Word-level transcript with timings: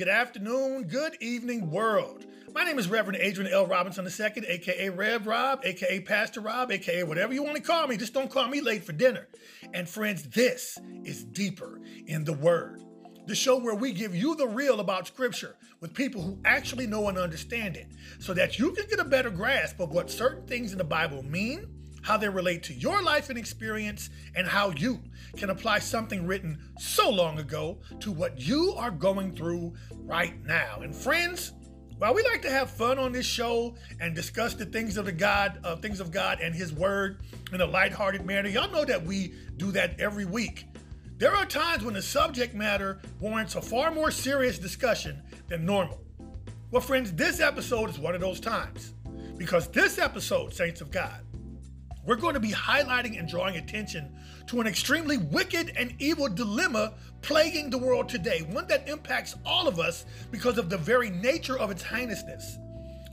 Good 0.00 0.08
afternoon, 0.08 0.84
good 0.84 1.18
evening, 1.20 1.70
world. 1.70 2.24
My 2.54 2.64
name 2.64 2.78
is 2.78 2.88
Reverend 2.88 3.18
Adrian 3.20 3.52
L. 3.52 3.66
Robinson 3.66 4.06
II, 4.06 4.46
aka 4.48 4.88
Rev 4.88 5.26
Rob, 5.26 5.60
aka 5.62 6.00
Pastor 6.00 6.40
Rob, 6.40 6.72
aka 6.72 7.02
whatever 7.02 7.34
you 7.34 7.42
want 7.42 7.56
to 7.56 7.62
call 7.62 7.86
me. 7.86 7.98
Just 7.98 8.14
don't 8.14 8.30
call 8.30 8.48
me 8.48 8.62
late 8.62 8.82
for 8.82 8.94
dinner. 8.94 9.28
And 9.74 9.86
friends, 9.86 10.22
this 10.22 10.78
is 11.04 11.22
Deeper 11.22 11.82
in 12.06 12.24
the 12.24 12.32
Word, 12.32 12.82
the 13.26 13.34
show 13.34 13.58
where 13.58 13.74
we 13.74 13.92
give 13.92 14.14
you 14.14 14.34
the 14.36 14.48
real 14.48 14.80
about 14.80 15.06
Scripture 15.06 15.56
with 15.80 15.92
people 15.92 16.22
who 16.22 16.40
actually 16.46 16.86
know 16.86 17.08
and 17.08 17.18
understand 17.18 17.76
it, 17.76 17.92
so 18.20 18.32
that 18.32 18.58
you 18.58 18.72
can 18.72 18.86
get 18.88 19.00
a 19.00 19.04
better 19.04 19.28
grasp 19.28 19.80
of 19.80 19.90
what 19.90 20.10
certain 20.10 20.46
things 20.46 20.72
in 20.72 20.78
the 20.78 20.82
Bible 20.84 21.22
mean 21.22 21.68
how 22.02 22.16
they 22.16 22.28
relate 22.28 22.62
to 22.64 22.74
your 22.74 23.02
life 23.02 23.28
and 23.28 23.38
experience, 23.38 24.10
and 24.34 24.46
how 24.46 24.70
you 24.70 25.00
can 25.36 25.50
apply 25.50 25.78
something 25.78 26.26
written 26.26 26.58
so 26.78 27.08
long 27.08 27.38
ago 27.38 27.78
to 28.00 28.10
what 28.10 28.40
you 28.40 28.74
are 28.76 28.90
going 28.90 29.34
through 29.34 29.74
right 30.04 30.34
now. 30.44 30.80
And 30.82 30.94
friends, 30.94 31.52
while 31.98 32.14
we 32.14 32.22
like 32.22 32.42
to 32.42 32.50
have 32.50 32.70
fun 32.70 32.98
on 32.98 33.12
this 33.12 33.26
show 33.26 33.74
and 34.00 34.14
discuss 34.14 34.54
the 34.54 34.64
things 34.64 34.96
of 34.96 35.04
the 35.04 35.12
God, 35.12 35.60
uh, 35.64 35.76
things 35.76 36.00
of 36.00 36.10
God 36.10 36.40
and 36.40 36.54
His 36.54 36.72
Word 36.72 37.20
in 37.52 37.60
a 37.60 37.66
lighthearted 37.66 38.24
manner, 38.24 38.48
y'all 38.48 38.70
know 38.72 38.84
that 38.86 39.04
we 39.04 39.34
do 39.58 39.70
that 39.72 40.00
every 40.00 40.24
week. 40.24 40.64
There 41.18 41.36
are 41.36 41.44
times 41.44 41.84
when 41.84 41.92
the 41.92 42.00
subject 42.00 42.54
matter 42.54 43.00
warrants 43.20 43.54
a 43.54 43.60
far 43.60 43.90
more 43.90 44.10
serious 44.10 44.58
discussion 44.58 45.22
than 45.48 45.66
normal. 45.66 46.00
Well, 46.70 46.80
friends, 46.80 47.12
this 47.12 47.40
episode 47.40 47.90
is 47.90 47.98
one 47.98 48.14
of 48.14 48.22
those 48.22 48.40
times. 48.40 48.94
Because 49.36 49.68
this 49.68 49.98
episode, 49.98 50.54
Saints 50.54 50.80
of 50.80 50.90
God, 50.90 51.22
we're 52.04 52.16
going 52.16 52.34
to 52.34 52.40
be 52.40 52.50
highlighting 52.50 53.18
and 53.18 53.28
drawing 53.28 53.56
attention 53.56 54.16
to 54.46 54.60
an 54.60 54.66
extremely 54.66 55.18
wicked 55.18 55.72
and 55.76 55.94
evil 55.98 56.28
dilemma 56.28 56.94
plaguing 57.22 57.70
the 57.70 57.78
world 57.78 58.08
today, 58.08 58.40
one 58.50 58.66
that 58.68 58.88
impacts 58.88 59.36
all 59.44 59.68
of 59.68 59.78
us 59.78 60.06
because 60.30 60.58
of 60.58 60.70
the 60.70 60.78
very 60.78 61.10
nature 61.10 61.58
of 61.58 61.70
its 61.70 61.82
heinousness 61.82 62.58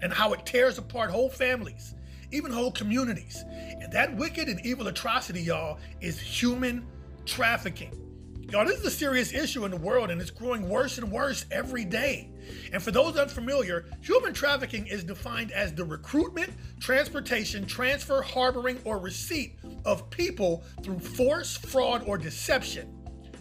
and 0.01 0.13
how 0.13 0.33
it 0.33 0.45
tears 0.45 0.77
apart 0.77 1.11
whole 1.11 1.29
families, 1.29 1.95
even 2.31 2.51
whole 2.51 2.71
communities. 2.71 3.43
And 3.49 3.91
that 3.91 4.15
wicked 4.15 4.47
and 4.47 4.65
evil 4.65 4.87
atrocity, 4.87 5.41
y'all, 5.41 5.79
is 5.99 6.19
human 6.19 6.87
trafficking. 7.25 8.06
Y'all, 8.49 8.65
this 8.65 8.79
is 8.79 8.85
a 8.85 8.91
serious 8.91 9.33
issue 9.33 9.65
in 9.65 9.71
the 9.71 9.77
world 9.77 10.09
and 10.09 10.21
it's 10.21 10.31
growing 10.31 10.69
worse 10.69 10.97
and 10.97 11.11
worse 11.11 11.45
every 11.51 11.83
day. 11.83 12.29
And 12.71 12.81
for 12.81 12.91
those 12.91 13.17
unfamiliar, 13.17 13.87
human 13.99 14.33
trafficking 14.33 14.87
is 14.87 15.03
defined 15.03 15.51
as 15.51 15.73
the 15.73 15.83
recruitment, 15.83 16.53
transportation, 16.79 17.65
transfer, 17.65 18.21
harboring, 18.21 18.79
or 18.85 18.99
receipt 18.99 19.59
of 19.83 20.09
people 20.11 20.63
through 20.81 20.99
force, 20.99 21.57
fraud, 21.57 22.03
or 22.07 22.17
deception 22.17 22.97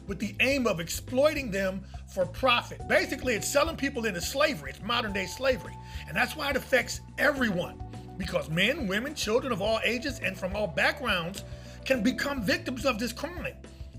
with 0.08 0.18
the 0.18 0.34
aim 0.40 0.66
of 0.66 0.80
exploiting 0.80 1.52
them 1.52 1.84
for 2.12 2.27
profit. 2.27 2.80
Basically, 2.88 3.36
it's 3.36 3.46
selling 3.46 3.77
people 3.77 4.06
into 4.06 4.20
slavery. 4.20 4.70
It's 4.70 4.82
modern 4.82 5.12
day 5.12 5.27
slavery. 5.27 5.77
And 6.08 6.16
that's 6.16 6.34
why 6.34 6.50
it 6.50 6.56
affects 6.56 7.00
everyone 7.16 7.80
because 8.18 8.50
men, 8.50 8.88
women, 8.88 9.14
children 9.14 9.52
of 9.52 9.62
all 9.62 9.78
ages, 9.84 10.18
and 10.18 10.36
from 10.36 10.56
all 10.56 10.66
backgrounds 10.66 11.45
can 11.84 12.02
become 12.02 12.42
victims 12.42 12.84
of 12.84 12.98
this 12.98 13.12
crime 13.12 13.55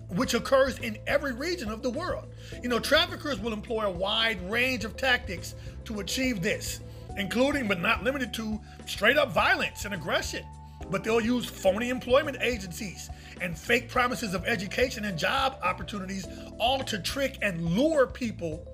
which 0.10 0.34
occurs 0.34 0.78
in 0.80 0.98
every 1.08 1.34
region 1.34 1.70
of 1.70 1.82
the 1.82 1.90
world. 1.90 2.26
You 2.64 2.70
know, 2.70 2.80
traffickers 2.80 3.40
will 3.40 3.54
employ 3.54 3.86
a 3.86 3.92
wide 3.92 4.50
range 4.50 4.86
of 4.86 4.96
tactics 4.96 5.56
to 5.86 6.00
achieve 6.00 6.42
this, 6.42 6.80
including 7.18 7.68
but 7.68 7.80
not 7.80 8.04
limited 8.04 8.34
to 8.36 8.60
straight 8.86 9.18
up 9.18 9.32
violence 9.32 9.86
and 9.86 9.94
aggression. 9.94 10.46
But 10.90 11.04
they'll 11.04 11.20
use 11.20 11.46
phony 11.46 11.90
employment 11.90 12.38
agencies 12.40 13.10
and 13.42 13.58
fake 13.58 13.90
promises 13.90 14.34
of 14.34 14.46
education 14.46 15.06
and 15.06 15.18
job 15.18 15.58
opportunities, 15.64 16.26
all 16.60 16.84
to 16.86 17.00
trick 17.00 17.38
and 17.42 17.62
lure 17.76 18.08
people 18.08 18.66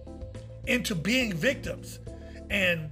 into 0.67 0.93
being 0.93 1.33
victims. 1.33 1.99
And 2.49 2.89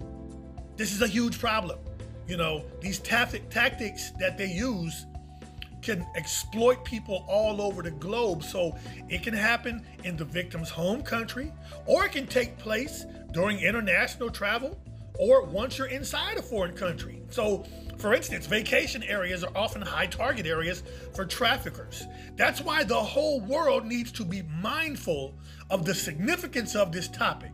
this 0.75 0.91
is 0.93 1.01
a 1.01 1.07
huge 1.07 1.39
problem. 1.39 1.79
You 2.27 2.37
know, 2.37 2.63
these 2.79 2.99
tactics 2.99 4.11
that 4.19 4.37
they 4.37 4.47
use 4.47 5.05
can 5.81 6.05
exploit 6.15 6.83
people 6.85 7.25
all 7.27 7.61
over 7.61 7.81
the 7.81 7.91
globe. 7.91 8.43
So 8.43 8.75
it 9.09 9.23
can 9.23 9.33
happen 9.33 9.85
in 10.03 10.17
the 10.17 10.25
victim's 10.25 10.69
home 10.69 11.01
country, 11.01 11.51
or 11.85 12.05
it 12.05 12.11
can 12.11 12.27
take 12.27 12.57
place 12.57 13.05
during 13.31 13.59
international 13.59 14.29
travel, 14.29 14.79
or 15.19 15.43
once 15.45 15.77
you're 15.77 15.87
inside 15.87 16.37
a 16.37 16.41
foreign 16.41 16.75
country. 16.75 17.21
So, 17.29 17.65
for 17.97 18.13
instance, 18.13 18.47
vacation 18.47 19.03
areas 19.03 19.43
are 19.43 19.55
often 19.55 19.81
high 19.81 20.07
target 20.07 20.45
areas 20.45 20.83
for 21.13 21.25
traffickers. 21.25 22.05
That's 22.35 22.61
why 22.61 22.83
the 22.83 22.95
whole 22.95 23.41
world 23.41 23.85
needs 23.85 24.11
to 24.13 24.25
be 24.25 24.41
mindful 24.41 25.35
of 25.69 25.85
the 25.85 25.93
significance 25.93 26.75
of 26.75 26.91
this 26.91 27.07
topic. 27.07 27.51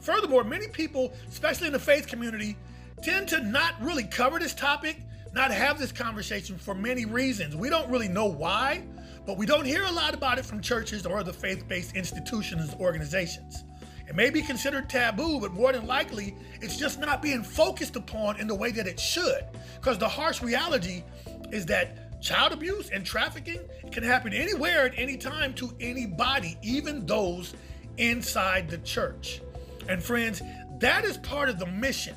Furthermore, 0.00 0.44
many 0.44 0.68
people, 0.68 1.12
especially 1.28 1.66
in 1.66 1.72
the 1.72 1.78
faith 1.78 2.06
community, 2.06 2.56
tend 3.02 3.28
to 3.28 3.42
not 3.42 3.74
really 3.80 4.04
cover 4.04 4.38
this 4.38 4.54
topic 4.54 5.00
not 5.34 5.50
have 5.50 5.78
this 5.78 5.90
conversation 5.90 6.56
for 6.56 6.74
many 6.74 7.04
reasons. 7.04 7.56
We 7.56 7.68
don't 7.68 7.90
really 7.90 8.08
know 8.08 8.26
why, 8.26 8.84
but 9.26 9.36
we 9.36 9.46
don't 9.46 9.64
hear 9.64 9.84
a 9.84 9.90
lot 9.90 10.14
about 10.14 10.38
it 10.38 10.44
from 10.44 10.60
churches 10.60 11.04
or 11.04 11.18
other 11.18 11.32
faith 11.32 11.66
based 11.66 11.96
institutions 11.96 12.72
and 12.72 12.80
organizations. 12.80 13.64
It 14.06 14.14
may 14.14 14.30
be 14.30 14.42
considered 14.42 14.88
taboo, 14.88 15.40
but 15.40 15.52
more 15.52 15.72
than 15.72 15.86
likely, 15.86 16.36
it's 16.60 16.76
just 16.76 17.00
not 17.00 17.20
being 17.20 17.42
focused 17.42 17.96
upon 17.96 18.38
in 18.38 18.46
the 18.46 18.54
way 18.54 18.70
that 18.72 18.86
it 18.86 19.00
should. 19.00 19.44
Because 19.80 19.98
the 19.98 20.08
harsh 20.08 20.42
reality 20.42 21.02
is 21.50 21.66
that 21.66 22.20
child 22.20 22.52
abuse 22.52 22.90
and 22.90 23.04
trafficking 23.04 23.60
can 23.90 24.02
happen 24.02 24.32
anywhere 24.32 24.86
at 24.86 24.92
any 24.96 25.16
time 25.16 25.52
to 25.54 25.74
anybody, 25.80 26.56
even 26.62 27.06
those 27.06 27.54
inside 27.96 28.68
the 28.68 28.78
church. 28.78 29.40
And 29.88 30.02
friends, 30.02 30.42
that 30.78 31.04
is 31.04 31.16
part 31.18 31.48
of 31.48 31.58
the 31.58 31.66
mission 31.66 32.14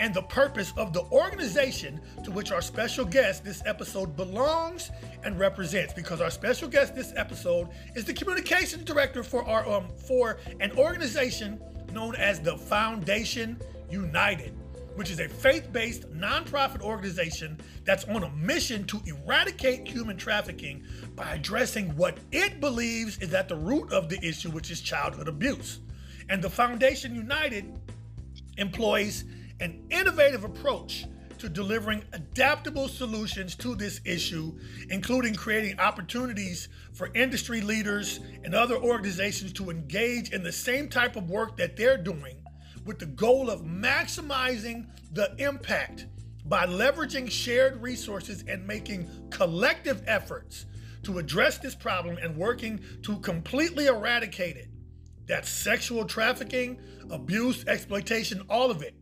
and 0.00 0.14
the 0.14 0.22
purpose 0.22 0.72
of 0.76 0.92
the 0.92 1.02
organization 1.12 2.00
to 2.24 2.30
which 2.30 2.52
our 2.52 2.62
special 2.62 3.04
guest 3.04 3.44
this 3.44 3.62
episode 3.66 4.16
belongs 4.16 4.90
and 5.22 5.38
represents. 5.38 5.92
Because 5.92 6.20
our 6.20 6.30
special 6.30 6.68
guest 6.68 6.94
this 6.94 7.12
episode 7.16 7.68
is 7.94 8.04
the 8.04 8.14
communications 8.14 8.84
director 8.84 9.22
for 9.22 9.44
our 9.44 9.66
um 9.68 9.88
for 9.96 10.38
an 10.60 10.72
organization 10.78 11.60
known 11.92 12.14
as 12.16 12.40
the 12.40 12.56
Foundation 12.56 13.60
United 13.90 14.54
which 14.94 15.10
is 15.10 15.20
a 15.20 15.28
faith-based 15.28 16.10
nonprofit 16.12 16.80
organization 16.80 17.58
that's 17.84 18.04
on 18.04 18.22
a 18.22 18.30
mission 18.30 18.84
to 18.84 19.00
eradicate 19.06 19.86
human 19.86 20.16
trafficking 20.16 20.84
by 21.14 21.34
addressing 21.34 21.94
what 21.96 22.18
it 22.32 22.60
believes 22.60 23.18
is 23.18 23.34
at 23.34 23.48
the 23.48 23.56
root 23.56 23.92
of 23.92 24.08
the 24.08 24.24
issue 24.24 24.50
which 24.50 24.70
is 24.70 24.80
childhood 24.80 25.28
abuse. 25.28 25.80
And 26.28 26.40
the 26.40 26.50
Foundation 26.50 27.14
United 27.14 27.78
employs 28.56 29.24
an 29.60 29.84
innovative 29.90 30.44
approach 30.44 31.06
to 31.38 31.48
delivering 31.48 32.02
adaptable 32.12 32.88
solutions 32.88 33.54
to 33.56 33.74
this 33.74 34.00
issue, 34.04 34.58
including 34.90 35.34
creating 35.34 35.78
opportunities 35.78 36.68
for 36.92 37.10
industry 37.14 37.60
leaders 37.60 38.20
and 38.44 38.54
other 38.54 38.76
organizations 38.76 39.52
to 39.52 39.70
engage 39.70 40.30
in 40.30 40.42
the 40.42 40.52
same 40.52 40.88
type 40.88 41.16
of 41.16 41.28
work 41.28 41.56
that 41.56 41.76
they're 41.76 41.98
doing 41.98 42.36
with 42.84 42.98
the 42.98 43.06
goal 43.06 43.50
of 43.50 43.62
maximizing 43.62 44.86
the 45.12 45.34
impact 45.38 46.06
by 46.46 46.66
leveraging 46.66 47.30
shared 47.30 47.80
resources 47.82 48.44
and 48.48 48.66
making 48.66 49.08
collective 49.30 50.02
efforts 50.06 50.66
to 51.02 51.18
address 51.18 51.58
this 51.58 51.74
problem 51.74 52.16
and 52.22 52.36
working 52.36 52.80
to 53.02 53.18
completely 53.18 53.86
eradicate 53.86 54.56
it. 54.56 54.68
That's 55.26 55.48
sexual 55.48 56.04
trafficking, 56.04 56.80
abuse, 57.10 57.66
exploitation, 57.66 58.42
all 58.48 58.70
of 58.70 58.82
it 58.82 58.94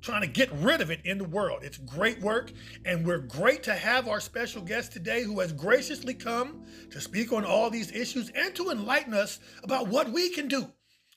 trying 0.00 0.22
to 0.22 0.26
get 0.26 0.50
rid 0.52 0.80
of 0.80 0.90
it 0.90 1.00
in 1.04 1.18
the 1.18 1.24
world. 1.24 1.62
It's 1.62 1.78
great 1.78 2.20
work, 2.20 2.52
and 2.84 3.06
we're 3.06 3.18
great 3.18 3.62
to 3.64 3.74
have 3.74 4.08
our 4.08 4.20
special 4.20 4.62
guest 4.62 4.92
today 4.92 5.22
who 5.22 5.40
has 5.40 5.52
graciously 5.52 6.14
come 6.14 6.64
to 6.90 7.00
speak 7.00 7.32
on 7.32 7.44
all 7.44 7.70
these 7.70 7.92
issues 7.92 8.30
and 8.30 8.54
to 8.54 8.70
enlighten 8.70 9.14
us 9.14 9.38
about 9.62 9.88
what 9.88 10.10
we 10.10 10.30
can 10.30 10.48
do, 10.48 10.72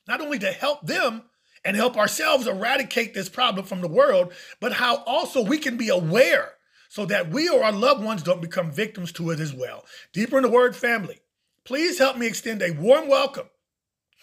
not 0.07 0.21
only 0.21 0.39
to 0.39 0.51
help 0.51 0.85
them 0.85 1.23
and 1.65 1.75
help 1.75 1.97
ourselves 1.97 2.47
eradicate 2.47 3.13
this 3.13 3.29
problem 3.29 3.65
from 3.65 3.81
the 3.81 3.87
world, 3.87 4.33
but 4.59 4.73
how 4.73 4.97
also 5.03 5.41
we 5.41 5.57
can 5.57 5.77
be 5.77 5.89
aware 5.89 6.53
so 6.89 7.05
that 7.05 7.29
we 7.29 7.49
or 7.49 7.63
our 7.63 7.71
loved 7.71 8.03
ones 8.03 8.21
don't 8.21 8.41
become 8.41 8.71
victims 8.71 9.11
to 9.13 9.31
it 9.31 9.39
as 9.39 9.53
well. 9.53 9.85
Deeper 10.11 10.37
in 10.37 10.43
the 10.43 10.49
Word 10.49 10.75
family, 10.75 11.21
please 11.63 11.99
help 11.99 12.17
me 12.17 12.27
extend 12.27 12.61
a 12.61 12.71
warm 12.71 13.07
welcome 13.07 13.49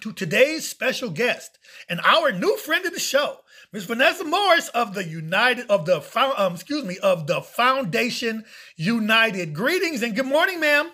to 0.03 0.13
today's 0.13 0.69
special 0.69 1.11
guest 1.11 1.59
and 1.89 2.01
our 2.03 2.31
new 2.31 2.57
friend 2.57 2.87
of 2.87 2.93
the 2.93 3.01
show, 3.01 3.41
Miss 3.73 3.85
Vanessa 3.85 4.25
Morris 4.25 4.69
of 4.71 4.95
the 4.95 5.05
United 5.05 5.71
of 5.71 5.87
the 5.87 6.03
um, 6.37 6.55
excuse 6.55 6.85
me 6.85 6.99
of 6.99 7.29
the 7.29 7.41
Foundation 7.41 8.45
United. 8.77 9.55
Greetings 9.55 10.03
and 10.03 10.17
good 10.17 10.27
morning, 10.27 10.59
ma'am. 10.59 10.91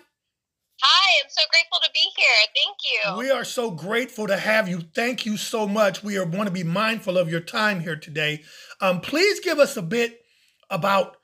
Hi, 0.79 1.23
I'm 1.23 1.29
so 1.29 1.41
grateful 1.49 1.79
to 1.83 1.89
be 1.91 2.07
here. 2.15 2.27
Thank 2.55 2.77
you. 2.83 3.17
We 3.17 3.31
are 3.31 3.43
so 3.43 3.71
grateful 3.71 4.27
to 4.27 4.37
have 4.37 4.69
you. 4.69 4.81
Thank 4.93 5.25
you 5.25 5.37
so 5.37 5.67
much. 5.67 6.03
We 6.03 6.17
are 6.17 6.25
want 6.25 6.45
to 6.45 6.53
be 6.53 6.63
mindful 6.63 7.17
of 7.17 7.31
your 7.31 7.39
time 7.39 7.79
here 7.79 7.95
today. 7.95 8.43
Um, 8.79 9.01
please 9.01 9.39
give 9.39 9.57
us 9.57 9.75
a 9.75 9.81
bit 9.81 10.21
about 10.69 11.17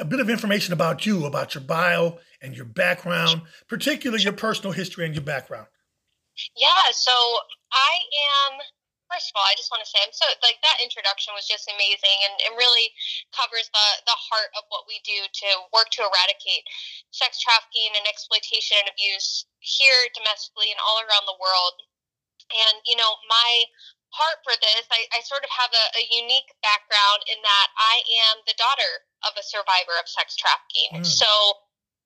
a 0.00 0.04
bit 0.04 0.18
of 0.18 0.28
information 0.28 0.72
about 0.72 1.06
you, 1.06 1.26
about 1.26 1.54
your 1.54 1.62
bio 1.62 2.18
and 2.40 2.56
your 2.56 2.66
background, 2.66 3.42
particularly 3.68 4.24
your 4.24 4.32
personal 4.32 4.72
history 4.72 5.06
and 5.06 5.14
your 5.14 5.22
background. 5.22 5.68
Yeah, 6.56 6.90
so 6.90 7.12
I 7.72 8.00
am 8.50 8.58
first 9.12 9.28
of 9.28 9.36
all, 9.36 9.44
I 9.44 9.52
just 9.52 9.68
want 9.68 9.84
to 9.84 9.88
say 9.88 10.00
I'm 10.00 10.16
so 10.16 10.24
like 10.40 10.56
that 10.64 10.80
introduction 10.80 11.36
was 11.36 11.44
just 11.44 11.68
amazing 11.68 12.18
and, 12.24 12.34
and 12.48 12.56
really 12.56 12.96
covers 13.36 13.68
the 13.68 13.88
the 14.08 14.16
heart 14.16 14.48
of 14.56 14.64
what 14.72 14.88
we 14.88 15.04
do 15.04 15.28
to 15.28 15.48
work 15.76 15.92
to 16.00 16.08
eradicate 16.08 16.64
sex 17.12 17.36
trafficking 17.36 17.92
and 17.92 18.08
exploitation 18.08 18.80
and 18.80 18.88
abuse 18.88 19.44
here 19.60 20.08
domestically 20.16 20.72
and 20.72 20.80
all 20.80 21.04
around 21.04 21.28
the 21.28 21.36
world. 21.36 21.76
And 22.48 22.80
you 22.88 22.96
know, 22.96 23.20
my 23.28 23.68
heart 24.16 24.40
for 24.44 24.56
this, 24.56 24.88
I, 24.88 25.04
I 25.12 25.20
sort 25.24 25.44
of 25.44 25.52
have 25.52 25.72
a, 25.72 25.84
a 26.00 26.02
unique 26.08 26.48
background 26.64 27.24
in 27.28 27.40
that 27.44 27.68
I 27.76 28.00
am 28.32 28.44
the 28.48 28.56
daughter 28.56 28.92
of 29.28 29.36
a 29.36 29.44
survivor 29.44 29.96
of 30.00 30.08
sex 30.08 30.36
trafficking. 30.36 31.00
Mm. 31.00 31.04
So 31.04 31.28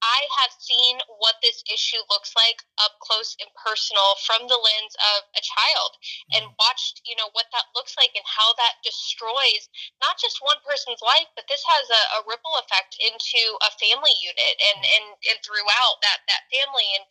I 0.02 0.28
have 0.42 0.52
seen 0.60 1.00
what 1.18 1.40
this 1.40 1.64
issue 1.72 2.00
looks 2.10 2.32
like 2.36 2.60
up 2.78 3.00
close 3.00 3.36
and 3.40 3.48
personal 3.56 4.16
from 4.24 4.44
the 4.46 4.60
lens 4.60 4.94
of 5.16 5.24
a 5.32 5.42
child 5.42 5.92
and 6.36 6.44
mm-hmm. 6.44 6.60
watched, 6.60 7.00
you 7.08 7.16
know, 7.16 7.32
what 7.32 7.48
that 7.52 7.72
looks 7.74 7.96
like 7.96 8.12
and 8.12 8.26
how 8.26 8.52
that 8.60 8.82
destroys 8.84 9.68
not 10.04 10.20
just 10.20 10.44
one 10.44 10.60
person's 10.62 11.00
life, 11.00 11.28
but 11.34 11.48
this 11.48 11.64
has 11.64 11.86
a, 11.88 12.02
a 12.20 12.26
ripple 12.28 12.54
effect 12.60 13.00
into 13.00 13.42
a 13.64 13.70
family 13.80 14.14
unit 14.20 14.56
and, 14.72 14.84
mm-hmm. 14.84 14.94
and, 15.00 15.06
and 15.32 15.38
throughout 15.40 15.96
that, 16.04 16.20
that 16.28 16.44
family 16.52 16.88
and 16.96 17.04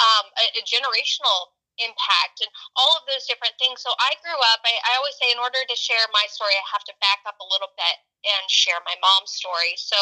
um, 0.00 0.24
a, 0.40 0.44
a 0.58 0.62
generational 0.64 1.52
impact 1.78 2.42
and 2.42 2.50
all 2.74 2.98
of 2.98 3.06
those 3.06 3.28
different 3.30 3.54
things. 3.60 3.84
So 3.84 3.92
I 4.00 4.16
grew 4.20 4.36
up, 4.50 4.60
I, 4.66 4.74
I 4.90 4.92
always 4.98 5.16
say, 5.20 5.30
in 5.30 5.38
order 5.38 5.62
to 5.62 5.76
share 5.76 6.02
my 6.10 6.26
story, 6.28 6.56
I 6.56 6.64
have 6.74 6.84
to 6.90 6.94
back 6.98 7.22
up 7.28 7.38
a 7.38 7.46
little 7.46 7.70
bit 7.78 7.96
and 8.26 8.44
share 8.50 8.80
my 8.84 8.96
mom's 9.00 9.32
story. 9.32 9.78
So 9.80 9.96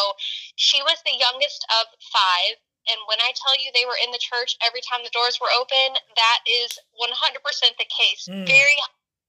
she 0.56 0.82
was 0.82 0.98
the 1.04 1.14
youngest 1.14 1.62
of 1.78 1.86
five. 2.10 2.58
And 2.88 2.98
when 3.04 3.20
I 3.20 3.36
tell 3.36 3.52
you 3.60 3.68
they 3.70 3.84
were 3.84 4.00
in 4.00 4.10
the 4.16 4.22
church 4.22 4.56
every 4.64 4.80
time 4.80 5.04
the 5.04 5.12
doors 5.12 5.36
were 5.38 5.52
open, 5.52 6.00
that 6.16 6.40
is 6.48 6.72
100% 6.96 7.12
the 7.76 7.90
case. 7.92 8.24
Mm. 8.26 8.48
Very 8.48 8.78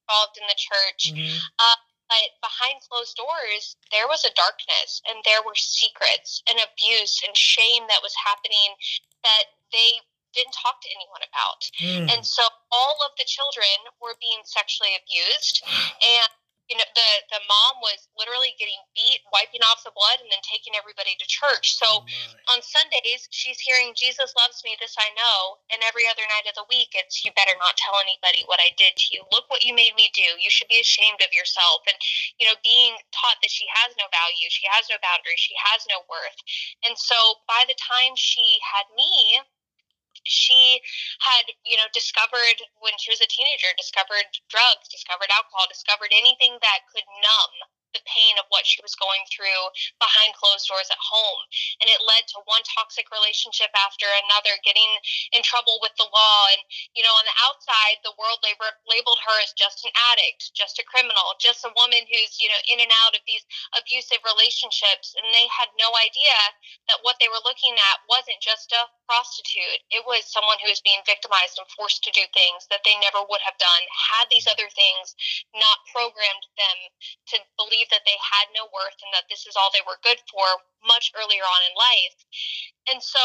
involved 0.10 0.40
in 0.40 0.48
the 0.48 0.58
church. 0.58 1.14
Mm-hmm. 1.14 1.38
Uh, 1.60 1.78
but 2.10 2.42
behind 2.42 2.82
closed 2.90 3.14
doors, 3.14 3.78
there 3.94 4.10
was 4.10 4.26
a 4.26 4.34
darkness 4.34 4.98
and 5.06 5.22
there 5.22 5.46
were 5.46 5.54
secrets 5.54 6.42
and 6.50 6.58
abuse 6.58 7.22
and 7.22 7.38
shame 7.38 7.86
that 7.86 8.02
was 8.02 8.18
happening 8.18 8.74
that 9.22 9.54
they 9.70 10.02
didn't 10.40 10.56
talk 10.56 10.80
to 10.80 10.90
anyone 10.96 11.24
about. 11.28 11.62
Mm. 11.84 12.08
And 12.16 12.22
so 12.24 12.48
all 12.72 12.96
of 13.04 13.12
the 13.20 13.28
children 13.28 13.92
were 14.00 14.16
being 14.24 14.40
sexually 14.48 14.96
abused. 14.96 15.60
And 16.00 16.32
you 16.70 16.78
know 16.78 16.86
the 16.94 17.10
the 17.34 17.42
mom 17.50 17.82
was 17.82 18.06
literally 18.14 18.54
getting 18.62 18.78
beat 18.94 19.26
wiping 19.34 19.66
off 19.66 19.82
the 19.82 19.92
blood 19.92 20.22
and 20.22 20.30
then 20.30 20.40
taking 20.46 20.78
everybody 20.78 21.18
to 21.18 21.26
church. 21.26 21.74
So 21.76 22.06
oh 22.06 22.54
on 22.54 22.62
sundays 22.62 23.26
she's 23.34 23.58
hearing 23.58 23.98
jesus 23.98 24.32
loves 24.38 24.62
me 24.62 24.78
this 24.78 24.94
i 25.02 25.10
know. 25.18 25.58
And 25.74 25.82
every 25.82 26.06
other 26.06 26.24
night 26.30 26.46
of 26.46 26.54
the 26.54 26.70
week 26.70 26.94
it's 26.94 27.26
you 27.26 27.34
better 27.34 27.58
not 27.58 27.74
tell 27.76 27.98
anybody 27.98 28.46
what 28.46 28.62
i 28.62 28.70
did 28.78 28.94
to 28.96 29.08
you. 29.18 29.26
Look 29.34 29.50
what 29.50 29.66
you 29.66 29.74
made 29.74 29.98
me 29.98 30.14
do. 30.14 30.38
You 30.38 30.54
should 30.54 30.70
be 30.70 30.80
ashamed 30.80 31.26
of 31.26 31.34
yourself. 31.34 31.90
And 31.90 31.98
you 32.38 32.46
know 32.46 32.56
being 32.62 32.94
taught 33.10 33.42
that 33.42 33.52
she 33.52 33.66
has 33.74 33.98
no 33.98 34.06
value 34.14 34.48
she 34.54 34.70
has 34.70 34.86
no 34.94 35.02
boundaries 35.02 35.42
she 35.42 35.58
has 35.58 35.82
no 35.90 36.06
worth. 36.06 36.40
And 36.86 36.94
so 36.94 37.18
by 37.50 37.66
the 37.66 37.78
time 37.82 38.14
she 38.14 38.62
had 38.62 38.86
me 38.94 39.42
she 40.24 40.82
had 41.22 41.46
you 41.66 41.78
know 41.78 41.88
discovered 41.94 42.60
when 42.82 42.94
she 43.00 43.12
was 43.12 43.22
a 43.22 43.30
teenager 43.30 43.72
discovered 43.78 44.28
drugs 44.50 44.88
discovered 44.92 45.30
alcohol 45.32 45.66
discovered 45.70 46.12
anything 46.12 46.58
that 46.62 46.84
could 46.92 47.06
numb 47.24 47.56
the 47.94 48.04
pain 48.06 48.38
of 48.38 48.46
what 48.50 48.66
she 48.66 48.82
was 48.82 48.96
going 48.98 49.24
through 49.30 49.62
behind 49.98 50.36
closed 50.38 50.68
doors 50.70 50.90
at 50.90 51.02
home. 51.02 51.42
And 51.82 51.88
it 51.90 52.04
led 52.06 52.26
to 52.34 52.46
one 52.46 52.62
toxic 52.66 53.10
relationship 53.10 53.72
after 53.74 54.06
another, 54.26 54.54
getting 54.62 54.90
in 55.34 55.42
trouble 55.42 55.80
with 55.82 55.94
the 55.98 56.10
law. 56.10 56.42
And, 56.54 56.62
you 56.94 57.02
know, 57.02 57.14
on 57.16 57.26
the 57.26 57.38
outside, 57.46 58.02
the 58.04 58.16
world 58.18 58.42
labeled 58.44 59.22
her 59.26 59.38
as 59.42 59.56
just 59.56 59.86
an 59.86 59.94
addict, 60.14 60.54
just 60.54 60.82
a 60.82 60.86
criminal, 60.86 61.38
just 61.40 61.66
a 61.66 61.74
woman 61.78 62.04
who's, 62.10 62.38
you 62.42 62.50
know, 62.50 62.62
in 62.70 62.84
and 62.84 62.94
out 63.06 63.16
of 63.16 63.24
these 63.26 63.46
abusive 63.78 64.22
relationships. 64.26 65.16
And 65.16 65.26
they 65.32 65.48
had 65.50 65.72
no 65.80 65.90
idea 65.98 66.38
that 66.92 67.02
what 67.02 67.18
they 67.22 67.30
were 67.32 67.42
looking 67.46 67.78
at 67.78 68.04
wasn't 68.10 68.42
just 68.44 68.74
a 68.76 68.90
prostitute, 69.08 69.82
it 69.90 70.04
was 70.06 70.28
someone 70.30 70.60
who 70.62 70.70
was 70.70 70.84
being 70.84 71.02
victimized 71.06 71.58
and 71.58 71.66
forced 71.74 72.04
to 72.06 72.14
do 72.14 72.22
things 72.36 72.68
that 72.70 72.84
they 72.86 72.94
never 73.02 73.24
would 73.26 73.42
have 73.42 73.58
done 73.58 73.84
had 73.90 74.30
these 74.30 74.46
other 74.46 74.70
things 74.76 75.16
not 75.56 75.82
programmed 75.90 76.46
them 76.60 76.78
to 77.34 77.38
believe 77.58 77.79
that 77.88 78.04
they 78.04 78.20
had 78.20 78.52
no 78.52 78.68
worth 78.76 79.00
and 79.00 79.12
that 79.16 79.32
this 79.32 79.48
is 79.48 79.56
all 79.56 79.72
they 79.72 79.86
were 79.88 80.04
good 80.04 80.20
for 80.28 80.44
much 80.84 81.16
earlier 81.16 81.44
on 81.48 81.62
in 81.64 81.74
life. 81.80 82.18
And 82.92 83.00
so 83.00 83.24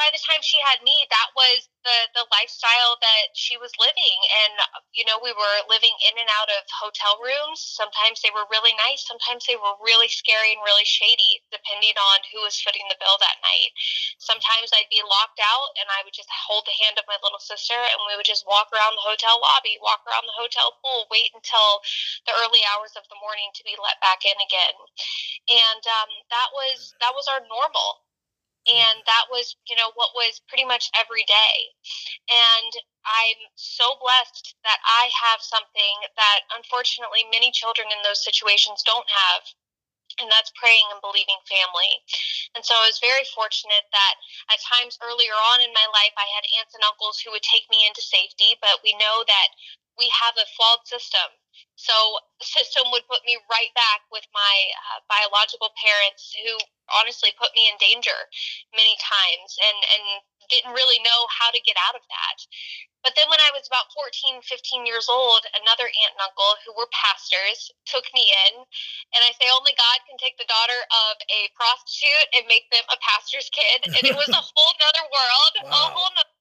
by 0.00 0.08
the 0.10 0.22
time 0.24 0.40
she 0.40 0.58
had 0.58 0.80
me, 0.80 0.94
that 1.12 1.30
was 1.36 1.68
the 1.84 1.98
the 2.16 2.24
lifestyle 2.32 2.96
that 3.02 3.34
she 3.36 3.60
was 3.60 3.70
living. 3.76 4.18
And 4.44 4.54
you 4.96 5.04
know, 5.04 5.20
we 5.20 5.34
were 5.34 5.58
living 5.68 5.92
in 6.08 6.14
and 6.16 6.30
out 6.40 6.48
of 6.48 6.64
hotel 6.72 7.20
rooms. 7.20 7.60
Sometimes 7.60 8.24
they 8.24 8.32
were 8.32 8.48
really 8.48 8.72
nice. 8.80 9.04
Sometimes 9.04 9.44
they 9.44 9.58
were 9.58 9.76
really 9.84 10.08
scary 10.08 10.56
and 10.56 10.64
really 10.64 10.86
shady, 10.88 11.44
depending 11.52 11.94
on 11.96 12.18
who 12.32 12.40
was 12.42 12.58
footing 12.58 12.86
the 12.88 12.98
bill 12.98 13.20
that 13.20 13.38
night. 13.44 13.70
Sometimes 14.18 14.72
I'd 14.72 14.90
be 14.90 15.04
locked 15.04 15.42
out, 15.42 15.70
and 15.76 15.86
I 15.92 16.02
would 16.06 16.16
just 16.16 16.30
hold 16.32 16.64
the 16.64 16.78
hand 16.82 16.96
of 16.96 17.08
my 17.10 17.18
little 17.20 17.42
sister, 17.42 17.76
and 17.76 18.00
we 18.08 18.16
would 18.16 18.28
just 18.28 18.48
walk 18.48 18.72
around 18.72 18.96
the 18.96 19.06
hotel 19.06 19.38
lobby, 19.38 19.76
walk 19.82 20.02
around 20.08 20.24
the 20.24 20.38
hotel 20.38 20.78
pool, 20.80 21.06
wait 21.12 21.30
until 21.36 21.84
the 22.24 22.34
early 22.40 22.64
hours 22.72 22.96
of 22.96 23.04
the 23.12 23.20
morning 23.20 23.52
to 23.54 23.62
be 23.66 23.76
let 23.76 24.00
back 24.00 24.24
in 24.24 24.38
again. 24.40 24.76
And 25.52 25.82
um, 25.84 26.10
that 26.32 26.48
was 26.54 26.94
that 27.02 27.12
was 27.12 27.28
our 27.28 27.44
normal 27.46 28.02
Mm. 28.68 28.78
and 28.78 28.96
that 29.06 29.26
was 29.30 29.56
you 29.66 29.74
know 29.74 29.90
what 29.94 30.14
was 30.14 30.40
pretty 30.48 30.64
much 30.64 30.90
every 30.98 31.24
day. 31.26 31.56
And 32.30 32.72
i'm 33.02 33.40
so 33.58 33.98
blessed 33.98 34.54
that 34.62 34.78
i 34.86 35.10
have 35.10 35.42
something 35.42 35.96
that 36.14 36.46
unfortunately 36.54 37.26
many 37.34 37.50
children 37.50 37.90
in 37.90 37.98
those 38.06 38.22
situations 38.22 38.86
don't 38.86 39.08
have 39.10 39.42
and 40.20 40.28
that's 40.28 40.52
praying 40.58 40.84
and 40.92 41.00
believing 41.00 41.40
family. 41.48 41.92
And 42.52 42.60
so 42.60 42.76
I 42.76 42.84
was 42.84 43.00
very 43.00 43.24
fortunate 43.32 43.86
that 43.96 44.14
at 44.52 44.60
times 44.60 45.00
earlier 45.00 45.32
on 45.32 45.64
in 45.64 45.72
my 45.72 45.86
life, 45.88 46.12
I 46.20 46.28
had 46.36 46.44
aunts 46.60 46.76
and 46.76 46.84
uncles 46.84 47.16
who 47.22 47.32
would 47.32 47.44
take 47.46 47.64
me 47.72 47.88
into 47.88 48.04
safety, 48.04 48.58
but 48.60 48.84
we 48.84 48.92
know 49.00 49.24
that 49.24 49.48
we 49.96 50.12
have 50.12 50.36
a 50.36 50.48
flawed 50.52 50.84
system 50.84 51.32
so 51.76 51.94
the 52.38 52.46
system 52.46 52.90
would 52.92 53.06
put 53.10 53.24
me 53.26 53.38
right 53.50 53.72
back 53.74 54.06
with 54.10 54.26
my 54.34 54.54
uh, 54.92 54.98
biological 55.10 55.70
parents 55.78 56.34
who 56.36 56.54
honestly 56.94 57.32
put 57.38 57.50
me 57.54 57.66
in 57.70 57.76
danger 57.80 58.18
many 58.76 58.94
times 59.00 59.50
and, 59.62 59.78
and 59.78 60.04
didn't 60.50 60.76
really 60.76 61.00
know 61.00 61.20
how 61.32 61.48
to 61.50 61.60
get 61.64 61.78
out 61.80 61.96
of 61.96 62.04
that. 62.06 62.38
But 63.02 63.18
then 63.18 63.26
when 63.26 63.42
I 63.42 63.50
was 63.50 63.66
about 63.66 63.90
14, 63.98 64.46
15 64.46 64.86
years 64.86 65.10
old, 65.10 65.42
another 65.58 65.90
aunt 65.90 66.14
and 66.14 66.22
uncle 66.22 66.54
who 66.62 66.70
were 66.78 66.86
pastors 66.94 67.74
took 67.82 68.06
me 68.14 68.30
in. 68.46 68.62
And 69.16 69.20
I 69.26 69.34
say, 69.34 69.50
only 69.50 69.74
God 69.74 69.98
can 70.06 70.14
take 70.22 70.38
the 70.38 70.46
daughter 70.46 70.80
of 71.10 71.18
a 71.26 71.50
prostitute 71.58 72.30
and 72.38 72.46
make 72.46 72.70
them 72.70 72.86
a 72.94 72.98
pastor's 73.02 73.50
kid. 73.50 73.90
And 73.90 74.06
it 74.06 74.14
was 74.14 74.30
a 74.30 74.38
whole 74.54 74.74
nother 74.78 75.06
world, 75.10 75.52
wow. 75.66 75.70
a 75.74 75.90
whole 75.98 76.12
nother 76.14 76.30
world. 76.30 76.31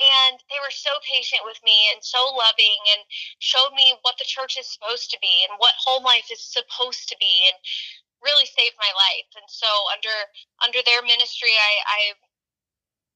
And 0.00 0.40
they 0.50 0.60
were 0.60 0.72
so 0.72 0.90
patient 1.06 1.42
with 1.44 1.58
me 1.64 1.90
and 1.92 2.02
so 2.02 2.20
loving 2.32 2.80
and 2.92 3.02
showed 3.38 3.72
me 3.74 3.94
what 4.02 4.16
the 4.18 4.28
church 4.28 4.56
is 4.58 4.68
supposed 4.68 5.10
to 5.10 5.18
be 5.20 5.46
and 5.48 5.58
what 5.58 5.74
home 5.78 6.04
life 6.04 6.28
is 6.32 6.42
supposed 6.42 7.08
to 7.08 7.16
be 7.20 7.48
and 7.48 7.56
really 8.22 8.46
saved 8.46 8.78
my 8.78 8.92
life. 8.94 9.28
And 9.34 9.48
so 9.48 9.68
under 9.90 10.14
under 10.62 10.80
their 10.84 11.02
ministry 11.02 11.52
I, 11.52 11.72
I 11.86 12.00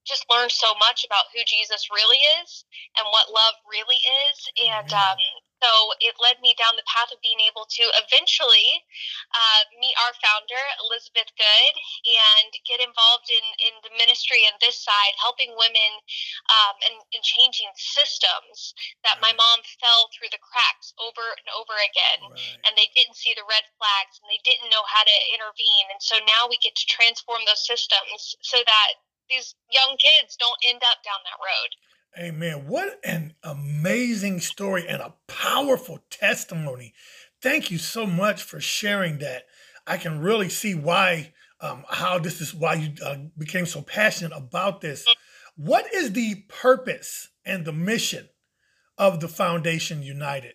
just 0.06 0.24
learned 0.30 0.54
so 0.54 0.70
much 0.78 1.04
about 1.04 1.34
who 1.34 1.42
Jesus 1.44 1.90
really 1.90 2.22
is 2.40 2.64
and 2.96 3.06
what 3.10 3.34
love 3.34 3.58
really 3.66 3.98
is. 3.98 4.38
And 4.70 4.88
um, 4.94 5.18
so 5.62 5.72
it 6.04 6.14
led 6.20 6.36
me 6.44 6.52
down 6.60 6.76
the 6.76 6.84
path 6.84 7.08
of 7.08 7.20
being 7.24 7.40
able 7.48 7.64
to 7.64 7.84
eventually 8.04 8.84
uh, 9.32 9.62
meet 9.80 9.96
our 10.04 10.12
founder, 10.20 10.60
Elizabeth 10.84 11.32
Good, 11.36 11.74
and 12.04 12.50
get 12.68 12.84
involved 12.84 13.32
in, 13.32 13.44
in 13.64 13.74
the 13.80 13.92
ministry 13.96 14.44
and 14.44 14.56
this 14.60 14.76
side, 14.76 15.16
helping 15.16 15.56
women 15.56 15.90
um, 16.52 16.76
and, 16.84 16.96
and, 17.16 17.24
changing 17.26 17.72
systems 17.74 18.76
that 19.02 19.18
right. 19.18 19.32
my 19.32 19.32
mom 19.34 19.58
fell 19.82 20.12
through 20.14 20.30
the 20.30 20.40
cracks 20.44 20.94
over 21.00 21.24
and 21.24 21.48
over 21.56 21.74
again. 21.74 22.20
Right. 22.22 22.60
And 22.68 22.76
they 22.76 22.92
didn't 22.94 23.18
see 23.18 23.34
the 23.34 23.48
red 23.48 23.64
flags 23.80 24.20
and 24.20 24.28
they 24.28 24.40
didn't 24.46 24.70
know 24.70 24.84
how 24.86 25.02
to 25.02 25.16
intervene. 25.34 25.90
And 25.90 25.98
so 25.98 26.20
now 26.22 26.46
we 26.46 26.60
get 26.62 26.76
to 26.76 26.86
transform 26.86 27.42
those 27.48 27.64
systems 27.66 28.36
so 28.44 28.62
that 28.62 28.88
these 29.26 29.58
young 29.74 29.98
kids 29.98 30.38
don't 30.38 30.58
end 30.62 30.82
up 30.86 31.02
down 31.02 31.18
that 31.26 31.42
road. 31.42 31.70
Amen. 32.18 32.66
What 32.66 32.98
an 33.04 33.34
amazing 33.42 34.40
story 34.40 34.86
and 34.88 35.02
a 35.02 35.14
powerful 35.26 35.98
testimony. 36.08 36.94
Thank 37.42 37.70
you 37.70 37.76
so 37.76 38.06
much 38.06 38.42
for 38.42 38.58
sharing 38.58 39.18
that. 39.18 39.44
I 39.86 39.98
can 39.98 40.20
really 40.20 40.48
see 40.48 40.74
why, 40.74 41.34
um, 41.60 41.84
how 41.88 42.18
this 42.18 42.40
is 42.40 42.54
why 42.54 42.74
you 42.74 42.92
uh, 43.04 43.16
became 43.36 43.66
so 43.66 43.82
passionate 43.82 44.32
about 44.34 44.80
this. 44.80 45.06
What 45.56 45.92
is 45.92 46.12
the 46.12 46.44
purpose 46.48 47.28
and 47.44 47.64
the 47.64 47.72
mission 47.72 48.28
of 48.96 49.20
the 49.20 49.28
Foundation 49.28 50.02
United? 50.02 50.54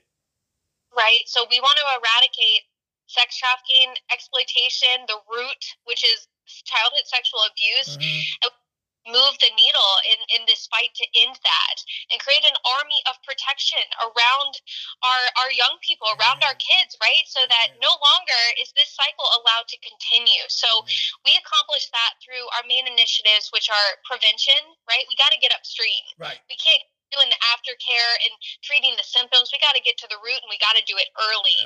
Right. 0.97 1.21
So 1.25 1.45
we 1.49 1.59
want 1.59 1.77
to 1.77 1.83
eradicate 1.99 2.63
sex 3.05 3.37
trafficking, 3.37 3.93
exploitation, 4.11 5.05
the 5.07 5.19
root, 5.29 5.63
which 5.85 6.03
is 6.03 6.27
childhood 6.65 7.05
sexual 7.05 7.41
abuse. 7.47 7.97
Mm-hmm. 7.97 8.49
Move 9.08 9.34
the 9.41 9.50
needle 9.58 9.93
in, 10.13 10.20
in 10.38 10.41
this 10.46 10.70
fight 10.70 10.93
to 10.93 11.05
end 11.25 11.34
that 11.41 11.77
and 12.13 12.22
create 12.22 12.46
an 12.46 12.58
army 12.77 13.00
of 13.10 13.17
protection 13.25 13.81
around 14.01 14.53
our, 15.01 15.24
our 15.41 15.51
young 15.53 15.79
people, 15.81 16.05
around 16.20 16.46
our 16.46 16.53
mm-hmm. 16.53 16.86
kids, 16.86 16.93
right? 17.01 17.25
So 17.25 17.41
that 17.50 17.74
no 17.81 17.93
longer 17.98 18.41
is 18.62 18.70
this 18.77 18.93
cycle 18.93 19.25
allowed 19.41 19.65
to 19.74 19.77
continue. 19.81 20.46
So 20.51 20.70
mm-hmm. 20.70 21.25
we 21.25 21.34
accomplish 21.39 21.89
that 21.89 22.22
through 22.22 22.46
our 22.60 22.65
main 22.70 22.86
initiatives, 22.86 23.50
which 23.50 23.72
are 23.72 23.89
prevention, 24.05 24.60
right? 24.86 25.05
We 25.10 25.17
got 25.17 25.34
to 25.34 25.41
get 25.41 25.55
upstream. 25.55 26.03
Right. 26.20 26.38
We 26.46 26.60
can't 26.60 26.84
doing 27.11 27.29
the 27.29 27.39
aftercare 27.53 28.13
and 28.25 28.33
treating 28.63 28.95
the 28.95 29.05
symptoms. 29.05 29.51
We 29.51 29.59
got 29.59 29.75
to 29.75 29.83
get 29.83 29.99
to 30.01 30.07
the 30.09 30.19
root 30.23 30.39
and 30.39 30.49
we 30.49 30.57
got 30.57 30.75
to 30.79 30.83
do 30.87 30.95
it 30.97 31.11
early. 31.19 31.59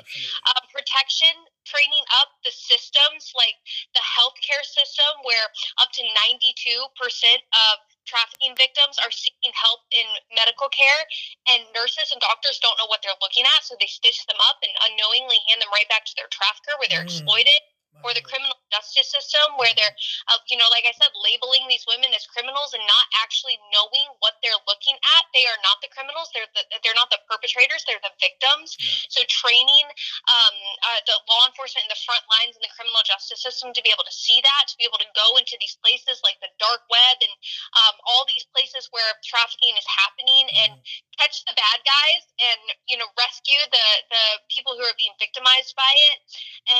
Um, 0.52 0.62
protection, 0.74 1.32
training 1.64 2.04
up 2.22 2.34
the 2.42 2.52
systems 2.52 3.32
like 3.34 3.56
the 3.94 4.02
healthcare 4.02 4.62
system, 4.66 5.22
where 5.22 5.46
up 5.82 5.90
to 5.96 6.02
92% 6.02 6.46
of 6.52 7.74
trafficking 8.06 8.54
victims 8.54 8.98
are 9.02 9.10
seeking 9.10 9.50
help 9.54 9.82
in 9.90 10.06
medical 10.34 10.70
care, 10.70 11.02
and 11.50 11.66
nurses 11.74 12.14
and 12.14 12.22
doctors 12.22 12.62
don't 12.62 12.78
know 12.78 12.86
what 12.86 13.02
they're 13.02 13.18
looking 13.18 13.44
at, 13.44 13.66
so 13.66 13.74
they 13.78 13.90
stitch 13.90 14.22
them 14.30 14.38
up 14.46 14.62
and 14.62 14.72
unknowingly 14.90 15.38
hand 15.50 15.58
them 15.58 15.70
right 15.74 15.90
back 15.90 16.06
to 16.06 16.14
their 16.14 16.30
trafficker 16.30 16.74
where 16.78 16.90
they're 16.90 17.02
mm. 17.02 17.10
exploited 17.10 17.60
or 18.04 18.12
the 18.12 18.24
criminal 18.24 18.52
justice 18.74 19.08
system 19.08 19.56
where 19.56 19.70
they're 19.78 19.94
uh, 20.28 20.40
you 20.50 20.58
know 20.58 20.66
like 20.74 20.84
i 20.84 20.92
said 20.96 21.08
labeling 21.22 21.64
these 21.70 21.86
women 21.86 22.10
as 22.12 22.26
criminals 22.28 22.74
and 22.74 22.82
not 22.84 23.06
actually 23.22 23.56
knowing 23.72 24.08
what 24.20 24.36
they're 24.42 24.58
looking 24.66 24.98
at 25.16 25.22
they 25.32 25.46
are 25.46 25.60
not 25.64 25.78
the 25.80 25.90
criminals 25.94 26.28
they're 26.34 26.50
the, 26.52 26.62
they're 26.82 26.98
not 26.98 27.08
the 27.08 27.20
perpetrators 27.30 27.86
they're 27.86 28.02
the 28.02 28.12
victims 28.18 28.76
yeah. 28.76 28.90
so 29.08 29.20
training 29.30 29.86
um, 30.28 30.56
uh, 30.82 31.00
the 31.06 31.16
law 31.30 31.46
enforcement 31.46 31.86
in 31.86 31.92
the 31.92 32.02
front 32.04 32.22
lines 32.28 32.58
in 32.58 32.62
the 32.62 32.72
criminal 32.74 33.00
justice 33.06 33.40
system 33.40 33.70
to 33.72 33.80
be 33.86 33.92
able 33.92 34.04
to 34.04 34.14
see 34.14 34.42
that 34.42 34.66
to 34.66 34.76
be 34.76 34.84
able 34.84 35.00
to 35.00 35.08
go 35.14 35.38
into 35.38 35.54
these 35.62 35.78
places 35.80 36.18
like 36.26 36.36
the 36.42 36.50
dark 36.58 36.82
web 36.90 37.16
and 37.22 37.34
um, 37.80 37.94
all 38.10 38.26
these 38.26 38.44
places 38.50 38.90
where 38.90 39.14
trafficking 39.22 39.78
is 39.78 39.86
happening 39.86 40.50
mm-hmm. 40.50 40.74
and 40.74 40.82
catch 41.16 41.46
the 41.46 41.54
bad 41.54 41.78
guys 41.86 42.24
and 42.42 42.62
you 42.90 42.98
know 42.98 43.08
rescue 43.16 43.58
the 43.70 43.86
the 44.10 44.24
people 44.50 44.74
who 44.74 44.84
are 44.84 44.98
being 44.98 45.14
victimized 45.22 45.72
by 45.78 45.92
it 46.12 46.18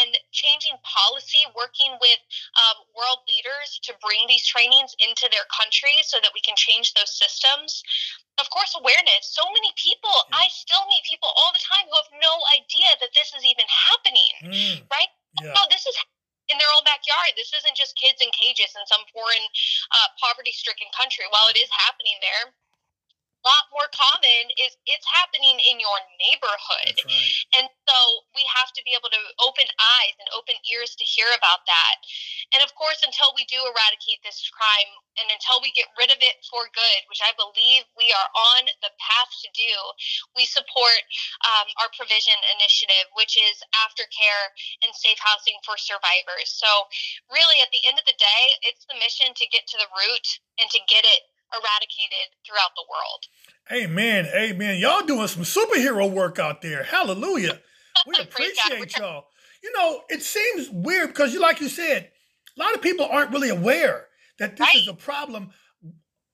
and 0.02 0.18
changing 0.34 0.74
policy 0.82 1.05
policy, 1.06 1.46
working 1.54 1.94
with 2.02 2.18
um, 2.58 2.82
world 2.98 3.22
leaders 3.30 3.78
to 3.86 3.94
bring 4.02 4.18
these 4.26 4.42
trainings 4.42 4.98
into 4.98 5.30
their 5.30 5.46
countries 5.54 6.10
so 6.10 6.18
that 6.18 6.34
we 6.34 6.42
can 6.42 6.58
change 6.58 6.90
those 6.98 7.14
systems. 7.14 7.86
Of 8.42 8.50
course, 8.50 8.74
awareness. 8.74 9.30
So 9.30 9.46
many 9.54 9.70
people, 9.78 10.12
yeah. 10.28 10.42
I 10.42 10.50
still 10.50 10.84
meet 10.90 11.06
people 11.06 11.30
all 11.30 11.54
the 11.54 11.62
time 11.62 11.88
who 11.88 11.96
have 11.96 12.12
no 12.20 12.34
idea 12.58 12.90
that 13.00 13.14
this 13.14 13.32
is 13.32 13.46
even 13.46 13.64
happening, 13.70 14.32
mm. 14.44 14.76
right? 14.90 15.10
Yeah. 15.40 15.56
No, 15.56 15.64
this 15.70 15.86
is 15.86 15.96
in 16.52 16.58
their 16.58 16.72
own 16.76 16.84
backyard. 16.84 17.34
This 17.34 17.50
isn't 17.56 17.74
just 17.74 17.96
kids 17.96 18.20
in 18.20 18.30
cages 18.34 18.76
in 18.76 18.84
some 18.86 19.02
foreign, 19.10 19.46
uh, 19.90 20.08
poverty 20.20 20.52
stricken 20.52 20.86
country. 20.94 21.24
While 21.32 21.48
it 21.48 21.58
is 21.58 21.70
happening 21.72 22.18
there, 22.20 22.52
lot 23.46 23.70
more 23.70 23.86
common 23.94 24.50
is 24.58 24.74
it's 24.90 25.06
happening 25.06 25.62
in 25.62 25.78
your 25.78 25.98
neighborhood. 26.18 26.98
Right. 27.06 27.34
And 27.54 27.66
so 27.86 27.96
we 28.34 28.42
have 28.50 28.74
to 28.74 28.82
be 28.82 28.98
able 28.98 29.08
to 29.14 29.22
open 29.38 29.70
eyes 29.78 30.18
and 30.18 30.26
open 30.34 30.58
ears 30.66 30.98
to 30.98 31.06
hear 31.06 31.30
about 31.30 31.62
that. 31.70 31.96
And 32.50 32.60
of 32.66 32.74
course, 32.74 32.98
until 33.06 33.30
we 33.38 33.46
do 33.46 33.62
eradicate 33.62 34.18
this 34.26 34.42
crime 34.50 34.90
and 35.22 35.30
until 35.30 35.62
we 35.62 35.70
get 35.78 35.86
rid 35.94 36.10
of 36.10 36.18
it 36.18 36.42
for 36.50 36.66
good, 36.74 37.00
which 37.06 37.22
I 37.22 37.30
believe 37.38 37.86
we 37.94 38.10
are 38.10 38.30
on 38.34 38.66
the 38.82 38.90
path 38.98 39.30
to 39.46 39.48
do, 39.54 39.74
we 40.34 40.42
support 40.44 41.00
um, 41.46 41.66
our 41.78 41.90
provision 41.94 42.36
initiative, 42.58 43.06
which 43.14 43.38
is 43.38 43.62
aftercare 43.86 44.50
and 44.82 44.90
safe 44.90 45.18
housing 45.22 45.56
for 45.62 45.78
survivors. 45.78 46.50
So, 46.50 46.68
really, 47.30 47.62
at 47.62 47.70
the 47.70 47.82
end 47.86 47.98
of 47.98 48.06
the 48.06 48.18
day, 48.18 48.42
it's 48.66 48.84
the 48.90 48.98
mission 48.98 49.30
to 49.30 49.46
get 49.54 49.66
to 49.70 49.78
the 49.78 49.90
root 49.94 50.26
and 50.58 50.68
to 50.70 50.80
get 50.90 51.06
it 51.06 51.22
eradicated 51.52 52.34
throughout 52.46 52.72
the 52.76 52.84
world. 52.90 53.26
Amen. 53.72 54.26
Amen. 54.34 54.78
Y'all 54.78 55.06
doing 55.06 55.28
some 55.28 55.42
superhero 55.42 56.10
work 56.10 56.38
out 56.38 56.62
there. 56.62 56.82
Hallelujah. 56.84 57.60
We 58.06 58.14
appreciate 58.20 58.98
y'all. 58.98 59.24
You 59.62 59.72
know, 59.72 60.02
it 60.10 60.22
seems 60.22 60.68
weird 60.70 61.08
because 61.08 61.32
you 61.32 61.40
like 61.40 61.62
you 61.62 61.70
said, 61.70 62.10
a 62.56 62.62
lot 62.62 62.74
of 62.74 62.82
people 62.82 63.06
aren't 63.06 63.30
really 63.30 63.48
aware 63.48 64.06
that 64.38 64.58
this 64.58 64.66
right. 64.66 64.76
is 64.76 64.86
a 64.86 64.92
problem. 64.92 65.50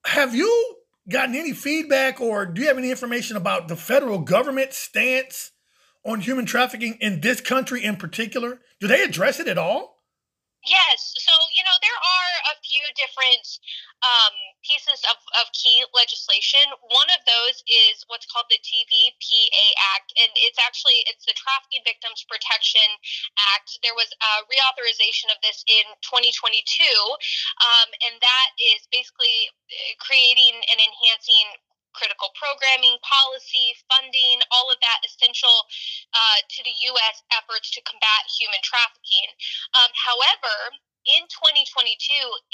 Have 0.05 0.35
you 0.35 0.75
gotten 1.09 1.35
any 1.35 1.53
feedback 1.53 2.19
or 2.19 2.45
do 2.45 2.61
you 2.61 2.67
have 2.67 2.77
any 2.77 2.91
information 2.91 3.37
about 3.37 3.69
the 3.69 3.75
federal 3.75 4.19
government 4.19 4.73
stance 4.73 5.51
on 6.05 6.19
human 6.21 6.45
trafficking 6.45 6.97
in 6.99 7.21
this 7.21 7.41
country 7.41 7.83
in 7.83 7.95
particular? 7.95 8.59
Do 8.79 8.87
they 8.87 9.01
address 9.01 9.39
it 9.39 9.47
at 9.47 9.57
all? 9.57 9.93
Yes. 10.65 11.13
So, 11.17 11.31
you 11.55 11.63
know, 11.63 11.75
there 11.81 11.91
are 11.91 12.55
a 12.55 12.59
few 12.63 12.81
different 12.95 13.43
um, 14.03 14.35
pieces 14.67 14.99
of, 15.07 15.17
of 15.39 15.47
key 15.55 15.83
legislation. 15.95 16.63
One 16.91 17.09
of 17.11 17.23
those 17.23 17.63
is 17.67 18.03
what's 18.11 18.27
called 18.27 18.47
the 18.51 18.59
TVPA 18.59 19.65
Act, 19.95 20.11
and 20.19 20.31
it's 20.43 20.59
actually 20.59 21.03
it's 21.07 21.23
the 21.23 21.35
Trafficking 21.35 21.83
Victims 21.87 22.27
Protection 22.27 22.85
Act. 23.55 23.79
There 23.79 23.95
was 23.95 24.11
a 24.11 24.43
reauthorization 24.51 25.31
of 25.31 25.39
this 25.39 25.63
in 25.67 25.85
2022, 26.03 26.83
um, 26.83 27.89
and 28.07 28.19
that 28.19 28.49
is 28.59 28.83
basically 28.91 29.51
uh, 29.51 29.95
creating 30.03 30.55
and 30.71 30.79
enhancing 30.79 31.47
critical 31.93 32.29
programming, 32.35 32.97
policy, 33.05 33.77
funding, 33.89 34.41
all 34.51 34.69
of 34.69 34.77
that 34.81 34.99
essential 35.05 35.65
uh, 36.13 36.39
to 36.49 36.59
the 36.65 36.75
U.S. 36.93 37.23
efforts 37.33 37.71
to 37.73 37.79
combat 37.85 38.23
human 38.29 38.61
trafficking. 38.61 39.29
Um, 39.77 39.91
however, 39.93 40.77
in 41.03 41.27
2022, 41.27 41.99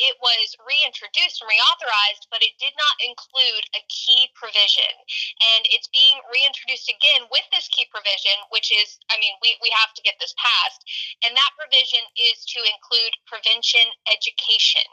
it 0.02 0.18
was 0.22 0.58
reintroduced 0.66 1.42
and 1.42 1.50
reauthorized, 1.50 2.26
but 2.34 2.42
it 2.42 2.58
did 2.58 2.74
not 2.82 2.98
include 2.98 3.66
a 3.78 3.86
key 3.94 4.26
provision. 4.34 4.90
And 5.54 5.70
it's 5.70 5.90
being 5.94 6.18
reintroduced 6.34 6.90
again 6.90 7.30
with 7.30 7.46
this 7.54 7.70
key 7.70 7.86
provision, 7.94 8.34
which 8.50 8.74
is, 8.74 8.98
I 9.14 9.22
mean, 9.22 9.38
we, 9.46 9.54
we 9.62 9.70
have 9.70 9.94
to 9.94 10.02
get 10.02 10.18
this 10.18 10.34
passed. 10.42 10.82
And 11.22 11.38
that 11.38 11.58
provision 11.62 12.02
is 12.18 12.42
to 12.58 12.60
include 12.66 13.14
prevention 13.30 13.86
education. 14.10 14.86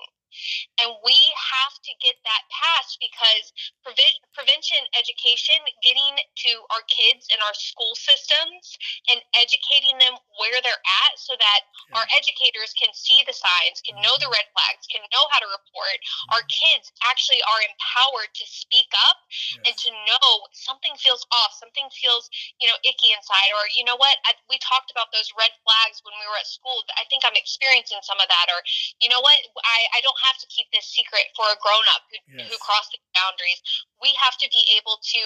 And 0.83 0.93
we 1.05 1.17
have 1.35 1.75
to 1.83 1.93
get 2.03 2.17
that 2.25 2.43
passed 2.53 2.99
because 3.01 3.53
previ- 3.83 4.21
prevention 4.33 4.81
education, 4.97 5.59
getting 5.81 6.17
to 6.47 6.53
our 6.75 6.85
kids 6.87 7.29
in 7.33 7.39
our 7.45 7.57
school 7.57 7.95
systems 7.97 8.77
and 9.09 9.21
educating 9.37 9.97
them 9.99 10.17
where 10.39 10.61
they're 10.61 10.85
at 11.07 11.13
so 11.17 11.35
that 11.39 11.61
yeah. 11.91 12.01
our 12.01 12.07
educators 12.17 12.77
can 12.77 12.91
see 12.93 13.25
the 13.25 13.35
signs, 13.35 13.81
can 13.83 13.97
know 14.03 14.15
the 14.19 14.29
mm-hmm. 14.29 14.37
red 14.37 14.47
flags, 14.53 14.85
can 14.89 15.03
know 15.11 15.25
how 15.33 15.41
to 15.41 15.49
report. 15.49 15.99
Mm-hmm. 15.99 16.33
Our 16.37 16.45
kids 16.49 16.93
actually 17.09 17.41
are 17.45 17.61
empowered 17.65 18.33
to 18.33 18.45
speak 18.47 18.91
up 19.09 19.19
yes. 19.31 19.63
and 19.67 19.75
to 19.75 19.89
know 20.07 20.29
something 20.53 20.95
feels 21.01 21.25
off, 21.33 21.57
something 21.57 21.89
feels, 21.93 22.29
you 22.61 22.69
know, 22.69 22.77
icky 22.85 23.13
inside, 23.15 23.51
or 23.57 23.65
you 23.73 23.85
know 23.85 23.97
what, 23.97 24.17
I, 24.29 24.37
we 24.51 24.61
talked 24.61 24.93
about 24.93 25.11
those 25.15 25.33
red 25.35 25.53
flags 25.65 26.03
when 26.05 26.15
we 26.21 26.27
were 26.29 26.39
at 26.39 26.49
school. 26.49 26.83
I 26.97 27.05
think 27.09 27.25
I'm 27.25 27.37
experiencing 27.37 28.01
some 28.03 28.19
of 28.21 28.29
that, 28.29 28.47
or 28.53 28.61
you 29.01 29.09
know 29.09 29.21
what, 29.23 29.39
I, 29.65 29.79
I 29.97 30.01
don't 30.05 30.19
have 30.27 30.39
to 30.43 30.51
keep 30.51 30.67
this 30.75 30.91
secret 30.91 31.31
for 31.39 31.47
a 31.47 31.57
grown 31.63 31.87
up 31.95 32.03
who, 32.11 32.19
yes. 32.35 32.51
who 32.51 32.57
crossed 32.59 32.91
the 32.91 33.01
boundaries. 33.15 33.63
We 34.03 34.11
have 34.19 34.35
to 34.43 34.49
be 34.51 34.63
able 34.77 34.99
to 34.99 35.23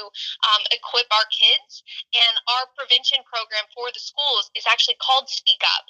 um, 0.52 0.62
equip 0.71 1.09
our 1.11 1.26
kids, 1.33 1.83
and 2.12 2.35
our 2.57 2.71
prevention 2.76 3.25
program 3.26 3.66
for 3.73 3.88
the 3.90 4.02
schools 4.02 4.52
is 4.54 4.69
actually 4.69 5.00
called 5.00 5.26
Speak 5.26 5.61
Up. 5.64 5.87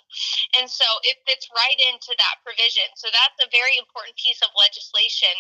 And 0.57 0.71
so 0.71 0.87
it 1.05 1.21
fits 1.27 1.51
right 1.53 1.79
into 1.93 2.15
that 2.17 2.41
provision. 2.47 2.87
So 2.95 3.11
that's 3.11 3.37
a 3.43 3.53
very 3.53 3.77
important 3.77 4.17
piece 4.17 4.41
of 4.41 4.55
legislation 4.57 5.35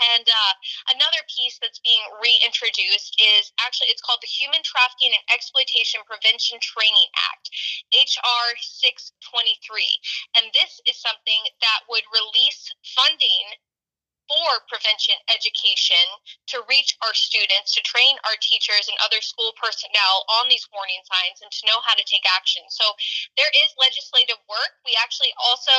and 0.00 0.26
uh, 0.28 0.52
another 0.92 1.22
piece 1.28 1.56
that's 1.60 1.80
being 1.80 2.02
reintroduced 2.20 3.16
is 3.16 3.52
actually 3.60 3.88
it's 3.88 4.04
called 4.04 4.20
the 4.20 4.30
Human 4.30 4.60
Trafficking 4.62 5.12
and 5.12 5.24
Exploitation 5.32 6.04
Prevention 6.04 6.60
Training 6.60 7.08
Act, 7.32 7.48
HR 7.92 8.56
623. 8.60 10.40
And 10.40 10.52
this 10.52 10.80
is 10.84 11.00
something 11.00 11.42
that 11.64 11.88
would 11.88 12.04
release 12.12 12.68
funding 12.96 13.56
for 14.26 14.50
prevention 14.66 15.14
education 15.30 16.02
to 16.50 16.62
reach 16.66 16.98
our 17.02 17.14
students, 17.14 17.74
to 17.74 17.82
train 17.86 18.18
our 18.26 18.36
teachers 18.42 18.90
and 18.90 18.98
other 19.02 19.22
school 19.22 19.54
personnel 19.54 20.26
on 20.42 20.50
these 20.50 20.66
warning 20.74 21.00
signs 21.06 21.38
and 21.42 21.50
to 21.50 21.62
know 21.66 21.78
how 21.86 21.94
to 21.94 22.04
take 22.06 22.26
action. 22.34 22.62
So 22.68 22.84
there 23.38 23.50
is 23.62 23.70
legislative 23.78 24.38
work. 24.50 24.78
We 24.82 24.98
actually 24.98 25.30
also 25.38 25.76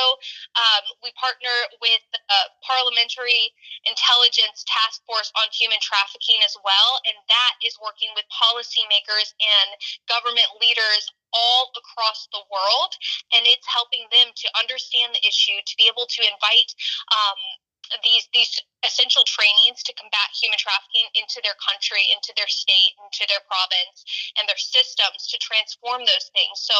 um, 0.56 0.84
we 1.04 1.12
partner 1.20 1.52
with 1.80 2.02
the 2.12 2.40
Parliamentary 2.64 3.52
Intelligence 3.84 4.64
Task 4.64 5.04
Force 5.04 5.28
on 5.36 5.46
Human 5.52 5.80
Trafficking 5.84 6.40
as 6.44 6.56
well, 6.64 6.90
and 7.04 7.16
that 7.28 7.54
is 7.60 7.76
working 7.80 8.10
with 8.16 8.24
policymakers 8.32 9.36
and 9.38 9.68
government 10.08 10.48
leaders 10.60 11.08
all 11.32 11.68
across 11.76 12.24
the 12.32 12.40
world 12.48 12.92
and 13.36 13.44
it's 13.44 13.68
helping 13.68 14.08
them 14.08 14.32
to 14.32 14.48
understand 14.56 15.12
the 15.12 15.20
issue 15.28 15.60
to 15.60 15.76
be 15.76 15.84
able 15.84 16.08
to 16.08 16.24
invite 16.24 16.72
um, 17.12 17.36
these 18.04 18.28
these 18.32 18.52
essential 18.86 19.26
trainings 19.26 19.82
to 19.82 19.92
combat 19.98 20.30
human 20.38 20.58
trafficking 20.58 21.08
into 21.18 21.42
their 21.42 21.56
country, 21.58 22.06
into 22.14 22.30
their 22.38 22.48
state, 22.48 22.94
into 23.02 23.26
their 23.26 23.42
province, 23.50 24.06
and 24.38 24.46
their 24.46 24.58
systems 24.58 25.26
to 25.26 25.36
transform 25.42 26.06
those 26.06 26.30
things. 26.30 26.62
So 26.62 26.76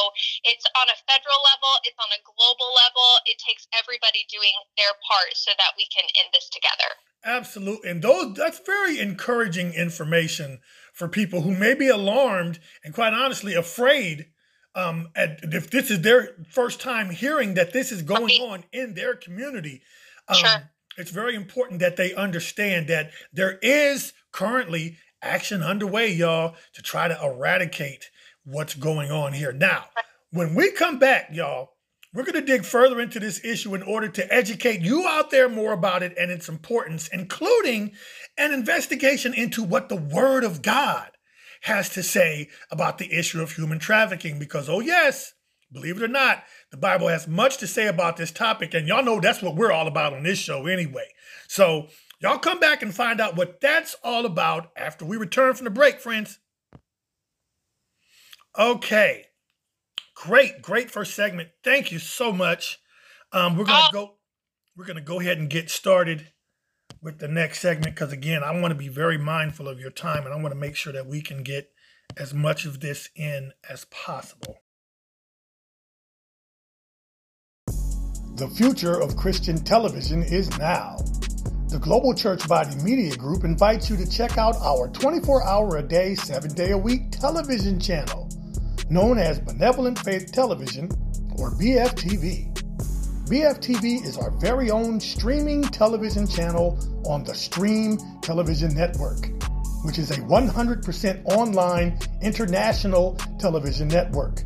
it's 0.46 0.66
on 0.78 0.86
a 0.90 0.98
federal 1.10 1.40
level, 1.42 1.72
it's 1.82 1.98
on 1.98 2.10
a 2.14 2.22
global 2.22 2.70
level. 2.70 3.08
It 3.26 3.42
takes 3.42 3.66
everybody 3.74 4.26
doing 4.30 4.54
their 4.78 4.94
part 5.02 5.34
so 5.34 5.50
that 5.58 5.74
we 5.74 5.90
can 5.90 6.06
end 6.22 6.30
this 6.30 6.46
together. 6.48 6.90
Absolutely, 7.26 7.90
and 7.90 8.00
those 8.02 8.38
that's 8.38 8.62
very 8.62 9.02
encouraging 9.02 9.74
information 9.74 10.62
for 10.94 11.08
people 11.10 11.42
who 11.42 11.54
may 11.54 11.74
be 11.74 11.88
alarmed 11.88 12.62
and, 12.84 12.94
quite 12.94 13.12
honestly, 13.12 13.54
afraid. 13.54 14.30
Um, 14.74 15.08
at, 15.16 15.40
if 15.42 15.70
this 15.70 15.90
is 15.90 16.02
their 16.02 16.36
first 16.50 16.78
time 16.80 17.10
hearing 17.10 17.54
that 17.54 17.72
this 17.72 17.90
is 17.90 18.02
going 18.02 18.30
on 18.42 18.62
in 18.70 18.94
their 18.94 19.16
community, 19.16 19.82
um, 20.28 20.36
sure 20.36 20.70
it's 20.98 21.10
very 21.10 21.34
important 21.34 21.80
that 21.80 21.96
they 21.96 22.12
understand 22.14 22.88
that 22.88 23.12
there 23.32 23.58
is 23.62 24.12
currently 24.32 24.98
action 25.22 25.62
underway, 25.62 26.12
y'all, 26.12 26.56
to 26.74 26.82
try 26.82 27.08
to 27.08 27.18
eradicate 27.22 28.10
what's 28.44 28.74
going 28.74 29.10
on 29.10 29.32
here. 29.32 29.52
Now, 29.52 29.86
when 30.30 30.54
we 30.54 30.70
come 30.70 30.98
back, 30.98 31.28
y'all, 31.32 31.70
we're 32.14 32.24
going 32.24 32.34
to 32.34 32.40
dig 32.40 32.64
further 32.64 33.00
into 33.00 33.20
this 33.20 33.44
issue 33.44 33.74
in 33.74 33.82
order 33.82 34.08
to 34.08 34.32
educate 34.34 34.80
you 34.80 35.06
out 35.06 35.30
there 35.30 35.48
more 35.48 35.72
about 35.72 36.02
it 36.02 36.14
and 36.18 36.30
its 36.30 36.48
importance, 36.48 37.08
including 37.12 37.92
an 38.36 38.52
investigation 38.52 39.34
into 39.34 39.62
what 39.62 39.88
the 39.88 39.96
Word 39.96 40.42
of 40.42 40.62
God 40.62 41.10
has 41.62 41.90
to 41.90 42.02
say 42.02 42.48
about 42.70 42.98
the 42.98 43.12
issue 43.12 43.42
of 43.42 43.52
human 43.52 43.78
trafficking. 43.78 44.38
Because, 44.38 44.68
oh, 44.68 44.80
yes, 44.80 45.34
believe 45.70 45.98
it 45.98 46.02
or 46.02 46.08
not, 46.08 46.44
the 46.70 46.76
Bible 46.76 47.08
has 47.08 47.26
much 47.26 47.58
to 47.58 47.66
say 47.66 47.86
about 47.86 48.16
this 48.16 48.30
topic, 48.30 48.74
and 48.74 48.86
y'all 48.86 49.02
know 49.02 49.20
that's 49.20 49.42
what 49.42 49.56
we're 49.56 49.72
all 49.72 49.86
about 49.86 50.12
on 50.12 50.22
this 50.22 50.38
show 50.38 50.66
anyway. 50.66 51.06
So, 51.46 51.88
y'all 52.20 52.38
come 52.38 52.60
back 52.60 52.82
and 52.82 52.94
find 52.94 53.20
out 53.20 53.36
what 53.36 53.60
that's 53.60 53.96
all 54.04 54.26
about 54.26 54.70
after 54.76 55.04
we 55.04 55.16
return 55.16 55.54
from 55.54 55.64
the 55.64 55.70
break, 55.70 56.00
friends. 56.00 56.38
Okay. 58.58 59.26
Great, 60.14 60.60
great 60.62 60.90
first 60.90 61.14
segment. 61.14 61.50
Thank 61.62 61.92
you 61.92 61.98
so 61.98 62.32
much. 62.32 62.78
Um, 63.32 63.56
we're 63.56 63.64
gonna 63.64 63.92
go. 63.92 64.14
We're 64.76 64.86
gonna 64.86 65.00
go 65.00 65.20
ahead 65.20 65.38
and 65.38 65.48
get 65.48 65.70
started 65.70 66.32
with 67.00 67.18
the 67.18 67.28
next 67.28 67.60
segment 67.60 67.94
because 67.94 68.12
again, 68.12 68.42
I 68.42 68.58
want 68.58 68.72
to 68.72 68.78
be 68.78 68.88
very 68.88 69.18
mindful 69.18 69.68
of 69.68 69.78
your 69.78 69.90
time 69.90 70.24
and 70.24 70.34
I 70.34 70.36
want 70.36 70.52
to 70.52 70.58
make 70.58 70.76
sure 70.76 70.92
that 70.92 71.06
we 71.06 71.20
can 71.20 71.42
get 71.42 71.70
as 72.16 72.34
much 72.34 72.64
of 72.64 72.80
this 72.80 73.08
in 73.14 73.52
as 73.68 73.84
possible. 73.86 74.58
The 78.38 78.46
future 78.46 79.02
of 79.02 79.16
Christian 79.16 79.58
television 79.64 80.22
is 80.22 80.48
now. 80.60 80.98
The 81.70 81.80
Global 81.80 82.14
Church 82.14 82.46
Body 82.46 82.76
Media 82.84 83.16
Group 83.16 83.42
invites 83.42 83.90
you 83.90 83.96
to 83.96 84.08
check 84.08 84.38
out 84.38 84.54
our 84.58 84.86
24 84.86 85.42
hour 85.42 85.78
a 85.78 85.82
day, 85.82 86.14
7 86.14 86.54
day 86.54 86.70
a 86.70 86.78
week 86.78 87.10
television 87.10 87.80
channel, 87.80 88.28
known 88.90 89.18
as 89.18 89.40
Benevolent 89.40 89.98
Faith 89.98 90.30
Television, 90.30 90.84
or 91.36 91.50
BFTV. 91.50 92.54
BFTV 93.26 94.06
is 94.06 94.16
our 94.16 94.30
very 94.30 94.70
own 94.70 95.00
streaming 95.00 95.62
television 95.62 96.24
channel 96.24 96.78
on 97.06 97.24
the 97.24 97.34
Stream 97.34 97.98
Television 98.22 98.72
Network, 98.72 99.18
which 99.82 99.98
is 99.98 100.12
a 100.12 100.20
100% 100.20 101.24
online 101.24 101.98
international 102.22 103.16
television 103.40 103.88
network. 103.88 104.44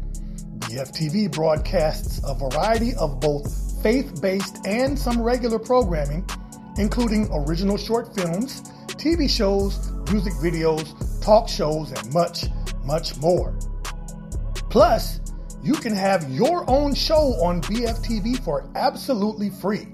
BFTV 0.60 1.30
broadcasts 1.30 2.22
a 2.24 2.34
variety 2.34 2.94
of 2.94 3.20
both 3.20 3.61
faith 3.82 4.20
based, 4.22 4.66
and 4.66 4.98
some 4.98 5.20
regular 5.20 5.58
programming, 5.58 6.26
including 6.78 7.28
original 7.32 7.76
short 7.76 8.14
films, 8.14 8.62
TV 8.88 9.28
shows, 9.28 9.90
music 10.10 10.32
videos, 10.34 10.94
talk 11.22 11.48
shows, 11.48 11.92
and 11.92 12.12
much, 12.14 12.44
much 12.84 13.16
more. 13.18 13.56
Plus, 14.70 15.20
you 15.62 15.74
can 15.74 15.94
have 15.94 16.28
your 16.30 16.68
own 16.68 16.94
show 16.94 17.34
on 17.42 17.60
BFTV 17.62 18.42
for 18.44 18.68
absolutely 18.74 19.50
free. 19.50 19.88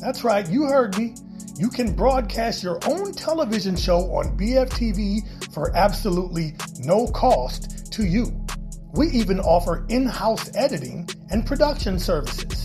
That's 0.00 0.24
right, 0.24 0.48
you 0.48 0.64
heard 0.64 0.96
me. 0.98 1.14
You 1.56 1.68
can 1.68 1.94
broadcast 1.94 2.64
your 2.64 2.80
own 2.86 3.12
television 3.12 3.76
show 3.76 3.98
on 4.12 4.36
BFTV 4.36 5.52
for 5.52 5.74
absolutely 5.76 6.54
no 6.80 7.06
cost 7.08 7.92
to 7.92 8.04
you. 8.04 8.44
We 8.92 9.08
even 9.10 9.38
offer 9.40 9.86
in 9.88 10.06
house 10.06 10.50
editing 10.56 11.08
and 11.30 11.46
production 11.46 11.98
services. 11.98 12.63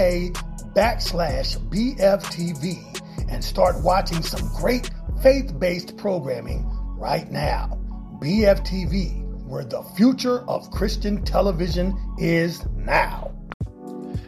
backslash 0.75 1.57
BFTV 1.69 3.02
and 3.33 3.43
start 3.43 3.81
watching 3.81 4.21
some 4.21 4.47
great 4.59 4.91
faith 5.23 5.59
based 5.59 5.97
programming 5.97 6.69
right 6.97 7.29
now. 7.31 7.79
BFTV, 8.21 9.23
where 9.45 9.65
the 9.65 9.81
future 9.97 10.47
of 10.47 10.69
Christian 10.69 11.25
television 11.25 11.97
is 12.19 12.63
now. 12.75 13.33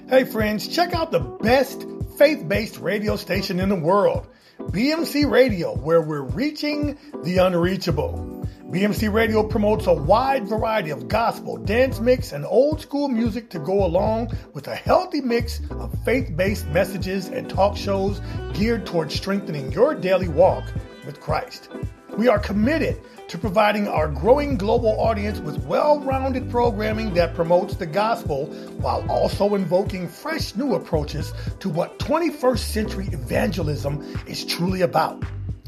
Hey, 0.10 0.24
friends, 0.24 0.68
check 0.68 0.94
out 0.94 1.12
the 1.12 1.20
best 1.20 1.86
faith 2.18 2.48
based 2.48 2.80
radio 2.80 3.16
station 3.16 3.60
in 3.60 3.70
the 3.70 3.76
world, 3.76 4.28
BMC 4.60 5.30
Radio, 5.30 5.76
where 5.76 6.02
we're 6.02 6.22
reaching 6.22 6.98
the 7.24 7.38
unreachable. 7.38 8.48
BMC 8.70 9.12
Radio 9.14 9.44
promotes 9.44 9.86
a 9.88 9.94
wide 9.94 10.48
variety 10.48 10.90
of 10.90 11.08
gospel, 11.08 11.58
dance 11.58 12.00
mix, 12.00 12.32
and 12.32 12.46
old 12.46 12.82
school 12.82 13.08
music 13.08 13.50
to 13.52 13.60
go 13.60 13.86
along 13.86 14.36
with 14.54 14.68
a 14.68 14.76
healthy 14.76 15.22
mix 15.22 15.62
of 15.72 15.94
faith 16.04 16.36
based 16.36 16.68
messages 16.68 17.28
and 17.28 17.50
talk 17.50 17.78
shows 17.78 18.22
geared 18.54 18.86
towards 18.86 19.14
strengthening 19.14 19.72
your 19.72 19.94
daily 19.94 20.30
walk 20.30 20.64
with 21.06 21.22
Christ. 21.22 21.70
We 22.18 22.30
are 22.30 22.40
committed 22.40 23.02
to 23.28 23.38
providing 23.38 23.90
our 23.90 24.08
growing 24.08 24.56
global 24.56 24.98
audience 25.00 25.40
with 25.40 25.58
well 25.66 26.00
rounded 26.00 26.50
programming 26.50 27.14
that 27.16 27.36
promotes 27.36 27.76
the 27.76 27.86
gospel 27.86 28.46
while 28.78 29.06
also 29.12 29.54
invoking 29.56 30.08
fresh 30.08 30.56
new 30.56 30.76
approaches 30.76 31.34
to 31.60 31.70
what 31.70 32.00
21st 32.00 32.60
century 32.60 33.08
evangelism 33.12 34.02
is 34.28 34.46
truly 34.46 34.82
about. 34.82 35.22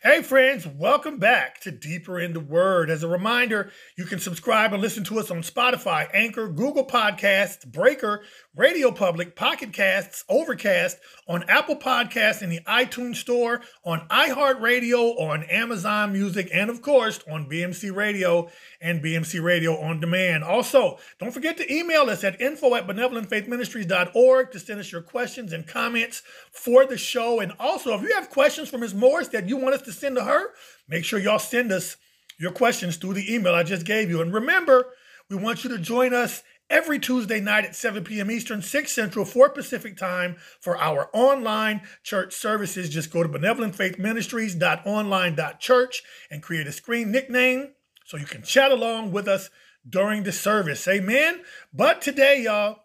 Hey, 0.01 0.23
friends, 0.23 0.65
welcome 0.65 1.19
back 1.19 1.59
to 1.63 1.73
Deeper 1.73 2.21
in 2.21 2.33
the 2.33 2.39
Word. 2.39 2.89
As 2.89 3.03
a 3.03 3.09
reminder, 3.09 3.73
you 3.97 4.05
can 4.05 4.21
subscribe 4.21 4.73
and 4.73 4.81
listen 4.81 5.03
to 5.03 5.19
us 5.19 5.29
on 5.29 5.39
Spotify, 5.39 6.09
Anchor, 6.15 6.47
Google 6.47 6.87
Podcasts, 6.87 7.67
Breaker, 7.67 8.23
Radio 8.59 8.91
Public, 8.91 9.37
Pocket 9.37 9.73
Casts, 9.73 10.25
Overcast, 10.29 10.99
on 11.29 11.45
Apple 11.45 11.77
Podcasts 11.77 12.43
in 12.43 12.51
the 12.51 12.59
iTunes 12.67 13.15
Store, 13.17 13.61
on 13.85 14.01
iHeartRadio, 14.09 15.17
on 15.21 15.45
Amazon 15.45 16.13
Music, 16.13 16.51
and 16.53 16.69
of 16.69 16.83
course 16.83 17.21
on 17.31 17.49
BMC 17.49 17.95
Radio 17.95 18.51
and 18.81 19.01
BMC 19.01 19.41
Radio 19.41 19.81
on 19.81 20.01
Demand. 20.01 20.43
Also, 20.43 20.99
don't 21.21 21.31
forget 21.31 21.57
to 21.59 21.73
email 21.73 22.11
us 22.11 22.25
at 22.25 22.41
info 22.41 22.75
at 22.75 22.89
benevolentfaithministries.org 22.89 24.51
to 24.51 24.59
send 24.59 24.81
us 24.81 24.91
your 24.91 25.03
questions 25.03 25.53
and 25.53 25.65
comments 25.65 26.25
for 26.51 26.85
the 26.85 26.99
show. 26.99 27.39
And 27.39 27.53
also, 27.61 27.95
if 27.95 28.03
you 28.03 28.13
have 28.15 28.29
questions 28.29 28.69
for 28.69 28.79
Ms. 28.79 28.93
Morris 28.93 29.29
that 29.29 29.49
you 29.49 29.57
want 29.57 29.77
us 29.77 29.83
to 29.83 29.93
send 29.93 30.17
to 30.17 30.25
her, 30.25 30.51
make 30.89 31.05
sure 31.05 31.21
y'all 31.21 31.39
send 31.39 31.71
us 31.71 31.97
your 32.39 32.51
questions 32.51 32.97
through 32.97 33.15
the 33.15 33.33
email 33.33 33.55
I 33.55 33.63
just 33.63 33.87
gave 33.87 34.11
you. 34.11 34.21
And 34.21 34.35
remember, 34.35 34.87
we 35.31 35.37
want 35.37 35.63
you 35.63 35.71
to 35.71 35.79
join 35.79 36.13
us 36.13 36.43
every 36.71 36.99
Tuesday 36.99 37.41
night 37.41 37.65
at 37.65 37.75
7 37.75 38.05
p.m. 38.05 38.31
Eastern, 38.31 38.63
6 38.63 38.93
Central, 38.93 39.25
4 39.25 39.51
Pacific 39.51 39.97
time 39.97 40.37
for 40.61 40.77
our 40.77 41.11
online 41.13 41.83
church 42.03 42.35
services. 42.35 42.89
Just 42.89 43.11
go 43.11 43.23
to 43.23 43.29
benevolentfaithministries.online.church 43.29 46.03
and 46.31 46.43
create 46.43 46.67
a 46.67 46.73
screen 46.73 47.11
nickname 47.11 47.73
so 48.05 48.17
you 48.17 48.27
can 48.27 48.43
chat 48.43 48.73
along 48.73 49.13
with 49.13 49.29
us 49.29 49.51
during 49.89 50.23
the 50.23 50.33
service. 50.33 50.87
Amen. 50.89 51.43
But 51.73 52.03
today, 52.03 52.43
y'all, 52.43 52.81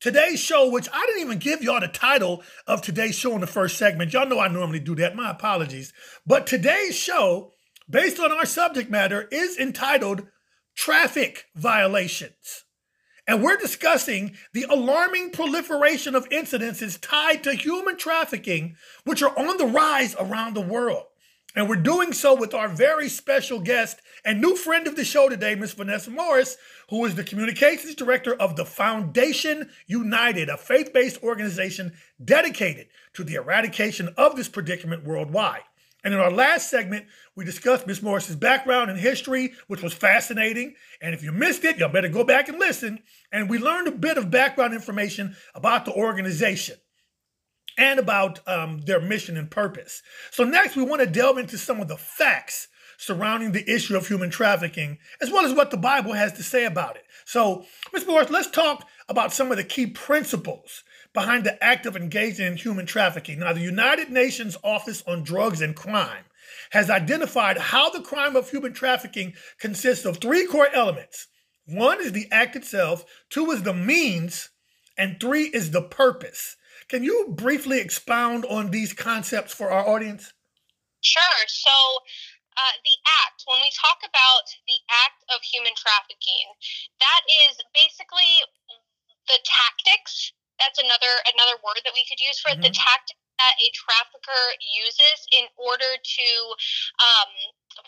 today's 0.00 0.40
show, 0.40 0.70
which 0.70 0.88
I 0.92 1.06
didn't 1.06 1.22
even 1.22 1.38
give 1.38 1.62
y'all 1.62 1.80
the 1.80 1.88
title 1.88 2.42
of 2.66 2.82
today's 2.82 3.16
show 3.16 3.34
in 3.34 3.40
the 3.40 3.46
first 3.46 3.78
segment. 3.78 4.12
Y'all 4.12 4.28
know 4.28 4.40
I 4.40 4.48
normally 4.48 4.80
do 4.80 4.94
that. 4.96 5.16
My 5.16 5.30
apologies. 5.30 5.94
But 6.26 6.46
today's 6.46 6.96
show, 6.96 7.52
based 7.88 8.20
on 8.20 8.32
our 8.32 8.46
subject 8.46 8.90
matter, 8.90 9.28
is 9.30 9.58
entitled 9.58 10.26
Traffic 10.74 11.46
Violations. 11.54 12.64
And 13.30 13.44
we're 13.44 13.58
discussing 13.58 14.36
the 14.52 14.66
alarming 14.68 15.30
proliferation 15.30 16.16
of 16.16 16.28
incidences 16.30 16.98
tied 17.00 17.44
to 17.44 17.54
human 17.54 17.96
trafficking, 17.96 18.74
which 19.04 19.22
are 19.22 19.38
on 19.38 19.56
the 19.56 19.66
rise 19.66 20.16
around 20.18 20.54
the 20.54 20.60
world. 20.60 21.04
And 21.54 21.68
we're 21.68 21.76
doing 21.76 22.12
so 22.12 22.34
with 22.34 22.54
our 22.54 22.68
very 22.68 23.08
special 23.08 23.60
guest 23.60 24.00
and 24.24 24.40
new 24.40 24.56
friend 24.56 24.88
of 24.88 24.96
the 24.96 25.04
show 25.04 25.28
today, 25.28 25.54
Ms. 25.54 25.74
Vanessa 25.74 26.10
Morris, 26.10 26.56
who 26.88 27.04
is 27.04 27.14
the 27.14 27.22
communications 27.22 27.94
director 27.94 28.34
of 28.34 28.56
the 28.56 28.64
Foundation 28.64 29.70
United, 29.86 30.48
a 30.48 30.56
faith 30.56 30.92
based 30.92 31.22
organization 31.22 31.92
dedicated 32.24 32.88
to 33.14 33.22
the 33.22 33.36
eradication 33.36 34.12
of 34.16 34.34
this 34.34 34.48
predicament 34.48 35.04
worldwide. 35.04 35.62
And 36.02 36.12
in 36.14 36.18
our 36.18 36.32
last 36.32 36.68
segment, 36.68 37.06
we 37.40 37.46
discussed 37.46 37.86
Miss 37.86 38.02
Morris's 38.02 38.36
background 38.36 38.90
and 38.90 39.00
history, 39.00 39.54
which 39.66 39.82
was 39.82 39.94
fascinating. 39.94 40.74
And 41.00 41.14
if 41.14 41.22
you 41.22 41.32
missed 41.32 41.64
it, 41.64 41.78
y'all 41.78 41.88
better 41.88 42.10
go 42.10 42.22
back 42.22 42.50
and 42.50 42.58
listen. 42.58 42.98
And 43.32 43.48
we 43.48 43.56
learned 43.56 43.88
a 43.88 43.92
bit 43.92 44.18
of 44.18 44.30
background 44.30 44.74
information 44.74 45.34
about 45.54 45.86
the 45.86 45.92
organization 45.94 46.76
and 47.78 47.98
about 47.98 48.46
um, 48.46 48.82
their 48.82 49.00
mission 49.00 49.38
and 49.38 49.50
purpose. 49.50 50.02
So, 50.30 50.44
next, 50.44 50.76
we 50.76 50.82
want 50.82 51.00
to 51.00 51.06
delve 51.06 51.38
into 51.38 51.56
some 51.56 51.80
of 51.80 51.88
the 51.88 51.96
facts 51.96 52.68
surrounding 52.98 53.52
the 53.52 53.74
issue 53.74 53.96
of 53.96 54.06
human 54.06 54.28
trafficking, 54.28 54.98
as 55.22 55.30
well 55.30 55.46
as 55.46 55.54
what 55.54 55.70
the 55.70 55.78
Bible 55.78 56.12
has 56.12 56.34
to 56.34 56.42
say 56.42 56.66
about 56.66 56.96
it. 56.96 57.04
So, 57.24 57.64
Ms. 57.94 58.06
Morris, 58.06 58.28
let's 58.28 58.50
talk 58.50 58.86
about 59.08 59.32
some 59.32 59.50
of 59.50 59.56
the 59.56 59.64
key 59.64 59.86
principles 59.86 60.84
behind 61.14 61.44
the 61.44 61.64
act 61.64 61.86
of 61.86 61.96
engaging 61.96 62.48
in 62.48 62.58
human 62.58 62.84
trafficking. 62.84 63.38
Now, 63.38 63.54
the 63.54 63.60
United 63.60 64.10
Nations 64.10 64.58
Office 64.62 65.02
on 65.06 65.22
Drugs 65.22 65.62
and 65.62 65.74
Crime 65.74 66.24
has 66.70 66.90
identified 66.90 67.58
how 67.58 67.90
the 67.90 68.00
crime 68.00 68.36
of 68.36 68.50
human 68.50 68.72
trafficking 68.72 69.34
consists 69.58 70.04
of 70.04 70.18
three 70.18 70.46
core 70.46 70.68
elements. 70.72 71.28
One 71.66 72.00
is 72.00 72.12
the 72.12 72.28
act 72.32 72.56
itself, 72.56 73.04
two 73.28 73.50
is 73.50 73.62
the 73.62 73.74
means, 73.74 74.50
and 74.96 75.20
three 75.20 75.44
is 75.44 75.70
the 75.70 75.82
purpose. 75.82 76.56
Can 76.88 77.04
you 77.04 77.30
briefly 77.30 77.78
expound 77.78 78.44
on 78.46 78.70
these 78.70 78.92
concepts 78.92 79.54
for 79.54 79.70
our 79.70 79.86
audience? 79.86 80.32
Sure. 81.00 81.42
So, 81.46 81.70
uh, 82.58 82.74
the 82.82 82.96
act, 83.24 83.46
when 83.46 83.62
we 83.62 83.70
talk 83.72 84.02
about 84.02 84.44
the 84.66 84.78
act 85.06 85.22
of 85.30 85.40
human 85.46 85.72
trafficking, 85.78 86.50
that 86.98 87.22
is 87.46 87.56
basically 87.72 88.42
the 89.30 89.38
tactics. 89.46 90.34
That's 90.58 90.82
another 90.82 91.14
another 91.30 91.56
word 91.62 91.80
that 91.86 91.94
we 91.94 92.04
could 92.04 92.20
use 92.20 92.42
for 92.42 92.50
mm-hmm. 92.50 92.60
it. 92.60 92.68
The 92.68 92.74
mm-hmm. 92.74 92.90
tactics 92.90 93.19
that 93.40 93.54
a 93.56 93.68
trafficker 93.72 94.44
uses 94.60 95.18
in 95.32 95.48
order 95.56 95.96
to 95.96 96.28
um, 97.00 97.30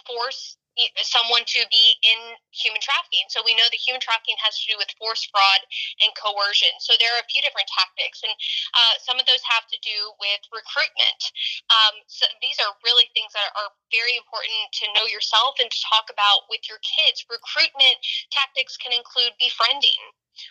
force 0.09 0.57
someone 1.05 1.45
to 1.45 1.61
be 1.69 1.85
in 2.01 2.21
human 2.49 2.81
trafficking. 2.81 3.29
So 3.29 3.45
we 3.45 3.53
know 3.53 3.69
that 3.69 3.77
human 3.77 4.01
trafficking 4.01 4.41
has 4.41 4.57
to 4.65 4.73
do 4.73 4.77
with 4.81 4.89
force, 4.97 5.21
fraud, 5.29 5.61
and 6.01 6.11
coercion. 6.17 6.73
So 6.81 6.97
there 6.97 7.13
are 7.13 7.21
a 7.21 7.29
few 7.29 7.45
different 7.45 7.69
tactics, 7.69 8.25
and 8.25 8.33
uh, 8.73 8.95
some 9.05 9.21
of 9.21 9.29
those 9.29 9.45
have 9.45 9.69
to 9.69 9.79
do 9.85 9.99
with 10.17 10.41
recruitment. 10.49 11.21
Um, 11.69 12.01
so 12.09 12.25
these 12.41 12.57
are 12.57 12.73
really 12.89 13.13
things 13.13 13.37
that 13.37 13.53
are 13.53 13.71
very 13.93 14.17
important 14.17 14.73
to 14.81 14.85
know 14.97 15.05
yourself 15.05 15.61
and 15.61 15.69
to 15.69 15.81
talk 15.85 16.09
about 16.09 16.49
with 16.49 16.65
your 16.73 16.81
kids. 16.81 17.29
Recruitment 17.29 18.01
tactics 18.33 18.81
can 18.81 18.97
include 18.97 19.37
befriending 19.37 20.01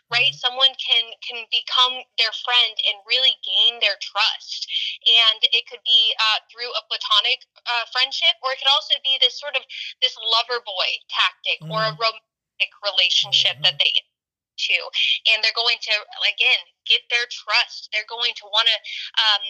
right 0.10 0.34
mm-hmm. 0.34 0.44
someone 0.44 0.74
can 0.78 1.06
can 1.26 1.44
become 1.50 2.02
their 2.18 2.34
friend 2.44 2.76
and 2.90 2.98
really 3.08 3.34
gain 3.42 3.80
their 3.82 3.98
trust 4.02 4.68
and 5.08 5.40
it 5.52 5.66
could 5.68 5.82
be 5.84 6.14
uh, 6.18 6.40
through 6.50 6.70
a 6.76 6.84
platonic 6.88 7.42
uh, 7.66 7.86
friendship 7.90 8.36
or 8.46 8.54
it 8.54 8.60
could 8.60 8.72
also 8.72 8.96
be 9.02 9.18
this 9.22 9.38
sort 9.38 9.56
of 9.56 9.64
this 10.02 10.16
lover 10.22 10.62
boy 10.64 10.90
tactic 11.10 11.60
mm-hmm. 11.62 11.74
or 11.74 11.82
a 11.82 11.92
mm-hmm. 11.94 12.02
romantic 12.02 12.72
relationship 12.86 13.58
mm-hmm. 13.60 13.72
that 13.72 13.82
they 13.82 13.92
to 14.70 14.78
and 15.34 15.42
they're 15.42 15.58
going 15.58 15.80
to 15.82 15.96
again 16.30 16.62
get 16.90 17.02
their 17.14 17.30
trust. 17.30 17.90
They're 17.94 18.10
going 18.10 18.34
to 18.42 18.46
want 18.50 18.68
to 18.68 18.78
um, 19.22 19.44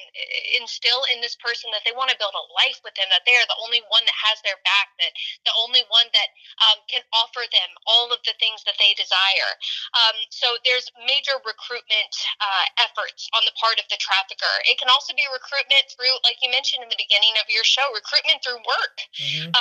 instill 0.60 1.08
in 1.16 1.24
this 1.24 1.40
person 1.40 1.72
that 1.72 1.84
they 1.88 1.96
want 1.96 2.12
to 2.12 2.20
build 2.20 2.36
a 2.36 2.46
life 2.56 2.80
with 2.84 2.96
them 3.00 3.08
that 3.12 3.24
they're 3.24 3.48
the 3.48 3.62
only 3.64 3.84
one 3.88 4.04
that 4.04 4.18
has 4.18 4.40
their 4.44 4.60
back 4.68 4.92
that 5.00 5.14
the 5.48 5.56
only 5.60 5.84
one 5.88 6.08
that 6.12 6.30
um, 6.68 6.78
can 6.92 7.04
offer 7.16 7.44
them 7.50 7.70
all 7.88 8.12
of 8.12 8.20
the 8.28 8.36
things 8.38 8.64
that 8.68 8.76
they 8.78 8.92
desire. 9.00 9.52
Um, 9.96 10.16
so 10.30 10.60
there's 10.68 10.88
major 11.08 11.40
recruitment 11.44 12.14
uh, 12.40 12.66
efforts 12.84 13.32
on 13.34 13.44
the 13.48 13.56
part 13.58 13.80
of 13.80 13.88
the 13.88 14.00
trafficker. 14.00 14.56
It 14.68 14.78
can 14.78 14.92
also 14.92 15.16
be 15.16 15.24
recruitment 15.32 15.88
through 15.96 16.16
like 16.28 16.40
you 16.44 16.52
mentioned 16.52 16.84
in 16.84 16.92
the 16.92 17.00
beginning 17.00 17.36
of 17.40 17.48
your 17.48 17.64
show 17.66 17.88
recruitment 17.96 18.44
through 18.44 18.62
work. 18.64 18.98
Mm-hmm. 19.18 19.56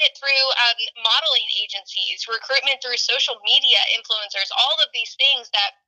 It 0.00 0.16
through 0.16 0.44
um, 0.66 0.78
modeling 1.04 1.48
agencies, 1.60 2.26
recruitment 2.28 2.80
through 2.80 2.98
social 3.00 3.36
media 3.44 3.80
influencers, 3.96 4.48
all 4.56 4.76
of 4.80 4.88
these 4.92 5.14
things 5.16 5.48
that 5.52 5.80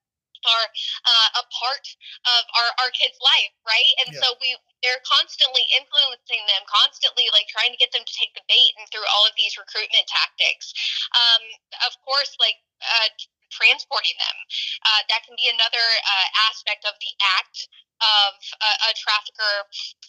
are 0.42 0.66
uh, 1.06 1.28
a 1.38 1.44
part 1.54 1.86
of 2.26 2.42
our, 2.58 2.70
our 2.82 2.90
kids' 2.90 3.18
life, 3.22 3.54
right? 3.62 3.92
And 4.02 4.10
yeah. 4.10 4.20
so 4.22 4.34
we 4.42 4.58
they're 4.82 5.02
constantly 5.06 5.62
influencing 5.78 6.42
them, 6.50 6.62
constantly 6.66 7.30
like 7.30 7.46
trying 7.46 7.70
to 7.70 7.78
get 7.78 7.94
them 7.94 8.02
to 8.02 8.14
take 8.18 8.34
the 8.34 8.42
bait 8.50 8.74
and 8.74 8.86
through 8.90 9.06
all 9.14 9.22
of 9.22 9.34
these 9.38 9.54
recruitment 9.54 10.10
tactics. 10.10 10.74
Um, 11.14 11.42
of 11.86 11.94
course, 12.02 12.34
like 12.42 12.58
uh, 12.82 13.08
transporting 13.54 14.16
them. 14.18 14.36
Uh, 14.82 15.02
that 15.12 15.22
can 15.22 15.38
be 15.38 15.46
another 15.46 15.86
uh, 16.02 16.28
aspect 16.50 16.82
of 16.88 16.98
the 16.98 17.12
act 17.38 17.68
of 18.02 18.34
a, 18.58 18.70
a 18.88 18.92
trafficker. 18.98 19.54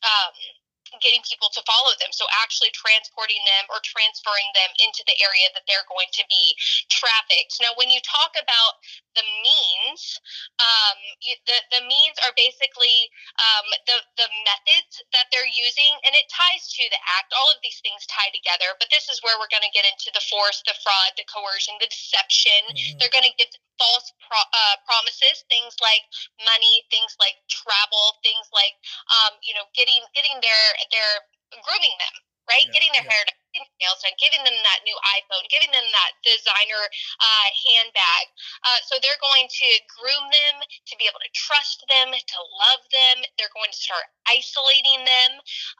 Um, 0.01 0.33
getting 0.99 1.23
people 1.25 1.49
to 1.53 1.61
follow 1.65 1.93
them. 2.01 2.11
So 2.11 2.25
actually 2.41 2.73
transporting 2.75 3.41
them 3.45 3.69
or 3.71 3.81
transferring 3.85 4.49
them 4.53 4.71
into 4.83 5.01
the 5.05 5.15
area 5.21 5.47
that 5.55 5.65
they're 5.65 5.87
going 5.89 6.09
to 6.13 6.23
be 6.27 6.53
trafficked. 6.89 7.57
Now, 7.61 7.73
when 7.79 7.89
you 7.89 8.01
talk 8.03 8.35
about 8.37 8.81
the 9.15 9.25
means, 9.45 10.17
um, 10.59 10.97
the, 11.21 11.57
the 11.73 11.81
means 11.85 12.17
are 12.25 12.33
basically 12.35 13.09
um, 13.39 13.67
the, 13.85 13.97
the 14.17 14.29
methods 14.45 15.01
that 15.13 15.29
they're 15.29 15.49
using, 15.49 15.93
and 16.05 16.13
it 16.17 16.25
ties 16.29 16.69
to 16.77 16.83
the 16.89 17.01
act. 17.17 17.33
All 17.33 17.49
of 17.53 17.61
these 17.61 17.79
things 17.81 18.05
tie 18.09 18.33
together, 18.33 18.73
but 18.81 18.89
this 18.89 19.09
is 19.09 19.21
where 19.21 19.37
we're 19.37 19.51
going 19.53 19.65
to 19.65 19.73
get 19.73 19.85
into 19.85 20.09
the 20.13 20.23
force, 20.27 20.61
the 20.65 20.75
fraud, 20.81 21.13
the 21.15 21.25
coercion, 21.29 21.77
the 21.77 21.89
deception. 21.89 22.61
Mm-hmm. 22.73 22.97
They're 22.97 23.13
going 23.13 23.27
to 23.27 23.35
get 23.37 23.53
false 23.77 24.13
pro- 24.21 24.51
uh, 24.53 24.75
promises, 24.85 25.45
things 25.49 25.73
like 25.81 26.05
money, 26.41 26.85
things 26.93 27.17
like 27.17 27.37
travel, 27.49 28.17
things 28.21 28.47
like 28.53 28.75
um, 29.09 29.37
you 29.41 29.53
know 29.57 29.65
getting 29.73 30.01
getting 30.13 30.37
their 30.41 30.65
their 30.91 31.11
grooming 31.63 31.95
them, 31.99 32.13
right? 32.49 32.65
Yeah, 32.67 32.73
getting 32.73 32.91
their 32.95 33.05
yeah. 33.05 33.13
hair 33.13 33.23
done 33.27 33.42
nails 33.77 34.01
done, 34.01 34.15
giving 34.17 34.41
them 34.41 34.55
that 34.65 34.81
new 34.83 34.97
iPhone, 35.21 35.45
giving 35.53 35.69
them 35.69 35.85
that 35.93 36.11
designer 36.25 36.83
uh, 37.21 37.47
handbag. 37.53 38.25
Uh, 38.65 38.79
so 38.89 38.97
they're 38.99 39.19
going 39.21 39.45
to 39.45 39.69
groom 39.99 40.25
them 40.29 40.55
to 40.89 40.93
be 40.97 41.05
able 41.05 41.21
to 41.21 41.31
trust 41.37 41.85
them, 41.85 42.09
to 42.13 42.39
love 42.57 42.81
them. 42.89 43.25
They're 43.37 43.53
going 43.53 43.69
to 43.69 43.77
start 43.77 44.09
isolating 44.25 45.03
them, 45.03 45.31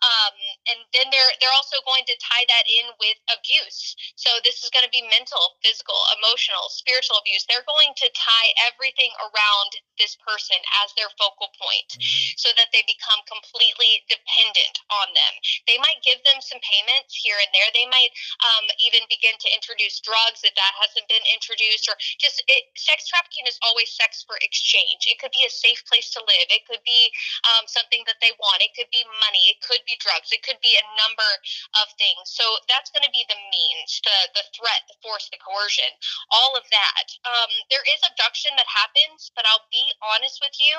um, 0.03 0.35
and 0.67 0.79
then 0.91 1.07
they're 1.09 1.33
they're 1.39 1.55
also 1.55 1.79
going 1.87 2.03
to 2.11 2.15
tie 2.19 2.45
that 2.47 2.65
in 2.67 2.91
with 2.99 3.17
abuse. 3.31 3.95
So 4.19 4.29
this 4.43 4.61
is 4.61 4.69
going 4.69 4.83
to 4.83 4.93
be 4.93 5.03
mental, 5.07 5.57
physical, 5.63 5.95
emotional, 6.19 6.67
spiritual 6.69 7.17
abuse. 7.23 7.47
They're 7.47 7.65
going 7.65 7.95
to 8.03 8.07
tie 8.11 8.49
everything 8.67 9.11
around 9.23 9.69
this 9.95 10.19
person 10.19 10.59
as 10.83 10.91
their 10.99 11.09
focal 11.15 11.49
point, 11.55 11.95
mm-hmm. 11.95 12.35
so 12.35 12.51
that 12.59 12.69
they 12.75 12.83
become 12.83 13.23
completely 13.25 14.03
dependent 14.11 14.75
on 14.91 15.07
them. 15.15 15.33
They 15.65 15.79
might 15.79 16.03
give 16.03 16.19
them 16.27 16.43
some 16.43 16.59
payments 16.59 17.15
here 17.15 17.39
and 17.39 17.51
there. 17.55 17.62
They 17.71 17.87
might 17.87 18.11
um, 18.43 18.65
even 18.83 19.07
begin 19.07 19.35
to 19.39 19.49
introduce 19.55 20.03
drugs 20.03 20.43
if 20.43 20.51
that 20.55 20.73
hasn't 20.83 21.07
been 21.07 21.23
introduced, 21.31 21.87
or 21.87 21.95
just 22.19 22.43
it, 22.47 22.63
sex 22.75 23.07
trafficking 23.07 23.47
is 23.47 23.59
always 23.63 23.93
sex 23.93 24.25
for 24.27 24.35
exchange. 24.43 25.07
It 25.07 25.21
could 25.23 25.31
be 25.31 25.47
a 25.47 25.51
safe 25.53 25.79
place 25.87 26.11
to 26.17 26.21
live. 26.25 26.47
It 26.49 26.67
could 26.67 26.83
be 26.83 27.11
um, 27.53 27.69
something 27.69 28.03
that 28.09 28.19
they 28.19 28.33
want. 28.41 28.65
It 28.65 28.73
could 28.75 28.89
be 28.91 29.05
money. 29.23 29.53
It 29.53 29.63
could 29.63 29.81
be 29.87 29.95
drugs. 30.01 30.33
It 30.33 30.43
could 30.43 30.59
be 30.59 30.75
a 30.75 30.85
number 30.99 31.31
of 31.79 31.87
things. 31.95 32.33
So 32.33 32.43
that's 32.67 32.91
going 32.91 33.05
to 33.05 33.13
be 33.13 33.23
the 33.29 33.39
means, 33.53 34.01
the 34.03 34.17
the 34.33 34.45
threat, 34.57 34.83
the 34.89 34.97
force, 35.05 35.29
the 35.29 35.39
coercion, 35.39 35.89
all 36.33 36.57
of 36.57 36.65
that. 36.73 37.07
Um, 37.23 37.51
there 37.69 37.85
is 37.93 38.01
abduction 38.03 38.51
that 38.57 38.69
happens, 38.69 39.29
but 39.37 39.45
I'll 39.45 39.69
be 39.69 39.85
honest 40.01 40.41
with 40.41 40.55
you, 40.57 40.75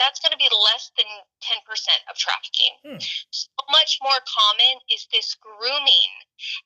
that's 0.00 0.18
going 0.20 0.32
to 0.32 0.40
be 0.40 0.48
less 0.50 0.90
than 0.96 1.08
ten 1.44 1.60
percent 1.68 2.00
of 2.08 2.16
trafficking. 2.16 2.74
Hmm. 2.80 3.00
So 3.30 3.52
much 3.68 4.00
more 4.00 4.20
common 4.24 4.80
is 4.88 5.04
this 5.12 5.36
grooming 5.36 6.12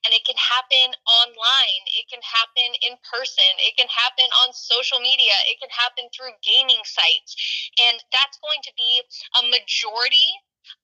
and 0.05 0.11
it 0.15 0.25
can 0.27 0.39
happen 0.39 0.95
online 1.07 1.83
it 1.95 2.07
can 2.11 2.23
happen 2.23 2.71
in 2.87 2.99
person 3.07 3.51
it 3.63 3.77
can 3.79 3.89
happen 3.91 4.27
on 4.43 4.53
social 4.53 4.99
media 4.99 5.35
it 5.49 5.59
can 5.59 5.71
happen 5.71 6.07
through 6.15 6.33
gaming 6.43 6.83
sites. 6.85 7.37
And 7.83 7.99
that's 8.13 8.39
going 8.39 8.61
to 8.65 8.73
be 8.77 9.03
a 9.41 9.43
majority 9.49 10.31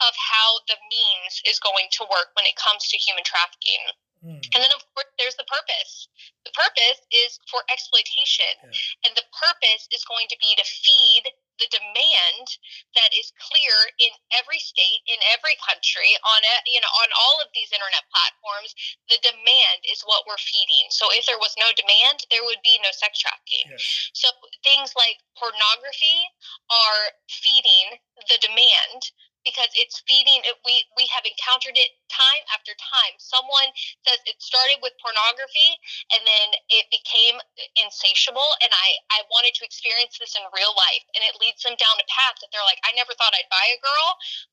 of 0.03 0.13
how 0.17 0.49
the 0.67 0.79
means 0.91 1.43
is 1.47 1.61
going 1.61 1.87
to 2.01 2.09
work 2.11 2.35
when 2.35 2.47
it 2.47 2.57
comes 2.57 2.89
to 2.89 2.97
human 2.97 3.23
trafficking 3.23 3.83
mm. 4.27 4.43
and 4.53 4.59
then 4.59 4.73
of 4.75 4.83
course 4.93 5.07
there's 5.19 5.39
the 5.39 5.47
purpose 5.47 6.11
the 6.43 6.53
purpose 6.53 6.99
is 7.15 7.39
for 7.47 7.63
exploitation 7.71 8.51
yeah. 8.67 9.07
and 9.07 9.13
the 9.15 9.27
purpose 9.31 9.87
is 9.95 10.03
going 10.05 10.27
to 10.27 10.39
be 10.43 10.51
to 10.59 10.67
feed 10.67 11.31
the 11.57 11.71
demand 11.73 12.47
that 12.93 13.09
is 13.17 13.33
clear 13.41 13.73
in 13.97 14.13
every 14.37 14.61
state 14.61 15.01
in 15.09 15.17
every 15.33 15.57
country 15.65 16.13
on 16.21 16.41
a, 16.45 16.55
you 16.69 16.83
know 16.83 16.93
on 17.07 17.09
all 17.17 17.41
of 17.41 17.49
these 17.57 17.73
internet 17.73 18.05
platforms 18.13 18.77
the 19.09 19.17
demand 19.25 19.81
is 19.89 20.05
what 20.05 20.27
we're 20.29 20.41
feeding 20.43 20.87
so 20.93 21.09
if 21.17 21.25
there 21.25 21.41
was 21.41 21.55
no 21.57 21.71
demand 21.79 22.27
there 22.29 22.45
would 22.45 22.61
be 22.61 22.77
no 22.85 22.93
sex 22.93 23.23
trafficking 23.23 23.73
yes. 23.73 24.13
so 24.13 24.29
things 24.61 24.93
like 24.99 25.17
pornography 25.41 26.29
are 26.69 27.15
feeding 27.31 27.97
the 28.29 28.39
demand 28.45 29.01
because 29.47 29.71
it's 29.79 30.03
feeding 30.11 30.43
we 30.67 30.83
we 30.99 31.07
have 31.15 31.23
encountered 31.23 31.79
it 31.79 31.95
time 32.09 32.43
after 32.55 32.73
time. 32.79 33.15
Someone 33.19 33.71
says 34.07 34.21
it 34.27 34.39
started 34.39 34.79
with 34.83 34.95
pornography 35.03 35.77
and 36.15 36.23
then 36.25 36.49
it 36.71 36.87
became 36.91 37.39
insatiable 37.77 38.47
and 38.63 38.71
i 38.73 38.89
i 39.13 39.21
wanted 39.33 39.53
to 39.57 39.65
experience 39.65 40.17
this 40.21 40.35
in 40.37 40.45
real 40.55 40.73
life 40.77 41.05
and 41.17 41.23
it 41.25 41.37
leads 41.41 41.63
them 41.63 41.75
down 41.77 41.95
a 41.99 42.07
path 42.07 42.37
that 42.41 42.49
they're 42.53 42.65
like 42.67 42.81
i 42.87 42.93
never 42.95 43.13
thought 43.17 43.35
i'd 43.35 43.51
buy 43.51 43.67
a 43.73 43.81
girl 43.83 44.09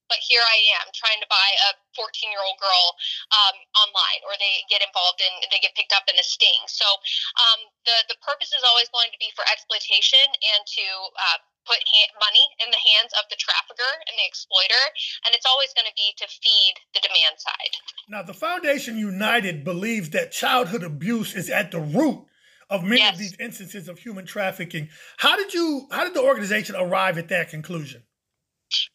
but 0.10 0.20
here 0.24 0.42
i 0.42 0.58
am 0.82 0.90
trying 0.96 1.20
to 1.22 1.30
buy 1.30 1.50
a 1.70 1.78
14 1.96 2.32
year 2.34 2.42
old 2.42 2.58
girl 2.58 2.86
um, 3.34 3.56
online 3.78 4.22
or 4.26 4.34
they 4.42 4.66
get 4.70 4.82
involved 4.82 5.22
in 5.22 5.34
they 5.52 5.62
get 5.62 5.74
picked 5.78 5.94
up 5.94 6.06
in 6.10 6.18
a 6.18 6.26
sting. 6.26 6.64
So 6.68 6.86
um, 7.38 7.60
the 7.86 7.98
the 8.10 8.18
purpose 8.26 8.54
is 8.54 8.64
always 8.66 8.90
going 8.90 9.14
to 9.14 9.20
be 9.22 9.30
for 9.38 9.46
exploitation 9.50 10.26
and 10.26 10.62
to 10.66 10.86
uh, 11.14 11.40
put 11.64 11.80
money 12.20 12.46
in 12.60 12.68
the 12.76 12.82
hands 12.92 13.16
of 13.16 13.24
the 13.32 13.40
trafficker 13.40 13.94
and 14.12 14.16
the 14.20 14.28
exploiter, 14.28 14.84
and 15.24 15.32
it's 15.32 15.48
always 15.48 15.72
going 15.72 15.88
to 15.88 15.96
be 15.96 16.12
to 16.20 16.28
feed 16.28 16.76
the 16.92 17.00
demand 17.00 17.40
side. 17.44 17.76
Now, 18.10 18.24
the 18.24 18.34
Foundation 18.34 18.98
United 18.98 19.64
believes 19.64 20.10
that 20.12 20.32
childhood 20.32 20.84
abuse 20.84 21.36
is 21.36 21.50
at 21.50 21.72
the 21.72 21.80
root 21.80 22.26
of 22.70 22.84
many 22.84 23.02
yes. 23.02 23.14
of 23.14 23.20
these 23.20 23.38
instances 23.40 23.88
of 23.88 24.00
human 24.00 24.26
trafficking. 24.26 24.90
How 25.18 25.36
did 25.36 25.54
you? 25.54 25.88
How 25.92 26.04
did 26.04 26.14
the 26.14 26.24
organization 26.24 26.76
arrive 26.76 27.18
at 27.18 27.30
that 27.30 27.50
conclusion? 27.50 28.04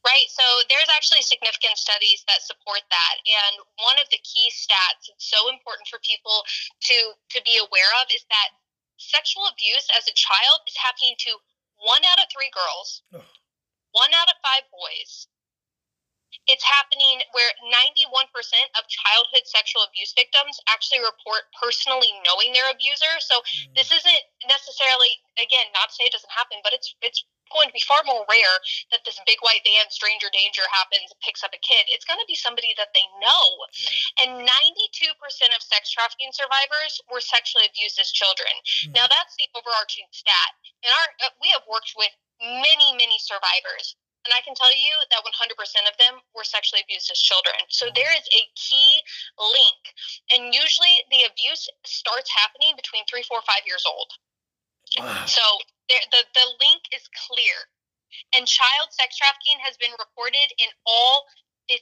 Right. 0.03 0.27
So 0.29 0.43
there's 0.67 0.91
actually 0.91 1.23
significant 1.23 1.79
studies 1.79 2.27
that 2.27 2.43
support 2.43 2.83
that. 2.91 3.17
And 3.23 3.63
one 3.79 3.95
of 4.03 4.11
the 4.11 4.19
key 4.27 4.51
stats 4.51 5.07
it's 5.07 5.31
so 5.31 5.47
important 5.49 5.87
for 5.87 6.03
people 6.03 6.43
to 6.91 6.97
to 7.15 7.39
be 7.47 7.55
aware 7.63 7.93
of 8.03 8.11
is 8.11 8.27
that 8.29 8.51
sexual 8.99 9.47
abuse 9.47 9.87
as 9.95 10.11
a 10.11 10.15
child 10.19 10.59
is 10.67 10.75
happening 10.75 11.15
to 11.31 11.39
one 11.79 12.03
out 12.11 12.19
of 12.19 12.27
three 12.35 12.51
girls, 12.51 13.07
one 13.95 14.13
out 14.19 14.27
of 14.27 14.37
five 14.43 14.67
boys. 14.75 15.31
It's 16.47 16.64
happening 16.64 17.21
where 17.33 17.51
91% 17.64 18.29
of 18.77 18.88
childhood 18.88 19.45
sexual 19.45 19.85
abuse 19.85 20.12
victims 20.17 20.61
actually 20.69 21.01
report 21.01 21.49
personally 21.57 22.12
knowing 22.25 22.53
their 22.53 22.69
abuser. 22.73 23.21
So 23.21 23.41
mm. 23.41 23.73
this 23.77 23.93
isn't 23.93 24.23
necessarily, 24.49 25.12
again, 25.37 25.69
not 25.73 25.91
to 25.91 25.95
say 25.95 26.05
it 26.09 26.14
doesn't 26.17 26.33
happen, 26.33 26.59
but 26.64 26.73
it's 26.73 26.95
it's 27.01 27.25
going 27.53 27.69
to 27.69 27.77
be 27.77 27.85
far 27.85 28.01
more 28.05 28.25
rare 28.29 28.57
that 28.93 29.05
this 29.05 29.17
big 29.25 29.41
white 29.41 29.64
van 29.64 29.88
stranger 29.88 30.29
danger 30.33 30.64
happens 30.69 31.09
and 31.09 31.21
picks 31.25 31.41
up 31.41 31.53
a 31.57 31.61
kid 31.64 31.88
it's 31.88 32.05
going 32.05 32.21
to 32.21 32.29
be 32.29 32.37
somebody 32.37 32.77
that 32.77 32.93
they 32.93 33.05
know 33.21 33.45
and 34.25 34.45
92% 34.45 34.45
of 35.57 35.61
sex 35.64 35.88
trafficking 35.88 36.33
survivors 36.33 37.01
were 37.09 37.25
sexually 37.25 37.64
abused 37.64 37.97
as 37.97 38.12
children 38.12 38.53
mm-hmm. 38.53 38.93
now 38.93 39.09
that's 39.09 39.35
the 39.41 39.49
overarching 39.57 40.07
stat 40.12 40.53
and 40.85 40.93
our 40.93 41.09
uh, 41.29 41.33
we 41.41 41.49
have 41.53 41.64
worked 41.67 41.97
with 41.97 42.12
many 42.41 42.95
many 42.95 43.17
survivors 43.19 43.97
and 44.29 44.37
I 44.37 44.45
can 44.45 44.53
tell 44.53 44.69
you 44.69 44.93
that 45.09 45.25
100% 45.25 45.57
of 45.88 45.97
them 45.97 46.21
were 46.37 46.45
sexually 46.45 46.85
abused 46.85 47.09
as 47.09 47.17
children. 47.17 47.57
So 47.73 47.88
there 47.97 48.12
is 48.12 48.29
a 48.29 48.45
key 48.53 49.01
link. 49.41 49.81
And 50.37 50.53
usually 50.53 51.01
the 51.09 51.25
abuse 51.25 51.64
starts 51.88 52.29
happening 52.29 52.77
between 52.77 53.09
three, 53.09 53.25
four, 53.25 53.41
five 53.49 53.64
years 53.64 53.88
old. 53.88 54.12
Wow. 55.01 55.25
So 55.25 55.41
there, 55.88 56.05
the, 56.12 56.29
the 56.37 56.47
link 56.61 56.93
is 56.93 57.09
clear. 57.17 57.57
And 58.37 58.45
child 58.45 58.93
sex 58.93 59.17
trafficking 59.17 59.64
has 59.64 59.81
been 59.81 59.97
reported 59.97 60.53
in 60.61 60.69
all 60.85 61.25
50 61.73 61.81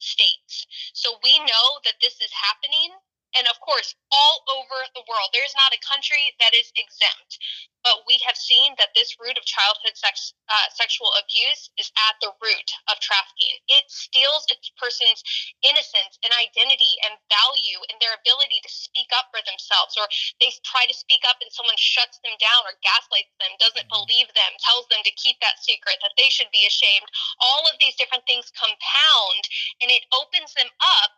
states. 0.00 0.64
So 0.96 1.20
we 1.20 1.44
know 1.44 1.66
that 1.84 2.00
this 2.00 2.16
is 2.24 2.32
happening 2.32 2.96
and 3.36 3.48
of 3.48 3.58
course, 3.60 3.94
all 4.10 4.44
over 4.52 4.78
the 4.94 5.04
world. 5.08 5.30
There's 5.32 5.56
not 5.56 5.72
a 5.72 5.80
country 5.86 6.34
that 6.40 6.52
is 6.54 6.72
exempt. 6.76 7.38
But 7.82 8.06
we 8.06 8.22
have 8.22 8.38
seen 8.38 8.78
that 8.78 8.94
this 8.94 9.18
root 9.18 9.34
of 9.34 9.42
childhood 9.42 9.98
sex, 9.98 10.30
uh, 10.46 10.68
sexual 10.70 11.10
abuse 11.18 11.66
is 11.74 11.90
at 11.98 12.14
the 12.22 12.30
root 12.38 12.70
of 12.86 13.02
trafficking. 13.02 13.58
It 13.66 13.90
steals 13.90 14.46
a 14.54 14.56
person's 14.78 15.18
innocence 15.66 16.14
and 16.22 16.30
identity 16.30 16.94
and 17.02 17.18
value 17.26 17.82
and 17.90 17.98
their 17.98 18.14
ability 18.14 18.62
to 18.62 18.70
speak 18.70 19.10
up 19.18 19.34
for 19.34 19.42
themselves, 19.42 19.98
or 19.98 20.06
they 20.38 20.54
try 20.62 20.86
to 20.86 20.94
speak 20.94 21.26
up 21.26 21.42
and 21.42 21.50
someone 21.50 21.74
shuts 21.74 22.22
them 22.22 22.38
down 22.38 22.62
or 22.70 22.78
gaslights 22.86 23.34
them, 23.42 23.50
doesn't 23.58 23.90
mm-hmm. 23.90 23.98
believe 24.06 24.30
them, 24.38 24.52
tells 24.62 24.86
them 24.86 25.02
to 25.02 25.18
keep 25.18 25.42
that 25.42 25.58
secret, 25.58 25.98
that 26.06 26.14
they 26.14 26.30
should 26.30 26.54
be 26.54 26.62
ashamed. 26.70 27.10
All 27.42 27.66
of 27.66 27.82
these 27.82 27.98
different 27.98 28.22
things 28.30 28.54
compound 28.54 29.42
and 29.82 29.90
it 29.90 30.06
opens 30.14 30.54
them 30.54 30.70
up 30.78 31.10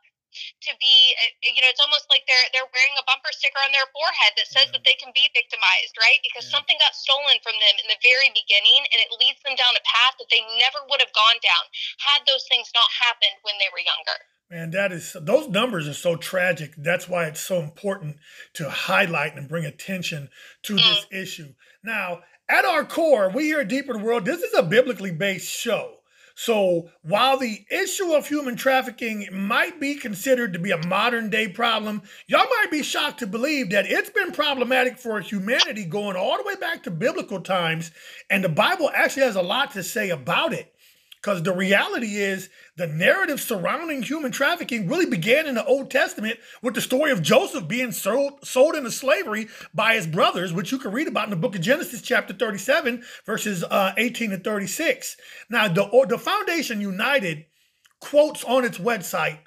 to 0.62 0.70
be 0.83 1.14
uh, 1.16 1.31
you 1.55 1.61
know 1.62 1.70
it's 1.70 1.83
almost 1.83 2.07
like 2.11 2.27
they're 2.27 2.49
they're 2.51 2.68
wearing 2.70 2.97
a 3.01 3.05
bumper 3.07 3.33
sticker 3.33 3.61
on 3.62 3.73
their 3.73 3.87
forehead 3.94 4.33
that 4.37 4.49
says 4.51 4.68
yeah. 4.68 4.79
that 4.79 4.85
they 4.85 4.97
can 4.99 5.14
be 5.14 5.27
victimized 5.33 5.94
right 6.01 6.20
because 6.23 6.47
yeah. 6.49 6.55
something 6.59 6.77
got 6.83 6.94
stolen 6.94 7.38
from 7.40 7.57
them 7.59 7.75
in 7.81 7.87
the 7.88 8.01
very 8.05 8.31
beginning 8.35 8.83
and 8.90 8.99
it 9.01 9.11
leads 9.18 9.40
them 9.42 9.55
down 9.55 9.73
a 9.75 9.85
path 9.87 10.14
that 10.18 10.31
they 10.31 10.42
never 10.59 10.83
would 10.90 11.03
have 11.03 11.14
gone 11.14 11.38
down 11.40 11.64
had 12.03 12.23
those 12.27 12.44
things 12.51 12.68
not 12.75 12.88
happened 12.90 13.38
when 13.47 13.57
they 13.62 13.70
were 13.70 13.83
younger 13.83 14.18
Man, 14.51 14.70
that 14.70 14.92
is 14.92 15.16
those 15.20 15.49
numbers 15.49 15.88
are 15.88 15.94
so 15.94 16.16
tragic. 16.16 16.75
That's 16.77 17.09
why 17.09 17.25
it's 17.25 17.40
so 17.40 17.61
important 17.61 18.18
to 18.55 18.68
highlight 18.68 19.37
and 19.37 19.49
bring 19.49 19.64
attention 19.64 20.29
to 20.64 20.75
mm. 20.75 20.77
this 20.77 21.07
issue. 21.11 21.55
Now, 21.83 22.20
at 22.49 22.64
our 22.64 22.85
core, 22.85 23.31
we 23.31 23.44
here 23.44 23.61
at 23.61 23.68
Deeper 23.68 23.94
in 23.94 24.01
the 24.01 24.05
Word, 24.05 24.25
this 24.25 24.42
is 24.42 24.55
a 24.55 24.62
biblically 24.62 25.12
based 25.12 25.49
show. 25.49 25.97
So 26.35 26.90
while 27.03 27.38
the 27.38 27.64
issue 27.70 28.12
of 28.12 28.27
human 28.27 28.57
trafficking 28.57 29.29
might 29.31 29.79
be 29.81 29.94
considered 29.94 30.53
to 30.53 30.59
be 30.59 30.73
a 30.73 30.87
modern 30.87 31.31
day 31.31 31.47
problem, 31.49 32.03
y'all 32.27 32.49
might 32.61 32.70
be 32.73 32.83
shocked 32.83 33.20
to 33.20 33.27
believe 33.27 33.70
that 33.70 33.87
it's 33.87 34.11
been 34.11 34.33
problematic 34.33 34.99
for 34.99 35.20
humanity 35.20 35.85
going 35.85 36.16
all 36.16 36.37
the 36.37 36.44
way 36.44 36.57
back 36.57 36.83
to 36.83 36.90
biblical 36.90 37.40
times. 37.40 37.92
And 38.29 38.42
the 38.42 38.49
Bible 38.49 38.90
actually 38.92 39.23
has 39.23 39.37
a 39.37 39.42
lot 39.42 39.70
to 39.73 39.83
say 39.85 40.11
about 40.11 40.53
it. 40.53 40.74
Because 41.25 41.43
the 41.43 41.55
reality 41.55 42.17
is, 42.17 42.51
the 42.77 42.87
narrative 42.87 43.41
surrounding 43.41 44.03
human 44.03 44.31
trafficking 44.31 44.87
really 44.87 45.07
began 45.07 45.47
in 45.47 45.55
the 45.55 45.65
Old 45.65 45.91
Testament 45.91 46.39
with 46.61 46.75
the 46.75 46.83
story 46.83 47.13
of 47.13 47.23
Joseph 47.23 47.67
being 47.67 47.93
sold, 47.93 48.47
sold 48.47 48.75
into 48.75 48.91
slavery 48.91 49.49
by 49.73 49.95
his 49.95 50.07
brothers, 50.07 50.53
which 50.53 50.71
you 50.71 50.77
can 50.77 50.93
read 50.93 51.09
about 51.09 51.25
in 51.25 51.31
the 51.31 51.37
book 51.37 51.55
of 51.55 51.63
Genesis, 51.63 52.03
chapter 52.03 52.35
37, 52.35 53.03
verses 53.25 53.65
uh, 53.65 53.95
18 53.97 54.33
to 54.33 54.37
36. 54.37 55.17
Now, 55.49 55.67
the, 55.67 55.89
the 56.11 56.19
Foundation 56.19 56.83
United 56.83 57.47
quotes 58.01 58.45
on 58.45 58.67
its 58.67 58.77
website 58.77 59.39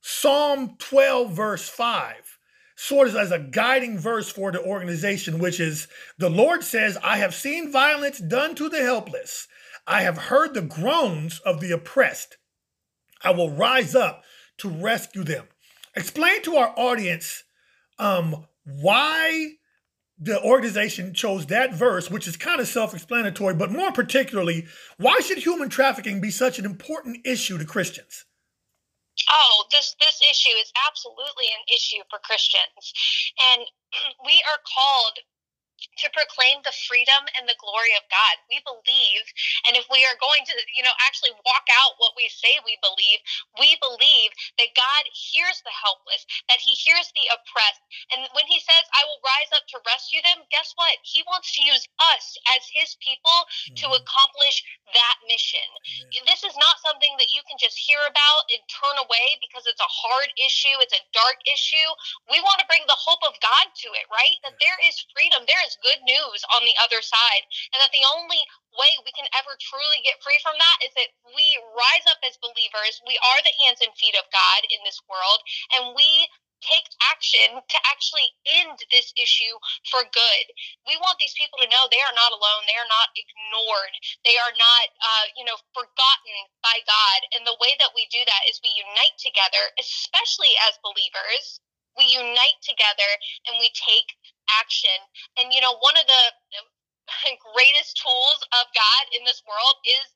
Psalm 0.00 0.76
12, 0.78 1.32
verse 1.32 1.68
5, 1.68 2.38
sort 2.76 3.08
of 3.08 3.16
as 3.16 3.30
a 3.30 3.38
guiding 3.38 3.98
verse 3.98 4.30
for 4.30 4.52
the 4.52 4.62
organization, 4.62 5.38
which 5.38 5.60
is 5.60 5.86
the 6.16 6.30
Lord 6.30 6.64
says, 6.64 6.96
I 7.02 7.18
have 7.18 7.34
seen 7.34 7.70
violence 7.70 8.20
done 8.20 8.54
to 8.54 8.70
the 8.70 8.80
helpless. 8.80 9.48
I 9.90 10.02
have 10.02 10.16
heard 10.16 10.54
the 10.54 10.62
groans 10.62 11.40
of 11.40 11.60
the 11.60 11.72
oppressed. 11.72 12.36
I 13.24 13.32
will 13.32 13.50
rise 13.50 13.96
up 13.96 14.22
to 14.58 14.68
rescue 14.68 15.24
them. 15.24 15.48
Explain 15.96 16.42
to 16.42 16.54
our 16.54 16.72
audience 16.76 17.42
um, 17.98 18.46
why 18.64 19.54
the 20.16 20.40
organization 20.42 21.12
chose 21.12 21.46
that 21.46 21.74
verse, 21.74 22.08
which 22.08 22.28
is 22.28 22.36
kind 22.36 22.60
of 22.60 22.68
self 22.68 22.94
explanatory, 22.94 23.54
but 23.54 23.72
more 23.72 23.90
particularly, 23.90 24.66
why 24.96 25.18
should 25.18 25.38
human 25.38 25.68
trafficking 25.68 26.20
be 26.20 26.30
such 26.30 26.60
an 26.60 26.64
important 26.64 27.26
issue 27.26 27.58
to 27.58 27.64
Christians? 27.64 28.26
Oh, 29.28 29.64
this 29.72 29.96
this 30.00 30.20
issue 30.30 30.54
is 30.62 30.72
absolutely 30.88 31.46
an 31.46 31.74
issue 31.74 32.02
for 32.08 32.20
Christians, 32.22 32.94
and 33.52 33.62
we 34.24 34.40
are 34.52 34.60
called 34.62 35.18
to 36.00 36.06
proclaim 36.12 36.60
the 36.62 36.74
freedom 36.88 37.22
and 37.38 37.48
the 37.48 37.58
glory 37.60 37.92
of 37.96 38.04
God. 38.08 38.34
We 38.48 38.60
believe, 38.64 39.24
and 39.68 39.76
if 39.76 39.86
we 39.88 40.04
are 40.06 40.18
going 40.20 40.44
to, 40.48 40.54
you 40.76 40.84
know, 40.84 40.94
actually 41.04 41.34
walk 41.44 41.66
out 41.70 41.98
what 41.98 42.16
we 42.16 42.28
say 42.30 42.60
we 42.62 42.76
believe, 42.80 43.20
we 43.58 43.76
believe 43.80 44.30
that 44.60 44.76
God 44.76 45.02
hears 45.12 45.60
the 45.64 45.74
helpless, 45.74 46.24
that 46.48 46.62
He 46.62 46.76
hears 46.76 47.08
the 47.12 47.28
oppressed. 47.32 47.82
And 48.16 48.26
when 48.36 48.46
He 48.48 48.60
says, 48.60 48.84
I 48.96 49.04
will 49.08 49.20
rise 49.24 49.50
up 49.56 49.64
to 49.72 49.84
rescue 49.86 50.22
them, 50.22 50.44
guess 50.52 50.72
what? 50.76 50.96
He 51.04 51.24
wants 51.28 51.52
to 51.56 51.64
use 51.64 51.84
us 52.16 52.26
as 52.56 52.62
His 52.70 52.96
people 53.00 53.34
mm-hmm. 53.34 53.76
to 53.84 53.86
accomplish 53.96 54.64
that 54.94 55.16
mission. 55.26 55.64
This 56.26 56.42
is 56.42 56.54
not 56.58 56.82
something 56.82 57.14
that 57.18 57.30
you 57.34 57.42
can 57.46 57.58
just 57.58 57.78
hear 57.78 57.98
about 58.06 58.42
and 58.50 58.62
turn 58.70 58.96
away 59.02 59.38
because 59.42 59.66
it's 59.66 59.82
a 59.82 59.90
hard 59.90 60.30
issue, 60.38 60.74
it's 60.82 60.94
a 60.94 61.04
dark 61.14 61.38
issue. 61.46 61.88
We 62.30 62.42
want 62.42 62.58
to 62.62 62.70
bring 62.70 62.82
the 62.86 62.98
hope 62.98 63.22
of 63.26 63.34
God 63.38 63.66
to 63.70 63.88
it, 63.94 64.06
right? 64.10 64.36
That 64.46 64.58
there 64.58 64.78
is 64.86 64.98
freedom, 65.14 65.42
there 65.46 65.62
is 65.66 65.78
good 65.82 66.00
news 66.04 66.40
on 66.54 66.62
the 66.64 66.76
other 66.80 67.02
side. 67.02 67.44
And 67.72 67.78
that 67.80 67.92
the 67.92 68.06
only 68.06 68.40
way 68.76 68.92
we 69.02 69.12
can 69.12 69.26
ever 69.36 69.56
truly 69.58 70.00
get 70.06 70.22
free 70.22 70.38
from 70.40 70.56
that 70.56 70.78
is 70.86 70.92
that 70.94 71.10
we 71.34 71.58
rise 71.74 72.06
up 72.08 72.20
as 72.24 72.40
believers. 72.40 73.02
We 73.04 73.18
are 73.18 73.40
the 73.42 73.56
hands 73.64 73.82
and 73.82 73.92
feet 73.96 74.16
of 74.16 74.28
God 74.30 74.60
in 74.70 74.80
this 74.86 75.00
world, 75.08 75.40
and 75.76 75.96
we 75.96 76.28
take 76.60 76.86
action 77.08 77.56
to 77.56 77.78
actually 77.88 78.28
end 78.44 78.76
this 78.92 79.12
issue 79.16 79.56
for 79.88 80.04
good. 80.12 80.44
We 80.84 80.96
want 81.00 81.16
these 81.16 81.36
people 81.36 81.56
to 81.60 81.68
know 81.72 81.88
they 81.88 82.04
are 82.04 82.16
not 82.16 82.36
alone. 82.36 82.68
They 82.68 82.76
are 82.76 82.92
not 82.92 83.08
ignored. 83.16 83.94
They 84.24 84.36
are 84.36 84.54
not, 84.54 84.86
uh, 85.00 85.26
you 85.36 85.44
know, 85.48 85.56
forgotten 85.72 86.38
by 86.60 86.84
God. 86.84 87.18
And 87.36 87.48
the 87.48 87.56
way 87.58 87.74
that 87.80 87.96
we 87.96 88.06
do 88.12 88.20
that 88.20 88.44
is 88.48 88.60
we 88.60 88.72
unite 88.76 89.16
together, 89.16 89.72
especially 89.80 90.52
as 90.68 90.76
believers. 90.84 91.60
We 91.98 92.06
unite 92.06 92.60
together 92.62 93.10
and 93.50 93.58
we 93.58 93.72
take 93.74 94.14
action. 94.58 94.98
And, 95.38 95.52
you 95.54 95.60
know, 95.60 95.78
one 95.78 95.94
of 95.94 96.06
the 96.06 96.24
um, 96.58 96.66
greatest 97.54 98.00
tools 98.00 98.40
of 98.58 98.64
God 98.74 99.02
in 99.14 99.22
this 99.22 99.42
world 99.46 99.76
is 99.86 100.06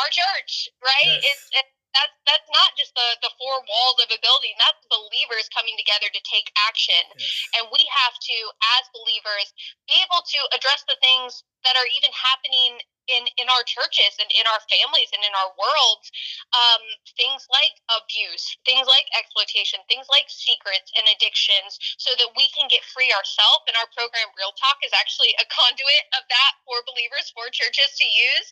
our 0.00 0.10
church, 0.10 0.70
right? 0.82 1.20
Yes. 1.20 1.22
It's, 1.22 1.44
it's 1.62 1.74
that's 1.94 2.16
that's 2.26 2.50
not 2.50 2.74
just 2.74 2.92
the 2.98 3.08
the 3.22 3.32
four 3.38 3.62
walls 3.70 4.02
of 4.02 4.10
a 4.10 4.18
building 4.18 4.52
that's 4.58 4.82
believers 4.90 5.46
coming 5.54 5.78
together 5.78 6.10
to 6.10 6.20
take 6.26 6.50
action 6.66 6.98
yes. 7.14 7.30
and 7.54 7.70
we 7.70 7.80
have 7.86 8.18
to 8.18 8.36
as 8.76 8.84
believers 8.90 9.54
be 9.86 10.02
able 10.02 10.20
to 10.26 10.42
address 10.52 10.82
the 10.90 10.98
things 11.00 11.46
that 11.64 11.76
are 11.76 11.88
even 11.90 12.12
happening 12.14 12.80
in 13.04 13.24
in 13.36 13.52
our 13.52 13.60
churches 13.68 14.16
and 14.16 14.30
in 14.32 14.48
our 14.48 14.62
families 14.64 15.12
and 15.12 15.20
in 15.20 15.34
our 15.36 15.52
worlds 15.60 16.08
um, 16.56 16.80
things 17.20 17.44
like 17.52 17.76
abuse 17.92 18.56
things 18.64 18.88
like 18.88 19.04
exploitation 19.12 19.76
things 19.92 20.08
like 20.08 20.24
secrets 20.32 20.88
and 20.96 21.04
addictions 21.12 21.76
so 21.98 22.12
that 22.18 22.30
we 22.36 22.48
can 22.52 22.66
get 22.68 22.84
free 22.92 23.10
ourselves. 23.14 23.64
And 23.68 23.76
our 23.78 23.88
program 23.94 24.28
real 24.36 24.52
talk 24.56 24.80
is 24.84 24.92
actually 24.94 25.32
a 25.38 25.46
conduit 25.48 26.04
of 26.16 26.22
that 26.28 26.52
for 26.66 26.80
believers 26.84 27.30
for 27.32 27.48
churches 27.50 27.96
to 27.96 28.06
use 28.06 28.48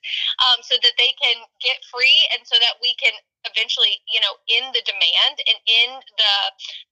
um, 0.49 0.65
so 0.65 0.79
that 0.81 0.97
they 0.99 1.13
can 1.19 1.45
get 1.61 1.83
free 1.89 2.29
and 2.35 2.43
so 2.47 2.57
that 2.61 2.79
we 2.81 2.95
can 2.99 3.15
eventually 3.49 3.99
you 4.11 4.21
know 4.23 4.35
in 4.49 4.65
the 4.73 4.83
demand 4.87 5.37
and 5.47 5.59
in 5.67 5.89
the 6.19 6.35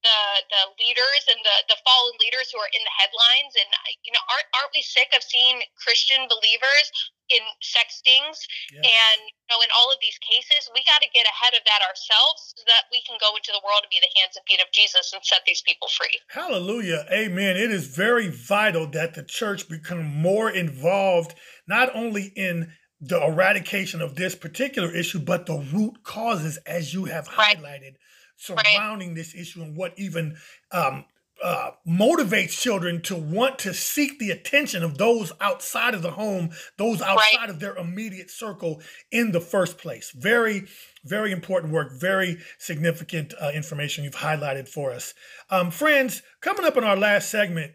the 0.03 0.19
the 0.51 0.63
leaders 0.83 1.23
and 1.31 1.41
the 1.43 1.57
the 1.71 1.79
fallen 1.87 2.17
leaders 2.21 2.51
who 2.51 2.59
are 2.59 2.73
in 2.75 2.83
the 2.83 2.95
headlines. 2.97 3.55
And 3.57 3.69
you 4.05 4.13
know 4.13 4.23
aren't 4.31 4.49
aren't 4.57 4.73
we 4.75 4.83
sick 4.83 5.11
of 5.15 5.23
seeing 5.23 5.63
christian 5.79 6.27
believers 6.29 6.87
in 7.31 7.43
sextings 7.63 8.43
yes. 8.75 8.83
and 8.83 9.21
you 9.23 9.47
know 9.51 9.63
in 9.63 9.71
all 9.79 9.87
of 9.91 9.99
these 10.03 10.19
cases 10.19 10.67
we 10.75 10.83
got 10.83 10.99
to 10.99 11.11
get 11.15 11.23
ahead 11.27 11.55
of 11.55 11.63
that 11.65 11.79
ourselves 11.87 12.55
so 12.59 12.63
that 12.67 12.91
we 12.91 13.03
can 13.07 13.17
go 13.23 13.35
into 13.39 13.55
the 13.55 13.63
world 13.63 13.87
and 13.87 13.91
be 13.91 14.03
the 14.03 14.13
hands 14.19 14.35
and 14.35 14.45
feet 14.51 14.59
of 14.59 14.67
jesus 14.75 15.15
and 15.15 15.23
set 15.23 15.43
these 15.47 15.63
people 15.63 15.89
free. 15.89 16.19
Hallelujah. 16.29 17.07
Amen. 17.13 17.57
It 17.57 17.71
is 17.71 17.87
very 17.87 18.29
vital 18.29 18.87
that 18.91 19.15
the 19.15 19.23
church 19.23 19.69
become 19.69 20.05
more 20.05 20.51
involved 20.51 21.35
not 21.67 21.95
only 21.95 22.33
in 22.35 22.73
the 23.01 23.23
eradication 23.25 24.03
of 24.03 24.15
this 24.15 24.35
particular 24.35 24.93
issue, 24.95 25.19
but 25.19 25.47
the 25.47 25.59
root 25.73 26.03
causes, 26.03 26.59
as 26.67 26.93
you 26.93 27.07
have 27.07 27.29
right. 27.39 27.57
highlighted, 27.57 27.95
surrounding 28.37 29.09
right. 29.09 29.17
this 29.17 29.35
issue 29.35 29.63
and 29.63 29.77
what 29.77 29.95
even 29.99 30.37
um, 30.73 31.05
uh, 31.43 31.71
motivates 31.89 32.61
children 32.61 33.01
to 33.01 33.17
want 33.17 33.59
to 33.59 33.73
seek 33.73 34.19
the 34.19 34.31
attention 34.31 34.83
of 34.83 34.99
those 34.99 35.33
outside 35.41 35.95
of 35.95 36.03
the 36.03 36.11
home, 36.11 36.51
those 36.77 37.01
outside 37.01 37.39
right. 37.39 37.51
of 37.51 37.61
their 37.61 37.77
immediate 37.77 38.31
circle 38.31 38.83
in 39.11 39.33
the 39.33 39.41
first 39.41 39.79
place. 39.79 40.13
Very, 40.15 40.67
very 41.05 41.33
important 41.33 41.73
work, 41.73 41.93
very 41.93 42.39
significant 42.59 43.33
uh, 43.41 43.51
information 43.55 44.05
you've 44.05 44.17
highlighted 44.17 44.69
for 44.69 44.93
us. 44.93 45.15
Um, 45.49 45.71
friends, 45.71 46.23
coming 46.43 46.67
up 46.67 46.77
in 46.77 46.85
our 46.85 46.97
last 46.97 47.31
segment, 47.31 47.73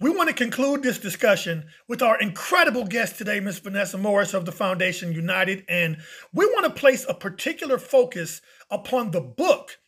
we 0.00 0.08
want 0.08 0.30
to 0.30 0.34
conclude 0.34 0.82
this 0.82 0.98
discussion 0.98 1.66
with 1.86 2.00
our 2.00 2.18
incredible 2.18 2.84
guest 2.84 3.18
today, 3.18 3.38
Ms. 3.38 3.58
Vanessa 3.58 3.98
Morris 3.98 4.32
of 4.32 4.46
the 4.46 4.52
Foundation 4.52 5.12
United, 5.12 5.62
and 5.68 5.98
we 6.32 6.46
want 6.46 6.64
to 6.64 6.80
place 6.80 7.04
a 7.06 7.12
particular 7.12 7.76
focus 7.76 8.40
upon 8.70 9.10
the 9.10 9.20
book 9.20 9.78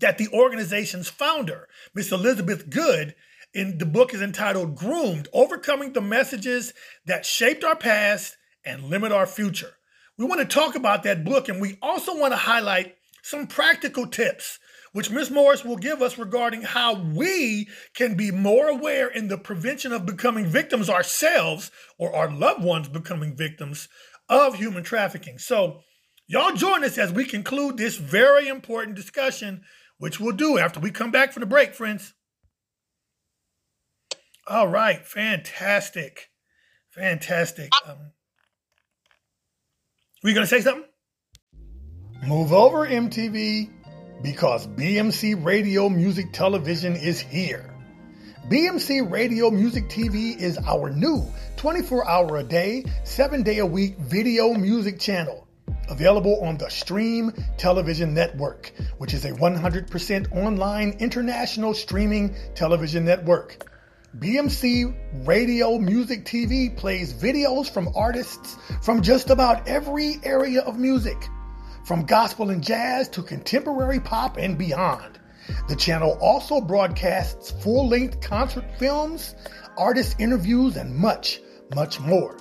that 0.00 0.18
the 0.18 0.28
organization's 0.34 1.08
founder, 1.08 1.66
Ms. 1.94 2.12
Elizabeth 2.12 2.68
Good, 2.68 3.14
in 3.54 3.78
the 3.78 3.86
book 3.86 4.12
is 4.12 4.20
entitled 4.20 4.76
Groomed 4.76 5.28
Overcoming 5.32 5.94
the 5.94 6.00
Messages 6.02 6.74
That 7.06 7.24
Shaped 7.24 7.64
Our 7.64 7.76
Past 7.76 8.36
and 8.64 8.84
Limit 8.84 9.12
Our 9.12 9.26
Future. 9.26 9.74
We 10.18 10.26
want 10.26 10.40
to 10.40 10.46
talk 10.46 10.74
about 10.74 11.04
that 11.04 11.24
book, 11.24 11.48
and 11.48 11.60
we 11.60 11.78
also 11.80 12.14
want 12.14 12.32
to 12.32 12.38
highlight 12.38 12.96
some 13.22 13.46
practical 13.46 14.06
tips 14.06 14.58
which 14.92 15.10
Ms. 15.10 15.30
Morris 15.30 15.64
will 15.64 15.76
give 15.76 16.02
us 16.02 16.18
regarding 16.18 16.62
how 16.62 16.94
we 16.94 17.68
can 17.94 18.14
be 18.14 18.30
more 18.30 18.68
aware 18.68 19.08
in 19.08 19.28
the 19.28 19.38
prevention 19.38 19.92
of 19.92 20.06
becoming 20.06 20.46
victims 20.46 20.88
ourselves 20.88 21.70
or 21.98 22.14
our 22.14 22.30
loved 22.30 22.62
ones 22.62 22.88
becoming 22.88 23.34
victims 23.34 23.88
of 24.28 24.56
human 24.56 24.82
trafficking. 24.84 25.38
So, 25.38 25.80
y'all 26.26 26.54
join 26.54 26.84
us 26.84 26.98
as 26.98 27.10
we 27.10 27.24
conclude 27.24 27.76
this 27.76 27.96
very 27.96 28.48
important 28.48 28.96
discussion, 28.96 29.62
which 29.98 30.20
we'll 30.20 30.36
do 30.36 30.58
after 30.58 30.78
we 30.78 30.90
come 30.90 31.10
back 31.10 31.32
from 31.32 31.40
the 31.40 31.46
break, 31.46 31.74
friends. 31.74 32.12
All 34.46 34.68
right, 34.68 35.06
fantastic. 35.06 36.28
Fantastic. 36.90 37.70
Um, 37.88 38.12
were 40.22 40.28
you 40.28 40.34
going 40.34 40.46
to 40.46 40.50
say 40.50 40.60
something? 40.60 40.84
Move 42.26 42.52
over, 42.52 42.86
MTV 42.86 43.70
because 44.22 44.66
BMC 44.68 45.44
Radio 45.44 45.88
Music 45.88 46.32
Television 46.32 46.94
is 46.94 47.20
here. 47.20 47.68
BMC 48.48 49.10
Radio 49.10 49.50
Music 49.50 49.88
TV 49.88 50.36
is 50.38 50.58
our 50.58 50.90
new 50.90 51.26
24 51.56 52.08
hour 52.08 52.36
a 52.36 52.42
day, 52.42 52.84
7 53.04 53.42
day 53.42 53.58
a 53.58 53.66
week 53.66 53.98
video 53.98 54.54
music 54.54 55.00
channel. 55.00 55.46
Available 55.88 56.40
on 56.44 56.56
the 56.56 56.68
Stream 56.68 57.32
Television 57.56 58.14
Network, 58.14 58.72
which 58.98 59.12
is 59.12 59.24
a 59.24 59.32
100% 59.32 60.32
online 60.36 60.96
international 61.00 61.74
streaming 61.74 62.34
television 62.54 63.04
network. 63.04 63.68
BMC 64.18 65.26
Radio 65.26 65.78
Music 65.78 66.24
TV 66.24 66.76
plays 66.76 67.12
videos 67.12 67.68
from 67.68 67.88
artists 67.96 68.56
from 68.82 69.02
just 69.02 69.30
about 69.30 69.66
every 69.66 70.20
area 70.22 70.60
of 70.60 70.78
music 70.78 71.16
from 71.84 72.04
gospel 72.04 72.50
and 72.50 72.62
jazz 72.62 73.08
to 73.10 73.22
contemporary 73.22 74.00
pop 74.00 74.36
and 74.36 74.58
beyond. 74.58 75.18
The 75.68 75.76
channel 75.76 76.18
also 76.20 76.60
broadcasts 76.60 77.50
full 77.50 77.88
length 77.88 78.20
concert 78.20 78.64
films, 78.78 79.34
artist 79.76 80.16
interviews, 80.18 80.76
and 80.76 80.94
much, 80.94 81.40
much 81.74 82.00
more. 82.00 82.36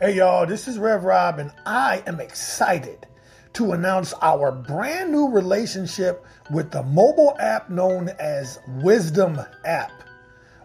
Hey 0.00 0.16
y'all, 0.16 0.46
this 0.46 0.66
is 0.66 0.80
Rev 0.80 1.04
Rob 1.04 1.38
and 1.38 1.52
I 1.64 2.02
am 2.08 2.18
excited 2.18 3.06
to 3.52 3.70
announce 3.72 4.14
our 4.20 4.50
brand 4.50 5.12
new 5.12 5.28
relationship 5.28 6.26
with 6.50 6.72
the 6.72 6.82
mobile 6.82 7.36
app 7.38 7.70
known 7.70 8.08
as 8.18 8.58
Wisdom 8.82 9.40
App, 9.64 9.92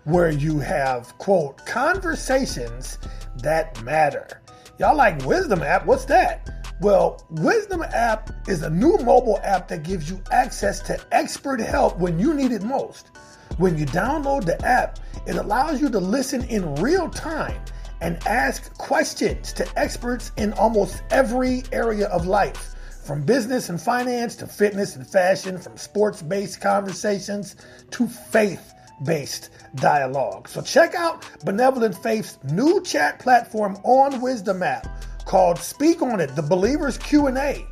where 0.04 0.32
you 0.32 0.60
have, 0.60 1.18
quote, 1.18 1.66
conversations 1.66 2.98
that 3.44 3.82
matter. 3.84 4.42
Y'all 4.80 4.96
like 4.96 5.24
Wisdom 5.26 5.62
App? 5.62 5.86
What's 5.86 6.06
that? 6.06 6.50
Well, 6.82 7.24
Wisdom 7.30 7.84
app 7.84 8.32
is 8.48 8.64
a 8.64 8.70
new 8.70 8.98
mobile 8.98 9.40
app 9.44 9.68
that 9.68 9.84
gives 9.84 10.10
you 10.10 10.20
access 10.32 10.80
to 10.82 11.00
expert 11.12 11.60
help 11.60 12.00
when 12.00 12.18
you 12.18 12.34
need 12.34 12.52
it 12.52 12.64
most. 12.64 13.10
When 13.58 13.78
you 13.78 13.86
download 13.86 14.46
the 14.46 14.60
app, 14.66 14.98
it 15.28 15.36
allows 15.36 15.80
you 15.80 15.92
to 15.92 16.00
listen 16.00 16.44
in 16.46 16.74
real 16.76 17.08
time 17.08 17.62
and 18.02 18.18
ask 18.26 18.76
questions 18.80 19.54
to 19.54 19.80
experts 19.80 20.32
in 20.38 20.54
almost 20.54 21.04
every 21.12 21.62
area 21.72 22.08
of 22.08 22.26
life, 22.26 22.74
from 23.06 23.22
business 23.22 23.70
and 23.70 23.80
finance 23.80 24.36
to 24.38 24.48
fitness 24.48 24.96
and 24.96 25.06
fashion, 25.06 25.60
from 25.60 25.78
sports 25.78 26.24
based 26.24 26.62
conversations 26.62 27.56
to 27.92 28.08
faith 28.08 28.74
based 29.04 29.50
dialogue. 29.76 30.48
So 30.48 30.62
check 30.62 30.96
out 30.96 31.26
Benevolent 31.44 31.98
Faith's 31.98 32.38
new 32.52 32.82
chat 32.84 33.20
platform 33.20 33.78
on 33.84 34.22
Wisdom 34.22 34.64
app 34.64 34.88
called 35.26 35.58
Speak 35.58 36.02
on 36.02 36.20
It, 36.20 36.36
the 36.36 36.42
Believer's 36.42 36.98
Q&A, 36.98 37.66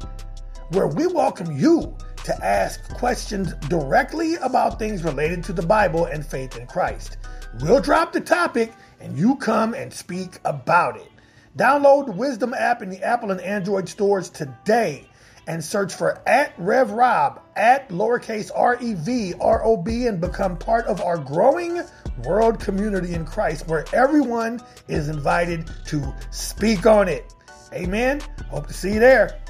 where 0.70 0.88
we 0.88 1.08
welcome 1.08 1.58
you 1.58 1.96
to 2.24 2.46
ask 2.46 2.88
questions 2.94 3.54
directly 3.68 4.36
about 4.36 4.78
things 4.78 5.04
related 5.04 5.44
to 5.46 5.54
the 5.54 5.66
Bible 5.66 6.06
and 6.06 6.26
faith 6.26 6.58
in 6.58 6.68
Christ. 6.68 7.18
We'll 7.62 7.82
drop 7.82 8.14
the 8.14 8.22
topic 8.22 8.74
and 9.00 9.18
you 9.18 9.36
come 9.38 9.74
and 9.74 9.92
speak 9.92 10.40
about 10.46 10.98
it. 10.98 11.12
Download 11.58 12.06
the 12.06 12.12
Wisdom 12.12 12.54
app 12.54 12.82
in 12.82 12.90
the 12.90 13.02
Apple 13.04 13.32
and 13.32 13.42
Android 13.42 13.90
stores 13.90 14.30
today 14.30 15.09
and 15.50 15.66
search 15.66 15.96
for 15.96 16.22
at 16.28 16.54
Rev 16.60 16.92
Rob, 16.92 17.42
at 17.56 17.90
lowercase 17.90 18.52
R 18.56 18.78
E 18.80 18.94
V 18.94 19.34
R 19.42 19.66
O 19.66 19.76
B, 19.76 20.06
and 20.06 20.22
become 20.22 20.56
part 20.56 20.86
of 20.86 21.02
our 21.02 21.18
growing 21.18 21.82
world 22.24 22.60
community 22.60 23.16
in 23.16 23.26
Christ 23.26 23.68
where 23.68 23.84
everyone 23.92 24.62
is 24.88 25.10
invited 25.10 25.68
to 25.88 26.16
speak 26.30 26.86
on 26.86 27.10
it. 27.10 27.34
Amen. 27.74 28.22
Hope 28.50 28.68
to 28.68 28.74
see 28.74 28.94
you 28.94 29.00
there. 29.00 29.42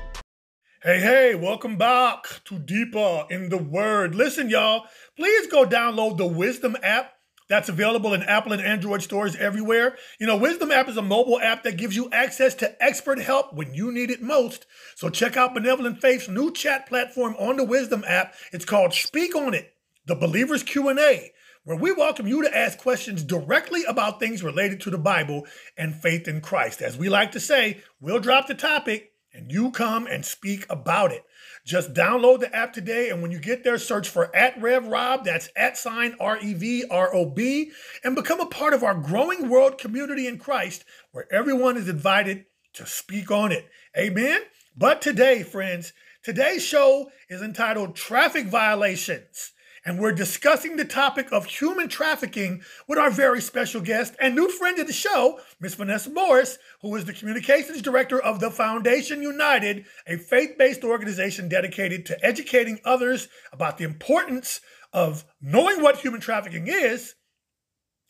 Hey, 0.82 1.02
hey, 1.02 1.36
welcome 1.36 1.76
back 1.76 2.24
to 2.46 2.58
Deeper 2.58 3.26
in 3.30 3.50
the 3.50 3.58
Word. 3.58 4.16
Listen, 4.16 4.50
y'all, 4.50 4.86
please 5.18 5.48
go 5.48 5.66
download 5.66 6.18
the 6.18 6.26
Wisdom 6.26 6.78
app. 6.82 7.12
That's 7.50 7.68
available 7.68 8.14
in 8.14 8.22
Apple 8.24 8.54
and 8.54 8.62
Android 8.62 9.02
stores 9.02 9.36
everywhere. 9.36 9.98
You 10.20 10.28
know, 10.28 10.38
Wisdom 10.38 10.72
app 10.72 10.88
is 10.88 10.98
a 10.98 11.02
mobile 11.02 11.40
app 11.40 11.64
that 11.64 11.78
gives 11.78 11.96
you 11.96 12.08
access 12.12 12.54
to 12.56 12.82
expert 12.82 13.20
help 13.20 13.54
when 13.54 13.74
you 13.74 13.92
need 13.92 14.12
it 14.12 14.22
most. 14.22 14.68
So 14.96 15.10
check 15.10 15.36
out 15.36 15.56
Benevolent 15.56 16.00
Faith's 16.00 16.30
new 16.30 16.52
chat 16.52 16.88
platform 16.88 17.36
on 17.40 17.58
the 17.58 17.64
Wisdom 17.64 18.04
app. 18.08 18.36
It's 18.52 18.66
called 18.66 18.94
Speak 18.94 19.36
on 19.36 19.56
It, 19.56 19.74
the 20.06 20.16
Believer's 20.16 20.64
Q&A 20.64 21.34
where 21.66 21.78
we 21.78 21.92
welcome 21.92 22.26
you 22.26 22.42
to 22.42 22.58
ask 22.58 22.80
questions 22.80 23.22
directly 23.22 23.84
about 23.84 24.20
things 24.20 24.42
related 24.42 24.82
to 24.82 24.90
the 24.90 24.98
Bible 24.98 25.46
and 25.78 25.94
faith 25.94 26.28
in 26.28 26.42
Christ. 26.42 26.82
As 26.82 26.98
we 26.98 27.10
like 27.10 27.32
to 27.34 27.40
say, 27.40 27.82
we'll 28.00 28.20
drop 28.20 28.48
the 28.48 28.56
topic 28.56 29.12
and 29.34 29.52
you 29.52 29.70
come 29.70 30.08
and 30.08 30.26
speak 30.26 30.66
about 30.70 31.12
it. 31.12 31.24
Just 31.70 31.94
download 31.94 32.40
the 32.40 32.56
app 32.56 32.74
today, 32.74 33.12
and 33.12 33.22
when 33.22 33.30
you 33.30 33.38
get 33.38 33.64
there, 33.64 33.78
search 33.78 34.10
for 34.10 34.36
at 34.36 34.60
Rev 34.60 34.88
Rob, 34.88 35.24
that's 35.24 35.50
at 35.56 35.78
sign 35.78 36.16
R 36.20 36.40
E 36.42 36.56
V 36.56 36.86
R 36.90 37.14
O 37.14 37.28
B, 37.28 37.72
and 38.04 38.16
become 38.16 38.40
a 38.40 38.48
part 38.48 38.74
of 38.74 38.84
our 38.84 38.96
growing 38.96 39.50
world 39.50 39.78
community 39.78 40.26
in 40.26 40.40
Christ 40.40 40.84
where 41.12 41.32
everyone 41.32 41.78
is 41.78 41.88
invited 41.88 42.46
to 42.74 42.88
speak 42.88 43.30
on 43.30 43.52
it. 43.52 43.70
Amen. 43.96 44.42
But 44.76 45.00
today, 45.00 45.44
friends, 45.44 45.94
today's 46.24 46.66
show 46.66 47.12
is 47.30 47.44
entitled 47.44 47.96
Traffic 47.96 48.48
Violations 48.48 49.52
and 49.86 50.00
we're 50.00 50.12
discussing 50.12 50.76
the 50.76 50.86
topic 50.86 51.32
of 51.32 51.46
human 51.46 51.88
trafficking 51.88 52.62
with 52.88 53.00
our 53.00 53.10
very 53.10 53.42
special 53.42 53.82
guest 53.82 54.16
and 54.20 54.36
new 54.36 54.50
friend 54.50 54.80
of 54.80 54.88
the 54.88 54.94
show, 54.94 55.40
Miss 55.60 55.76
Vanessa 55.76 56.10
Morris, 56.10 56.58
who 56.82 56.96
is 56.96 57.06
the 57.06 57.14
communications 57.14 57.82
director 57.82 58.22
of 58.22 58.40
the 58.40 58.52
Foundation 58.52 59.22
United, 59.22 59.86
a 60.08 60.18
faith 60.18 60.58
based 60.58 60.84
organization 60.84 61.50
dedicated 61.50 62.06
to 62.06 62.26
educating 62.26 62.80
others 62.84 63.28
about 63.52 63.78
the 63.78 63.86
importance 63.86 64.62
of 64.92 65.24
knowing 65.42 65.82
what 65.82 65.98
human 65.98 66.20
trafficking 66.20 66.68
is 66.68 67.16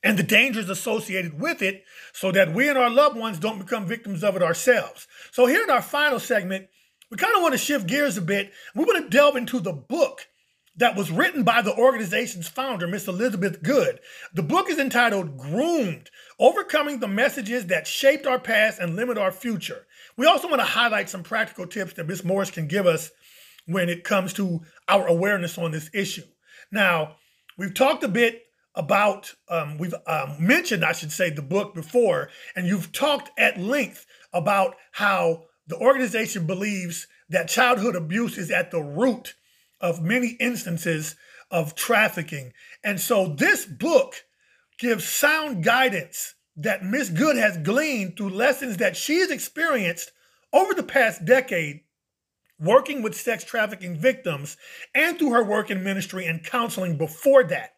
and 0.01 0.17
the 0.17 0.23
dangers 0.23 0.69
associated 0.69 1.39
with 1.39 1.61
it 1.61 1.83
so 2.13 2.31
that 2.31 2.53
we 2.53 2.69
and 2.69 2.77
our 2.77 2.89
loved 2.89 3.17
ones 3.17 3.37
don't 3.37 3.59
become 3.59 3.85
victims 3.85 4.23
of 4.23 4.35
it 4.35 4.43
ourselves. 4.43 5.07
So, 5.31 5.45
here 5.45 5.63
in 5.63 5.69
our 5.69 5.81
final 5.81 6.19
segment, 6.19 6.67
we 7.11 7.17
kind 7.17 7.35
of 7.35 7.41
want 7.41 7.53
to 7.53 7.57
shift 7.57 7.87
gears 7.87 8.17
a 8.17 8.21
bit. 8.21 8.51
We 8.75 8.85
want 8.85 9.03
to 9.03 9.09
delve 9.09 9.35
into 9.35 9.59
the 9.59 9.73
book 9.73 10.27
that 10.79 10.95
was 10.95 11.11
written 11.11 11.43
by 11.43 11.61
the 11.61 11.75
organization's 11.75 12.47
founder, 12.47 12.87
Miss 12.87 13.07
Elizabeth 13.07 13.61
Good. 13.61 13.99
The 14.33 14.43
book 14.43 14.69
is 14.69 14.79
entitled 14.79 15.37
Groomed 15.37 16.09
Overcoming 16.39 16.99
the 16.99 17.07
Messages 17.07 17.65
That 17.65 17.85
Shaped 17.85 18.25
Our 18.25 18.39
Past 18.39 18.79
and 18.79 18.95
Limit 18.95 19.17
Our 19.17 19.31
Future. 19.31 19.85
We 20.15 20.25
also 20.25 20.47
want 20.47 20.61
to 20.61 20.65
highlight 20.65 21.09
some 21.09 21.21
practical 21.21 21.67
tips 21.67 21.93
that 21.93 22.07
Miss 22.07 22.23
Morris 22.23 22.49
can 22.49 22.67
give 22.67 22.87
us 22.87 23.11
when 23.65 23.89
it 23.89 24.05
comes 24.05 24.31
to 24.33 24.61
our 24.87 25.05
awareness 25.05 25.57
on 25.57 25.71
this 25.71 25.89
issue. 25.93 26.23
Now, 26.71 27.17
we've 27.57 27.73
talked 27.73 28.05
a 28.05 28.07
bit 28.07 28.43
about, 28.73 29.33
um, 29.49 29.77
we've 29.77 29.93
um, 30.07 30.37
mentioned, 30.39 30.85
I 30.85 30.93
should 30.93 31.11
say, 31.11 31.29
the 31.29 31.41
book 31.41 31.75
before, 31.75 32.29
and 32.55 32.65
you've 32.65 32.93
talked 32.93 33.37
at 33.37 33.59
length 33.59 34.05
about 34.31 34.75
how 34.93 35.43
the 35.67 35.75
organization 35.75 36.47
believes 36.47 37.05
that 37.27 37.49
childhood 37.49 37.97
abuse 37.97 38.37
is 38.37 38.49
at 38.49 38.71
the 38.71 38.81
root 38.81 39.35
of 39.81 40.01
many 40.01 40.37
instances 40.39 41.15
of 41.51 41.75
trafficking. 41.75 42.53
And 42.83 42.99
so 42.99 43.27
this 43.27 43.65
book 43.65 44.15
gives 44.77 45.07
sound 45.07 45.63
guidance 45.63 46.35
that 46.55 46.83
Miss 46.83 47.09
Good 47.09 47.37
has 47.37 47.57
gleaned 47.57 48.17
through 48.17 48.29
lessons 48.29 48.77
that 48.77 48.97
she 48.97 49.19
has 49.19 49.31
experienced 49.31 50.11
over 50.51 50.73
the 50.73 50.83
past 50.83 51.25
decade 51.25 51.81
working 52.59 53.01
with 53.01 53.15
sex 53.15 53.43
trafficking 53.43 53.95
victims 53.95 54.57
and 54.93 55.17
through 55.17 55.31
her 55.31 55.43
work 55.43 55.71
in 55.71 55.83
ministry 55.83 56.25
and 56.25 56.43
counseling 56.43 56.97
before 56.97 57.43
that. 57.45 57.75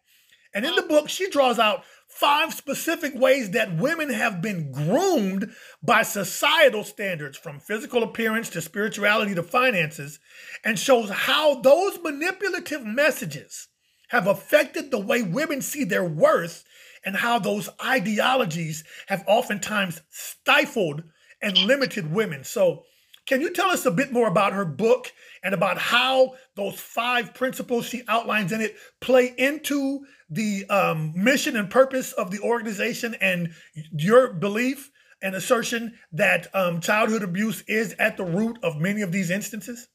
And 0.53 0.65
in 0.65 0.75
the 0.75 0.81
book, 0.81 1.07
she 1.07 1.29
draws 1.29 1.59
out 1.59 1.83
five 2.11 2.53
specific 2.53 3.15
ways 3.15 3.51
that 3.51 3.77
women 3.77 4.09
have 4.09 4.41
been 4.41 4.71
groomed 4.71 5.51
by 5.81 6.03
societal 6.03 6.83
standards, 6.83 7.37
from 7.37 7.59
physical 7.59 8.03
appearance 8.03 8.49
to 8.49 8.61
spirituality 8.61 9.33
to 9.33 9.41
finances, 9.41 10.19
and 10.63 10.77
shows 10.77 11.09
how 11.09 11.55
those 11.61 11.99
manipulative 12.03 12.85
messages 12.85 13.69
have 14.09 14.27
affected 14.27 14.91
the 14.91 14.99
way 14.99 15.23
women 15.23 15.61
see 15.61 15.83
their 15.83 16.03
worth 16.03 16.65
and 17.03 17.15
how 17.15 17.39
those 17.39 17.69
ideologies 17.83 18.83
have 19.07 19.23
oftentimes 19.25 20.01
stifled 20.09 21.03
and 21.41 21.57
limited 21.57 22.11
women. 22.11 22.43
So, 22.43 22.83
can 23.25 23.39
you 23.39 23.53
tell 23.53 23.69
us 23.69 23.85
a 23.85 23.91
bit 23.91 24.11
more 24.11 24.27
about 24.27 24.53
her 24.53 24.65
book 24.65 25.13
and 25.43 25.53
about 25.53 25.77
how 25.77 26.33
those 26.55 26.79
five 26.79 27.33
principles 27.33 27.85
she 27.85 28.03
outlines 28.07 28.51
in 28.51 28.61
it 28.61 28.75
play 28.99 29.33
into 29.37 30.05
the 30.29 30.65
um, 30.69 31.13
mission 31.15 31.55
and 31.55 31.69
purpose 31.69 32.11
of 32.13 32.31
the 32.31 32.39
organization 32.39 33.15
and 33.21 33.51
your 33.91 34.33
belief 34.33 34.91
and 35.21 35.35
assertion 35.35 35.93
that 36.11 36.47
um, 36.55 36.81
childhood 36.81 37.23
abuse 37.23 37.63
is 37.67 37.93
at 37.99 38.17
the 38.17 38.25
root 38.25 38.57
of 38.63 38.77
many 38.77 39.01
of 39.01 39.11
these 39.11 39.29
instances? 39.29 39.87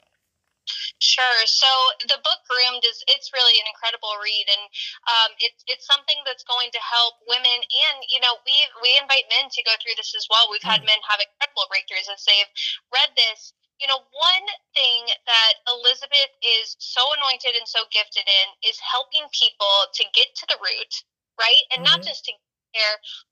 Sure. 0.98 1.40
So 1.46 1.68
the 2.10 2.18
book 2.18 2.40
Groomed 2.50 2.82
is 2.82 2.98
it's 3.06 3.30
really 3.30 3.54
an 3.62 3.70
incredible 3.70 4.10
read, 4.18 4.46
and 4.50 4.64
um, 5.06 5.30
it's 5.38 5.62
it's 5.70 5.86
something 5.86 6.18
that's 6.26 6.42
going 6.42 6.74
to 6.74 6.82
help 6.82 7.22
women, 7.30 7.54
and 7.54 7.96
you 8.10 8.18
know 8.18 8.34
we 8.42 8.56
we 8.82 8.98
invite 8.98 9.30
men 9.30 9.46
to 9.46 9.62
go 9.62 9.78
through 9.78 9.94
this 9.94 10.10
as 10.18 10.26
well. 10.26 10.50
We've 10.50 10.66
had 10.66 10.82
mm. 10.82 10.90
men 10.90 10.98
have 11.06 11.22
incredible 11.22 11.70
breakthroughs 11.70 12.10
as 12.10 12.24
they've 12.26 12.50
read 12.90 13.14
this. 13.14 13.54
You 13.80 13.88
know, 13.88 14.00
one 14.00 14.46
thing 14.72 15.00
that 15.28 15.52
Elizabeth 15.68 16.32
is 16.40 16.76
so 16.80 17.04
anointed 17.20 17.52
and 17.56 17.68
so 17.68 17.84
gifted 17.92 18.24
in 18.24 18.46
is 18.64 18.80
helping 18.80 19.28
people 19.36 19.76
to 19.92 20.04
get 20.16 20.32
to 20.32 20.46
the 20.48 20.56
root, 20.64 20.92
right, 21.36 21.60
and 21.76 21.84
mm-hmm. 21.84 22.00
not 22.00 22.06
just 22.06 22.24
to 22.24 22.32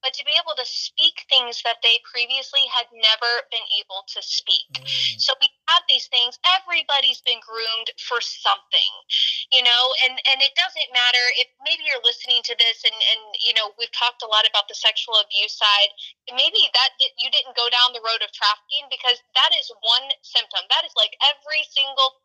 but 0.03 0.13
to 0.15 0.23
be 0.25 0.35
able 0.37 0.55
to 0.57 0.67
speak 0.67 1.25
things 1.29 1.61
that 1.65 1.81
they 1.83 2.01
previously 2.05 2.65
had 2.71 2.89
never 2.93 3.45
been 3.49 3.65
able 3.81 4.05
to 4.13 4.21
speak. 4.21 4.69
Mm. 4.77 5.21
So 5.21 5.33
we 5.41 5.49
have 5.69 5.85
these 5.89 6.07
things. 6.09 6.37
Everybody's 6.45 7.21
been 7.25 7.41
groomed 7.41 7.89
for 8.01 8.21
something, 8.21 8.93
you 9.51 9.65
know, 9.65 9.83
and 10.05 10.15
and 10.33 10.39
it 10.45 10.55
doesn't 10.57 10.91
matter 10.93 11.25
if 11.41 11.49
maybe 11.65 11.85
you're 11.89 12.05
listening 12.05 12.45
to 12.47 12.55
this 12.57 12.85
and 12.85 12.97
and 12.97 13.23
you 13.45 13.55
know 13.57 13.73
we've 13.77 13.93
talked 13.93 14.23
a 14.23 14.31
lot 14.31 14.45
about 14.49 14.69
the 14.69 14.77
sexual 14.77 15.17
abuse 15.21 15.57
side. 15.57 15.91
Maybe 16.31 16.63
that 16.73 16.91
you 17.21 17.29
didn't 17.33 17.57
go 17.57 17.69
down 17.73 17.97
the 17.97 18.05
road 18.05 18.21
of 18.25 18.31
trafficking 18.33 18.89
because 18.93 19.21
that 19.37 19.53
is 19.57 19.69
one 19.83 20.07
symptom. 20.25 20.65
That 20.69 20.85
is 20.85 20.95
like 20.97 21.17
every 21.25 21.65
single 21.69 22.21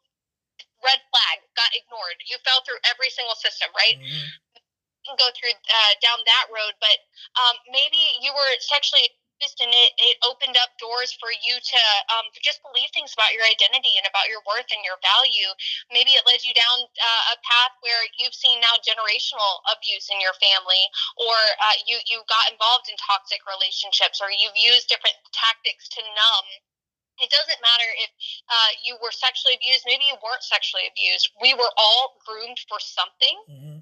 red 0.80 0.99
flag 1.11 1.43
got 1.59 1.72
ignored. 1.76 2.24
You 2.28 2.39
fell 2.47 2.63
through 2.63 2.80
every 2.88 3.11
single 3.11 3.36
system, 3.36 3.67
right? 3.76 3.99
Mm-hmm 3.99 4.48
can 5.10 5.18
go 5.18 5.34
through 5.34 5.57
uh, 5.57 5.93
down 6.05 6.22
that 6.22 6.45
road, 6.53 6.78
but 6.78 6.97
um, 7.41 7.57
maybe 7.74 7.97
you 8.22 8.30
were 8.30 8.53
sexually 8.62 9.10
abused 9.10 9.57
and 9.64 9.72
it, 9.72 9.91
it 9.97 10.16
opened 10.28 10.60
up 10.60 10.76
doors 10.78 11.16
for 11.16 11.32
you 11.32 11.55
to 11.57 11.82
um, 12.12 12.28
just 12.43 12.60
believe 12.62 12.91
things 12.91 13.16
about 13.16 13.32
your 13.32 13.47
identity 13.47 13.95
and 13.95 14.05
about 14.05 14.28
your 14.28 14.43
worth 14.43 14.68
and 14.70 14.84
your 14.84 14.99
value. 14.99 15.49
Maybe 15.89 16.14
it 16.14 16.28
led 16.28 16.43
you 16.43 16.51
down 16.51 16.86
uh, 16.86 17.34
a 17.34 17.36
path 17.41 17.74
where 17.80 18.03
you've 18.20 18.36
seen 18.36 18.60
now 18.60 18.76
generational 18.84 19.64
abuse 19.72 20.12
in 20.12 20.20
your 20.20 20.36
family, 20.38 20.84
or 21.18 21.36
uh, 21.64 21.78
you 21.88 21.97
you 22.12 22.20
got 22.28 22.51
involved 22.51 22.91
in 22.91 22.99
toxic 22.99 23.39
relationships, 23.47 24.20
or 24.20 24.28
you've 24.30 24.60
used 24.60 24.91
different 24.91 25.16
tactics 25.32 25.88
to 25.95 26.03
numb. 26.03 26.47
It 27.20 27.32
doesn't 27.32 27.60
matter 27.60 27.89
if 27.99 28.12
uh, 28.47 28.72
you 28.84 28.95
were 29.03 29.12
sexually 29.12 29.55
abused 29.55 29.84
maybe 29.84 30.07
you 30.07 30.16
weren't 30.24 30.43
sexually 30.43 30.88
abused. 30.88 31.32
We 31.39 31.55
were 31.55 31.72
all 31.80 32.20
groomed 32.28 32.60
for 32.68 32.80
something. 32.80 33.36
Mm-hmm 33.47 33.80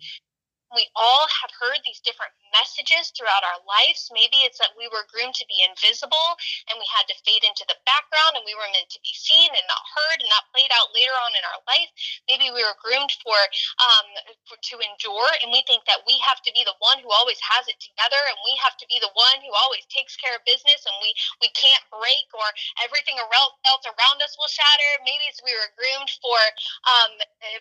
we 0.75 0.87
all 0.99 1.27
have 1.43 1.51
heard 1.55 1.79
these 1.87 2.03
different 2.03 2.33
messages 2.51 3.11
throughout 3.15 3.43
our 3.43 3.59
lives. 3.63 4.11
Maybe 4.11 4.43
it's 4.43 4.59
that 4.59 4.75
we 4.75 4.87
were 4.91 5.07
groomed 5.07 5.35
to 5.39 5.47
be 5.47 5.63
invisible 5.63 6.35
and 6.67 6.75
we 6.79 6.87
had 6.91 7.07
to 7.07 7.15
fade 7.23 7.43
into 7.47 7.63
the 7.67 7.79
background 7.87 8.35
and 8.39 8.43
we 8.43 8.55
were 8.55 8.67
meant 8.75 8.91
to 8.91 9.01
be 9.03 9.13
seen 9.15 9.51
and 9.51 9.67
not 9.67 9.83
heard 9.95 10.19
and 10.19 10.29
that 10.31 10.49
played 10.51 10.71
out 10.75 10.91
later 10.91 11.15
on 11.15 11.31
in 11.35 11.43
our 11.47 11.61
life. 11.71 11.91
Maybe 12.27 12.51
we 12.51 12.63
were 12.63 12.75
groomed 12.83 13.13
for, 13.23 13.37
um, 13.83 14.07
for 14.47 14.57
to 14.59 14.75
endure 14.79 15.31
and 15.43 15.51
we 15.51 15.63
think 15.67 15.87
that 15.87 16.03
we 16.03 16.19
have 16.23 16.43
to 16.43 16.51
be 16.51 16.63
the 16.67 16.75
one 16.83 16.99
who 16.99 17.11
always 17.15 17.39
has 17.43 17.67
it 17.71 17.79
together 17.79 18.19
and 18.27 18.37
we 18.43 18.55
have 18.59 18.75
to 18.79 18.87
be 18.91 18.99
the 18.99 19.13
one 19.15 19.39
who 19.43 19.51
always 19.55 19.87
takes 19.87 20.19
care 20.19 20.35
of 20.35 20.43
business 20.43 20.83
and 20.83 20.95
we, 20.99 21.15
we 21.39 21.49
can't 21.55 21.83
break 21.91 22.27
or 22.35 22.47
everything 22.83 23.15
else 23.19 23.85
around 23.87 24.19
us 24.23 24.35
will 24.35 24.51
shatter. 24.51 24.91
Maybe 25.07 25.23
it's 25.31 25.39
we 25.43 25.55
were 25.55 25.71
groomed 25.79 26.11
for, 26.19 26.39
um, 26.87 27.11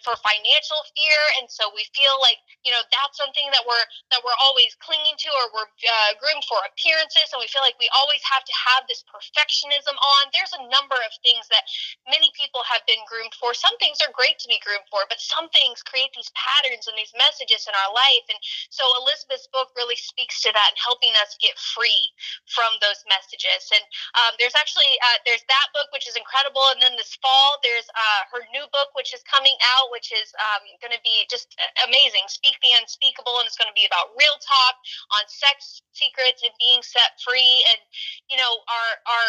for 0.02 0.14
financial 0.22 0.80
fear 0.94 1.20
and 1.38 1.46
so 1.46 1.70
we 1.74 1.86
feel 1.94 2.18
like, 2.22 2.40
you 2.66 2.72
know, 2.74 2.82
that's 2.96 3.20
something 3.20 3.48
that 3.52 3.64
we're 3.68 3.86
that 4.16 4.24
we're 4.24 4.40
always 4.40 4.72
clinging 4.80 5.20
to 5.20 5.28
or 5.28 5.44
we're 5.52 5.68
uh, 5.68 6.10
groomed 6.16 6.44
for 6.48 6.56
appearances 6.64 7.28
and 7.32 7.40
we 7.40 7.48
feel 7.52 7.62
like 7.62 7.76
we 7.76 7.92
always 7.92 8.24
have 8.24 8.44
to 8.48 8.54
have 8.56 8.88
this 8.88 9.04
perfectionism 9.04 9.94
on. 9.94 10.22
There's 10.32 10.56
a 10.56 10.64
number 10.72 10.96
of 10.96 11.12
things 11.20 11.44
that 11.52 11.68
many 12.08 12.32
people 12.32 12.64
have 12.64 12.82
been 12.88 13.00
groomed 13.04 13.36
for. 13.36 13.52
Some 13.52 13.76
things 13.76 14.00
are 14.00 14.12
great 14.16 14.40
to 14.40 14.48
be 14.48 14.58
groomed 14.64 14.86
for 14.88 15.04
but 15.08 15.20
some 15.20 15.48
things 15.50 15.82
create 15.82 16.10
these 16.14 16.30
patterns 16.34 16.86
and 16.86 16.96
these 16.96 17.12
messages 17.16 17.66
in 17.66 17.74
our 17.74 17.90
life 17.92 18.26
and 18.30 18.38
so 18.70 18.82
elizabeth's 19.02 19.48
book 19.50 19.70
really 19.74 19.98
speaks 19.98 20.42
to 20.42 20.50
that 20.52 20.72
and 20.72 20.80
helping 20.80 21.12
us 21.22 21.38
get 21.42 21.54
free 21.58 22.10
from 22.48 22.70
those 22.80 23.02
messages 23.10 23.68
and 23.72 23.84
um, 24.18 24.32
there's 24.38 24.54
actually 24.56 24.88
uh, 25.02 25.18
there's 25.24 25.44
that 25.50 25.68
book 25.74 25.88
which 25.90 26.06
is 26.06 26.16
incredible 26.18 26.62
and 26.74 26.80
then 26.82 26.94
this 26.98 27.14
fall 27.18 27.58
there's 27.62 27.86
uh, 27.94 28.22
her 28.30 28.42
new 28.54 28.64
book 28.70 28.92
which 28.94 29.12
is 29.12 29.22
coming 29.26 29.56
out 29.76 29.90
which 29.90 30.10
is 30.14 30.32
um, 30.38 30.62
going 30.82 30.94
to 30.94 31.02
be 31.02 31.26
just 31.30 31.54
amazing 31.86 32.24
speak 32.30 32.58
the 32.62 32.74
unspeakable, 32.86 33.42
and 33.42 33.50
it's 33.50 33.58
going 33.58 33.66
to 33.66 33.74
be 33.74 33.82
about 33.90 34.14
real 34.14 34.38
talk 34.38 34.78
on 35.18 35.26
sex 35.26 35.82
secrets 35.90 36.46
and 36.46 36.54
being 36.62 36.86
set 36.86 37.18
free. 37.18 37.66
And 37.74 37.82
you 38.30 38.38
know, 38.38 38.62
our 38.70 38.88
our 39.10 39.28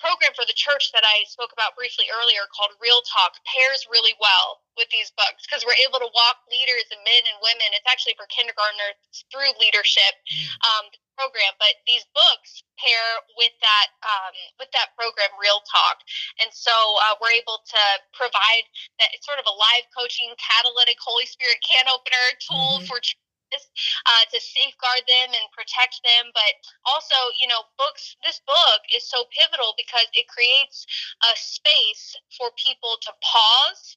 program 0.00 0.32
for 0.32 0.48
the 0.48 0.56
church 0.56 0.90
that 0.96 1.04
I 1.04 1.28
spoke 1.28 1.52
about 1.52 1.76
briefly 1.76 2.08
earlier 2.08 2.48
called 2.50 2.72
Real 2.80 3.04
Talk 3.04 3.36
pairs 3.44 3.84
really 3.86 4.16
well 4.16 4.64
with 4.80 4.88
these 4.88 5.12
books 5.12 5.44
because 5.44 5.60
we're 5.62 5.76
able 5.84 6.00
to 6.00 6.08
walk 6.16 6.40
leaders 6.48 6.88
and 6.88 6.98
men 7.04 7.22
and 7.28 7.36
women. 7.44 7.68
It's 7.76 7.86
actually 7.86 8.16
for 8.16 8.24
kindergartners 8.32 8.96
through 9.28 9.52
leadership 9.60 10.16
mm. 10.24 10.48
um, 10.64 10.88
program, 11.20 11.52
but 11.60 11.76
these 11.84 12.02
books 12.16 12.64
pair 12.80 13.20
with 13.36 13.52
that 13.60 13.88
um, 14.00 14.36
with 14.56 14.72
that 14.72 14.96
program 14.96 15.28
Real 15.36 15.60
Talk, 15.68 16.00
and 16.40 16.48
so 16.48 16.72
uh, 16.72 17.20
we're 17.20 17.36
able 17.36 17.60
to 17.60 17.82
provide 18.16 18.64
that 18.96 19.12
sort 19.20 19.36
of 19.36 19.44
a 19.44 19.52
live 19.52 19.84
coaching 19.92 20.32
catalytic 20.40 20.96
Holy 21.04 21.28
Spirit 21.28 21.60
can 21.60 21.84
opener 21.92 22.26
tool 22.40 22.80
mm-hmm. 22.80 22.88
for 22.88 23.04
uh, 23.52 24.24
to 24.30 24.38
safeguard 24.40 25.04
them 25.06 25.34
and 25.34 25.46
protect 25.52 26.00
them. 26.02 26.30
But 26.34 26.52
also, 26.86 27.16
you 27.38 27.48
know, 27.48 27.66
books, 27.76 28.16
this 28.24 28.40
book 28.46 28.80
is 28.94 29.06
so 29.06 29.26
pivotal 29.34 29.74
because 29.76 30.06
it 30.14 30.28
creates 30.28 30.86
a 31.24 31.32
space 31.36 32.16
for 32.36 32.50
people 32.56 32.96
to 33.06 33.12
pause 33.20 33.96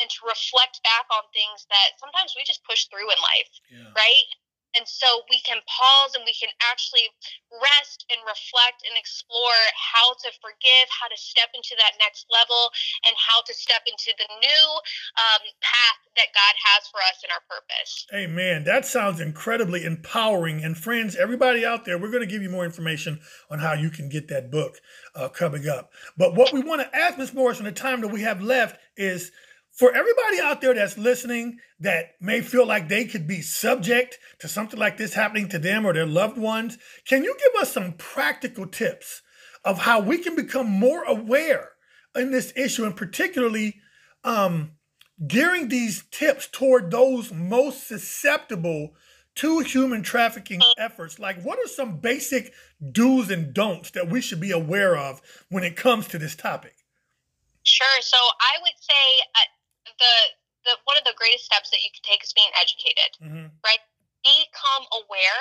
and 0.00 0.08
to 0.08 0.20
reflect 0.24 0.80
back 0.82 1.04
on 1.12 1.22
things 1.30 1.68
that 1.68 2.00
sometimes 2.00 2.32
we 2.34 2.42
just 2.48 2.64
push 2.64 2.88
through 2.88 3.06
in 3.06 3.20
life, 3.20 3.52
yeah. 3.68 3.92
right? 3.92 4.28
And 4.76 4.88
so 4.88 5.22
we 5.28 5.40
can 5.40 5.58
pause 5.68 6.14
and 6.14 6.24
we 6.24 6.32
can 6.32 6.48
actually 6.64 7.08
rest 7.52 8.08
and 8.08 8.18
reflect 8.24 8.84
and 8.88 8.96
explore 8.96 9.60
how 9.76 10.14
to 10.24 10.28
forgive, 10.40 10.86
how 10.88 11.08
to 11.08 11.18
step 11.18 11.52
into 11.54 11.76
that 11.78 12.00
next 12.00 12.26
level, 12.32 12.72
and 13.04 13.14
how 13.18 13.44
to 13.44 13.52
step 13.52 13.84
into 13.84 14.16
the 14.16 14.28
new 14.40 14.64
um, 15.20 15.42
path 15.60 16.00
that 16.16 16.32
God 16.32 16.54
has 16.56 16.88
for 16.88 16.98
us 17.08 17.20
in 17.24 17.30
our 17.30 17.44
purpose. 17.48 18.06
Amen. 18.14 18.64
That 18.64 18.86
sounds 18.86 19.20
incredibly 19.20 19.84
empowering. 19.84 20.64
And 20.64 20.76
friends, 20.76 21.16
everybody 21.16 21.64
out 21.64 21.84
there, 21.84 21.98
we're 21.98 22.10
going 22.10 22.24
to 22.24 22.30
give 22.30 22.42
you 22.42 22.50
more 22.50 22.64
information 22.64 23.20
on 23.50 23.58
how 23.58 23.74
you 23.74 23.90
can 23.90 24.08
get 24.08 24.28
that 24.28 24.50
book 24.50 24.80
uh, 25.14 25.28
coming 25.28 25.68
up. 25.68 25.92
But 26.16 26.34
what 26.34 26.52
we 26.52 26.60
want 26.60 26.80
to 26.82 26.96
ask 26.96 27.18
Ms. 27.18 27.34
Morris 27.34 27.58
in 27.58 27.64
the 27.64 27.72
time 27.72 28.00
that 28.00 28.08
we 28.08 28.22
have 28.22 28.42
left 28.42 28.78
is 28.96 29.32
for 29.72 29.94
everybody 29.94 30.38
out 30.40 30.60
there 30.60 30.74
that's 30.74 30.98
listening 30.98 31.58
that 31.80 32.12
may 32.20 32.42
feel 32.42 32.66
like 32.66 32.88
they 32.88 33.06
could 33.06 33.26
be 33.26 33.40
subject 33.40 34.18
to 34.38 34.48
something 34.48 34.78
like 34.78 34.98
this 34.98 35.14
happening 35.14 35.48
to 35.48 35.58
them 35.58 35.86
or 35.86 35.94
their 35.94 36.06
loved 36.06 36.36
ones, 36.36 36.76
can 37.06 37.24
you 37.24 37.34
give 37.38 37.62
us 37.62 37.72
some 37.72 37.92
practical 37.94 38.66
tips 38.66 39.22
of 39.64 39.78
how 39.78 40.00
we 40.00 40.18
can 40.18 40.36
become 40.36 40.68
more 40.68 41.04
aware 41.04 41.70
in 42.14 42.30
this 42.30 42.52
issue 42.54 42.84
and 42.84 42.96
particularly 42.96 43.80
um, 44.24 44.72
gearing 45.26 45.68
these 45.68 46.04
tips 46.10 46.48
toward 46.48 46.90
those 46.90 47.32
most 47.32 47.88
susceptible 47.88 48.94
to 49.36 49.60
human 49.60 50.02
trafficking 50.02 50.60
efforts? 50.76 51.18
Like, 51.18 51.42
what 51.42 51.58
are 51.58 51.68
some 51.68 51.98
basic 51.98 52.52
do's 52.92 53.30
and 53.30 53.54
don'ts 53.54 53.92
that 53.92 54.10
we 54.10 54.20
should 54.20 54.40
be 54.40 54.50
aware 54.50 54.96
of 54.96 55.22
when 55.48 55.64
it 55.64 55.76
comes 55.76 56.08
to 56.08 56.18
this 56.18 56.36
topic? 56.36 56.74
Sure. 57.64 58.00
So 58.00 58.16
I 58.18 58.60
would 58.60 58.74
say 58.78 59.22
uh, 59.36 59.61
the 59.98 60.14
the 60.64 60.74
one 60.86 60.96
of 60.96 61.04
the 61.04 61.16
greatest 61.18 61.44
steps 61.44 61.70
that 61.74 61.82
you 61.82 61.90
can 61.90 62.04
take 62.06 62.22
is 62.22 62.32
being 62.32 62.50
educated, 62.54 63.10
mm-hmm. 63.18 63.48
right? 63.66 63.82
Become 64.22 64.86
aware 64.94 65.40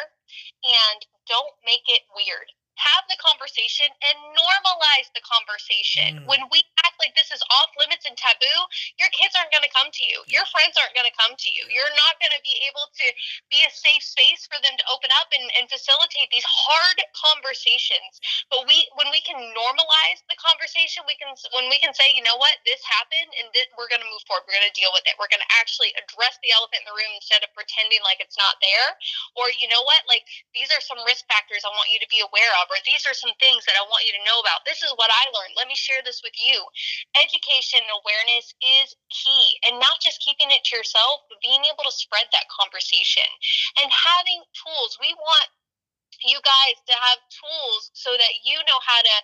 and 0.65 1.05
don't 1.29 1.53
make 1.61 1.85
it 1.85 2.01
weird 2.17 2.49
have 2.81 3.05
the 3.05 3.19
conversation 3.21 3.85
and 4.01 4.17
normalize 4.33 5.07
the 5.13 5.21
conversation. 5.21 6.25
Mm. 6.25 6.25
When 6.25 6.43
we 6.49 6.65
act 6.81 6.97
like 6.97 7.13
this 7.13 7.29
is 7.29 7.41
off 7.61 7.69
limits 7.77 8.09
and 8.09 8.17
taboo, 8.17 8.59
your 8.97 9.13
kids 9.13 9.37
aren't 9.37 9.53
going 9.53 9.65
to 9.65 9.73
come 9.73 9.93
to 9.93 10.03
you. 10.03 10.25
Your 10.25 10.45
friends 10.49 10.73
aren't 10.81 10.97
going 10.97 11.05
to 11.05 11.13
come 11.13 11.37
to 11.37 11.49
you. 11.53 11.69
You're 11.69 11.93
not 11.93 12.17
going 12.17 12.33
to 12.33 12.41
be 12.41 12.57
able 12.65 12.89
to 12.89 13.07
be 13.53 13.61
a 13.61 13.71
safe 13.71 14.01
space 14.01 14.49
for 14.49 14.57
them 14.65 14.73
to 14.73 14.85
open 14.89 15.13
up 15.21 15.29
and, 15.29 15.45
and 15.61 15.69
facilitate 15.69 16.33
these 16.33 16.45
hard 16.47 16.97
conversations. 17.13 18.17
But 18.49 18.65
we, 18.65 18.89
when 18.97 19.13
we 19.13 19.21
can 19.21 19.37
normalize 19.53 20.19
the 20.25 20.37
conversation, 20.41 21.05
we 21.05 21.13
can, 21.21 21.29
when 21.53 21.69
we 21.69 21.77
can 21.77 21.93
say, 21.93 22.09
you 22.17 22.25
know 22.25 22.37
what, 22.41 22.57
this 22.65 22.81
happened 22.81 23.29
and 23.37 23.53
this, 23.53 23.69
we're 23.77 23.91
going 23.91 24.01
to 24.01 24.09
move 24.09 24.25
forward. 24.25 24.49
We're 24.49 24.57
going 24.57 24.69
to 24.69 24.77
deal 24.77 24.89
with 24.89 25.05
it. 25.05 25.13
We're 25.21 25.29
going 25.29 25.43
to 25.43 25.53
actually 25.61 25.93
address 26.01 26.41
the 26.41 26.49
elephant 26.49 26.81
in 26.81 26.89
the 26.89 26.97
room 26.97 27.13
instead 27.13 27.45
of 27.45 27.53
pretending 27.53 28.01
like 28.01 28.17
it's 28.17 28.39
not 28.41 28.57
there. 28.57 28.89
Or, 29.37 29.53
you 29.53 29.69
know 29.69 29.85
what, 29.85 30.01
like 30.09 30.25
these 30.57 30.73
are 30.73 30.81
some 30.81 30.97
risk 31.05 31.29
factors 31.29 31.61
I 31.61 31.69
want 31.77 31.93
you 31.93 32.01
to 32.01 32.09
be 32.09 32.25
aware 32.25 32.53
of 32.63 32.70
these 32.87 33.03
are 33.07 33.15
some 33.17 33.35
things 33.37 33.67
that 33.67 33.75
I 33.75 33.83
want 33.87 34.07
you 34.07 34.13
to 34.15 34.27
know 34.27 34.39
about. 34.39 34.63
This 34.63 34.81
is 34.81 34.91
what 34.95 35.11
I 35.11 35.23
learned. 35.35 35.59
Let 35.59 35.67
me 35.67 35.75
share 35.75 35.99
this 36.03 36.23
with 36.23 36.35
you. 36.39 36.63
Education 37.19 37.83
and 37.83 37.95
awareness 38.01 38.55
is 38.61 38.95
key, 39.11 39.59
and 39.67 39.79
not 39.79 39.99
just 39.99 40.23
keeping 40.23 40.49
it 40.51 40.63
to 40.71 40.77
yourself, 40.79 41.27
but 41.27 41.43
being 41.43 41.63
able 41.67 41.83
to 41.83 41.93
spread 41.93 42.27
that 42.31 42.47
conversation 42.51 43.27
and 43.83 43.91
having 43.91 44.41
tools. 44.55 44.95
We 44.99 45.11
want 45.15 45.47
you 46.23 46.39
guys 46.41 46.77
to 46.87 46.95
have 46.95 47.19
tools 47.29 47.91
so 47.93 48.13
that 48.13 48.33
you 48.45 48.57
know 48.65 48.79
how 48.81 49.01
to 49.01 49.15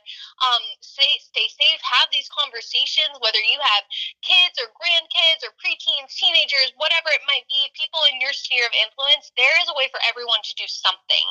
um, 0.45 0.63
stay, 0.81 1.09
stay 1.21 1.47
safe, 1.49 1.81
have 1.83 2.09
these 2.09 2.29
conversations, 2.33 3.17
whether 3.21 3.41
you 3.41 3.59
have 3.61 3.83
kids 4.21 4.57
or 4.57 4.69
grandkids 4.75 5.41
or 5.45 5.53
preteens, 5.61 6.13
teenagers, 6.13 6.73
whatever 6.77 7.09
it 7.13 7.23
might 7.29 7.45
be, 7.49 7.61
people 7.77 8.01
in 8.09 8.21
your 8.21 8.33
sphere 8.33 8.65
of 8.65 8.73
influence, 8.77 9.29
there 9.37 9.55
is 9.61 9.69
a 9.69 9.77
way 9.77 9.89
for 9.89 10.01
everyone 10.05 10.41
to 10.43 10.53
do 10.57 10.67
something. 10.67 11.27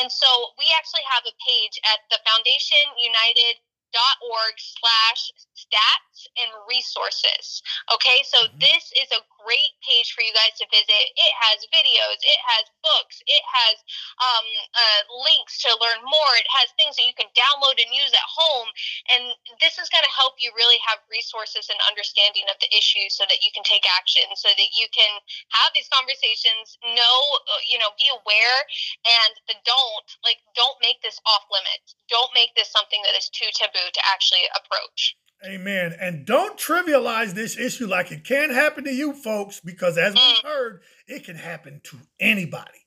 And 0.00 0.08
so 0.08 0.28
we 0.56 0.68
actually 0.76 1.04
have 1.08 1.24
a 1.24 1.34
page 1.42 1.76
at 1.88 2.04
the 2.08 2.20
Foundation 2.24 2.82
United 3.00 3.60
org 4.24 4.56
slash 4.56 5.32
stats 5.52 6.24
and 6.40 6.50
resources. 6.68 7.62
Okay, 7.92 8.24
so 8.24 8.38
mm-hmm. 8.38 8.58
this 8.58 8.92
is 8.96 9.08
a 9.12 9.20
great 9.42 9.74
page 9.82 10.14
for 10.14 10.22
you 10.22 10.32
guys 10.32 10.54
to 10.58 10.66
visit. 10.70 11.02
It 11.18 11.32
has 11.50 11.66
videos, 11.68 12.18
it 12.22 12.40
has 12.46 12.64
books, 12.82 13.20
it 13.26 13.44
has 13.44 13.76
um, 14.22 14.46
uh, 14.74 15.02
links 15.26 15.58
to 15.66 15.70
learn 15.82 16.00
more, 16.02 16.32
it 16.38 16.48
has 16.62 16.70
things 16.78 16.96
that 16.96 17.06
you 17.06 17.14
can 17.14 17.30
download 17.34 17.78
and 17.82 17.90
use 17.90 18.14
at 18.14 18.28
home. 18.28 18.68
And 19.12 19.22
this 19.58 19.78
is 19.78 19.90
going 19.90 20.06
to 20.06 20.14
help 20.14 20.38
you 20.38 20.54
really 20.54 20.78
have 20.86 21.02
resources 21.10 21.68
and 21.68 21.78
understanding 21.86 22.46
of 22.48 22.58
the 22.62 22.70
issues 22.72 23.14
so 23.18 23.26
that 23.26 23.42
you 23.42 23.50
can 23.54 23.66
take 23.66 23.84
action, 23.86 24.26
so 24.38 24.50
that 24.54 24.70
you 24.74 24.86
can 24.94 25.12
have 25.52 25.74
these 25.74 25.90
conversations, 25.90 26.78
know, 26.82 27.18
uh, 27.50 27.62
you 27.66 27.76
know, 27.78 27.90
be 27.98 28.08
aware, 28.08 28.58
and 29.04 29.32
the 29.50 29.58
don't, 29.66 30.08
like, 30.22 30.38
don't 30.54 30.78
make 30.80 31.02
this 31.02 31.18
off 31.26 31.44
limits. 31.50 31.94
Don't 32.08 32.30
make 32.34 32.54
this 32.54 32.70
something 32.70 33.02
that 33.04 33.18
is 33.18 33.28
too 33.28 33.48
taboo 33.52 33.88
to 33.92 34.02
actually 34.06 34.46
approach. 34.54 35.16
Amen. 35.44 35.96
And 36.00 36.24
don't 36.24 36.58
trivialize 36.58 37.32
this 37.32 37.58
issue 37.58 37.86
like 37.86 38.12
it 38.12 38.24
can 38.24 38.50
happen 38.50 38.84
to 38.84 38.92
you 38.92 39.12
folks, 39.12 39.60
because 39.60 39.98
as 39.98 40.14
mm. 40.14 40.26
we've 40.26 40.50
heard, 40.50 40.82
it 41.06 41.24
can 41.24 41.36
happen 41.36 41.80
to 41.84 41.96
anybody. 42.20 42.86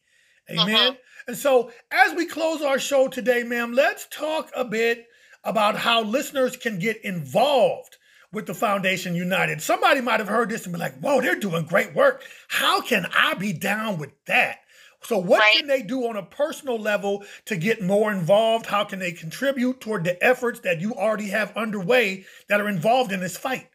Amen. 0.49 0.76
Uh-huh. 0.76 0.93
And 1.28 1.38
so, 1.38 1.72
as 1.91 2.14
we 2.14 2.26
close 2.26 2.62
our 2.62 2.80
show 2.80 3.08
today, 3.08 3.43
ma'am, 3.43 3.74
let's 3.74 4.08
talk 4.10 4.51
a 4.56 4.64
bit 4.64 5.08
about 5.43 5.76
how 5.76 6.03
listeners 6.03 6.56
can 6.56 6.80
get 6.80 7.03
involved 7.03 7.97
with 8.32 8.45
the 8.45 8.53
Foundation 8.53 9.16
United. 9.16 9.62
Somebody 9.62 10.01
might 10.01 10.20
have 10.20 10.30
heard 10.30 10.49
this 10.49 10.66
and 10.66 10.74
be 10.74 10.80
like, 10.80 10.99
whoa, 10.99 11.22
they're 11.22 11.39
doing 11.39 11.66
great 11.66 11.95
work. 11.95 12.24
How 12.47 12.82
can 12.82 13.08
I 13.16 13.34
be 13.34 13.53
down 13.53 13.97
with 13.97 14.12
that? 14.26 14.60
So, 15.06 15.18
what 15.18 15.39
right. 15.39 15.53
can 15.56 15.68
they 15.68 15.84
do 15.84 16.08
on 16.08 16.18
a 16.18 16.24
personal 16.24 16.80
level 16.80 17.24
to 17.45 17.56
get 17.56 17.82
more 17.82 18.12
involved? 18.12 18.66
How 18.66 18.84
can 18.84 18.99
they 18.99 19.12
contribute 19.12 19.80
toward 19.80 20.03
the 20.03 20.18
efforts 20.24 20.62
that 20.62 20.82
you 20.82 20.93
already 20.93 21.30
have 21.30 21.56
underway 21.56 22.26
that 22.49 22.60
are 22.60 22.70
involved 22.70 23.12
in 23.12 23.20
this 23.20 23.38
fight? 23.38 23.70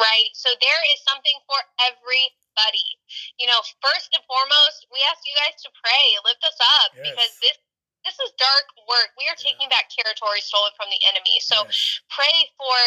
Right. 0.00 0.30
So, 0.32 0.48
there 0.48 0.82
is 0.94 1.00
something 1.04 1.38
for 1.44 1.60
everybody. 1.92 2.88
You 3.38 3.46
know, 3.48 3.60
first 3.84 4.08
and 4.16 4.24
foremost, 4.24 4.88
we 4.88 4.98
ask 5.12 5.20
you 5.28 5.36
guys 5.44 5.60
to 5.62 5.70
pray, 5.76 6.04
lift 6.24 6.42
us 6.42 6.58
up, 6.80 6.90
yes. 6.96 7.12
because 7.12 7.32
this 7.44 7.58
this 8.06 8.16
is 8.22 8.30
dark 8.38 8.66
work. 8.86 9.10
We 9.18 9.26
are 9.28 9.38
taking 9.38 9.66
yeah. 9.68 9.76
back 9.78 9.90
territory 9.90 10.40
stolen 10.40 10.70
from 10.78 10.88
the 10.88 11.00
enemy. 11.10 11.42
So 11.42 11.66
yes. 11.66 12.00
pray 12.08 12.36
for 12.54 12.78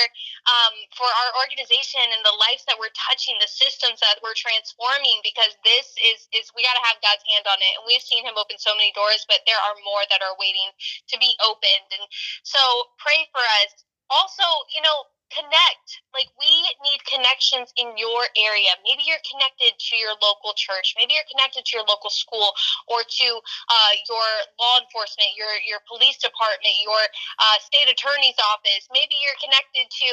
um, 0.48 0.76
for 0.96 1.08
our 1.08 1.32
organization 1.44 2.02
and 2.02 2.24
the 2.24 2.36
lives 2.40 2.64
that 2.68 2.80
we're 2.80 2.94
touching, 2.96 3.36
the 3.38 3.52
systems 3.52 4.00
that 4.00 4.24
we're 4.24 4.38
transforming, 4.38 5.20
because 5.22 5.54
this 5.68 5.94
is 6.00 6.32
is 6.32 6.50
we 6.56 6.64
got 6.64 6.76
to 6.80 6.86
have 6.88 6.98
God's 7.04 7.24
hand 7.28 7.46
on 7.46 7.60
it. 7.60 7.72
And 7.82 7.84
we've 7.86 8.04
seen 8.04 8.24
Him 8.24 8.40
open 8.40 8.58
so 8.58 8.72
many 8.74 8.96
doors, 8.96 9.28
but 9.28 9.44
there 9.44 9.60
are 9.60 9.76
more 9.84 10.04
that 10.08 10.24
are 10.24 10.36
waiting 10.40 10.72
to 11.12 11.16
be 11.20 11.36
opened. 11.44 11.88
And 11.92 12.06
so 12.48 12.62
pray 12.98 13.28
for 13.36 13.44
us. 13.64 13.84
Also, 14.12 14.44
you 14.76 14.84
know, 14.84 15.08
connect. 15.32 16.04
Like 16.14 16.30
we 16.38 16.52
need 16.84 17.00
connections 17.08 17.72
in 17.80 17.96
your 17.96 18.28
area. 18.36 18.72
Maybe 18.84 19.08
you're 19.08 19.24
connected 19.24 19.74
to 19.80 19.94
your 19.96 20.14
local 20.20 20.54
church. 20.56 20.94
Maybe 21.00 21.16
you're 21.16 21.28
connected 21.32 21.64
to 21.66 21.72
your 21.80 21.88
local 21.88 22.12
school 22.12 22.52
or 22.92 23.04
to 23.04 23.28
uh, 23.40 23.92
your 24.08 24.28
law 24.60 24.76
enforcement, 24.84 25.34
your 25.40 25.52
your 25.64 25.80
police 25.88 26.20
department, 26.20 26.76
your 26.84 27.04
uh, 27.40 27.58
state 27.64 27.88
attorney's 27.88 28.38
office. 28.52 28.88
Maybe 28.92 29.16
you're 29.20 29.40
connected 29.40 29.88
to 29.88 30.12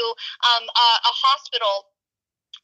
um, 0.54 0.64
a, 0.64 0.86
a 1.02 1.12
hospital 1.12 1.90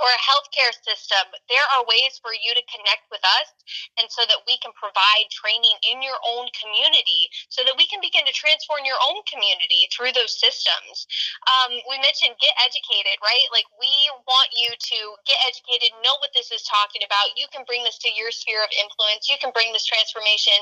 or 0.02 0.08
a 0.10 0.20
healthcare 0.20 0.74
system, 0.82 1.24
there 1.48 1.64
are 1.76 1.86
ways 1.86 2.18
for 2.18 2.34
you 2.34 2.54
to 2.54 2.62
connect 2.70 3.06
with 3.10 3.22
us 3.40 3.50
and 3.98 4.10
so 4.10 4.26
that 4.26 4.42
we 4.46 4.58
can 4.58 4.74
provide 4.74 5.26
training 5.30 5.74
in 5.86 6.02
your 6.02 6.16
own 6.24 6.50
community 6.54 7.30
so 7.48 7.62
that 7.66 7.74
we 7.76 7.86
can 7.86 8.00
begin 8.02 8.26
to 8.26 8.34
transform 8.34 8.82
your 8.86 8.98
own 9.10 9.20
community 9.28 9.86
through 9.90 10.12
those 10.14 10.34
systems. 10.34 11.06
Um, 11.46 11.78
we 11.86 11.98
mentioned 12.00 12.34
get 12.40 12.54
educated, 12.62 13.16
right? 13.22 13.46
Like 13.54 13.66
we 13.78 13.92
want 14.26 14.50
you 14.56 14.72
to 14.72 14.98
get 15.28 15.38
educated, 15.46 15.94
know 16.02 16.16
what 16.18 16.34
this 16.34 16.50
is 16.50 16.64
talking 16.66 17.04
about. 17.04 17.34
You 17.38 17.46
can 17.50 17.62
bring 17.68 17.84
this 17.84 17.98
to 18.02 18.10
your 18.12 18.30
sphere 18.34 18.62
of 18.62 18.70
influence. 18.74 19.30
You 19.30 19.38
can 19.38 19.54
bring 19.54 19.70
this 19.72 19.86
transformation 19.86 20.56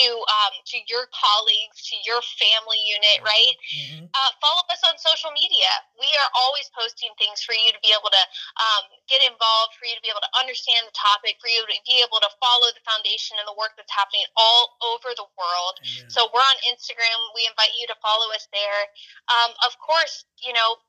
to 0.00 0.06
um, 0.28 0.54
to 0.74 0.76
your 0.90 1.08
colleagues, 1.12 1.84
to 1.90 1.96
your 2.04 2.20
family 2.36 2.80
unit, 2.84 3.24
right? 3.24 3.56
Mm-hmm. 3.72 4.04
Uh, 4.10 4.30
follow 4.42 4.64
us 4.70 4.82
on 4.86 4.94
social 5.00 5.30
media. 5.32 5.70
We 5.96 6.08
are 6.08 6.30
always 6.44 6.68
posting 6.74 7.12
things 7.16 7.42
for 7.42 7.54
you 7.56 7.70
to 7.72 7.80
be 7.80 7.92
able 7.94 8.10
to. 8.10 8.22
Um, 8.58 8.73
um, 8.74 8.84
get 9.06 9.22
involved, 9.22 9.78
for 9.78 9.86
you 9.86 9.94
to 9.94 10.02
be 10.02 10.10
able 10.10 10.22
to 10.24 10.32
understand 10.38 10.86
the 10.88 10.94
topic, 10.94 11.38
for 11.38 11.46
you 11.46 11.62
to 11.62 11.68
be 11.86 12.02
able 12.02 12.18
to 12.18 12.30
follow 12.42 12.68
the 12.74 12.82
foundation 12.82 13.38
and 13.38 13.46
the 13.46 13.56
work 13.56 13.74
that's 13.78 13.92
happening 13.92 14.26
all 14.34 14.74
over 14.82 15.14
the 15.14 15.28
world. 15.38 15.74
Amen. 15.82 16.10
So 16.10 16.26
we're 16.32 16.42
on 16.42 16.58
Instagram. 16.68 17.16
We 17.36 17.46
invite 17.46 17.72
you 17.78 17.86
to 17.88 17.96
follow 18.02 18.30
us 18.34 18.46
there. 18.50 18.82
Um, 19.30 19.54
of 19.66 19.76
course, 19.78 20.26
you 20.42 20.52
know, 20.52 20.80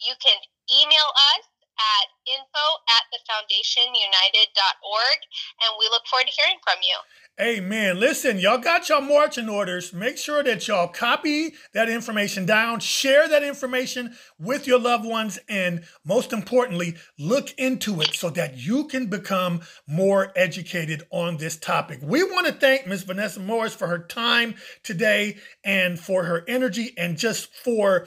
You 0.00 0.14
can 0.22 0.38
email 0.70 1.10
us 1.14 1.48
at 1.78 2.06
info 2.26 2.66
at 2.88 3.04
thefoundationunited.org, 3.12 5.18
and 5.62 5.76
we 5.78 5.88
look 5.90 6.06
forward 6.06 6.26
to 6.26 6.32
hearing 6.32 6.58
from 6.62 6.78
you. 6.82 6.96
Amen. 7.40 7.98
Listen, 7.98 8.38
y'all 8.38 8.58
got 8.58 8.88
your 8.88 9.00
marching 9.00 9.48
orders. 9.48 9.92
Make 9.92 10.18
sure 10.18 10.44
that 10.44 10.68
y'all 10.68 10.86
copy 10.86 11.54
that 11.72 11.88
information 11.88 12.46
down, 12.46 12.78
share 12.78 13.26
that 13.26 13.42
information 13.42 14.14
with 14.38 14.68
your 14.68 14.78
loved 14.78 15.04
ones, 15.04 15.40
and 15.48 15.82
most 16.04 16.32
importantly, 16.32 16.94
look 17.18 17.52
into 17.58 18.00
it 18.00 18.14
so 18.14 18.30
that 18.30 18.56
you 18.56 18.84
can 18.84 19.06
become 19.06 19.62
more 19.88 20.32
educated 20.36 21.02
on 21.10 21.38
this 21.38 21.56
topic. 21.56 21.98
We 22.02 22.22
want 22.22 22.46
to 22.46 22.52
thank 22.52 22.86
Ms. 22.86 23.02
Vanessa 23.02 23.40
Morris 23.40 23.74
for 23.74 23.88
her 23.88 23.98
time 23.98 24.54
today 24.84 25.38
and 25.64 25.98
for 25.98 26.24
her 26.24 26.44
energy 26.46 26.94
and 26.96 27.18
just 27.18 27.52
for 27.52 28.06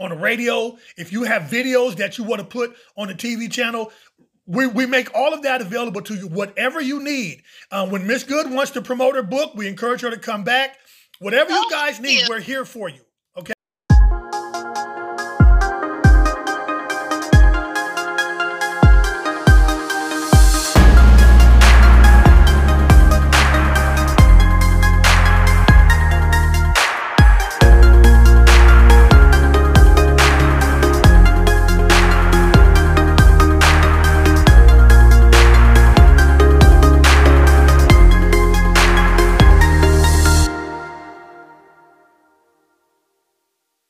on 0.00 0.10
the 0.10 0.16
radio, 0.16 0.76
if 0.96 1.12
you 1.12 1.24
have 1.24 1.42
videos 1.42 1.96
that 1.96 2.18
you 2.18 2.24
want 2.24 2.40
to 2.40 2.46
put 2.46 2.74
on 2.96 3.08
the 3.08 3.14
TV 3.14 3.50
channel, 3.50 3.92
we, 4.52 4.66
we 4.66 4.84
make 4.84 5.14
all 5.14 5.32
of 5.32 5.42
that 5.42 5.62
available 5.62 6.02
to 6.02 6.14
you, 6.14 6.28
whatever 6.28 6.80
you 6.80 7.02
need. 7.02 7.42
Um, 7.70 7.90
when 7.90 8.06
Miss 8.06 8.22
Good 8.22 8.50
wants 8.50 8.72
to 8.72 8.82
promote 8.82 9.14
her 9.14 9.22
book, 9.22 9.54
we 9.54 9.66
encourage 9.66 10.02
her 10.02 10.10
to 10.10 10.18
come 10.18 10.44
back. 10.44 10.76
Whatever 11.20 11.52
you 11.52 11.70
guys 11.70 12.00
need, 12.00 12.28
we're 12.28 12.40
here 12.40 12.64
for 12.66 12.88
you. 12.88 13.00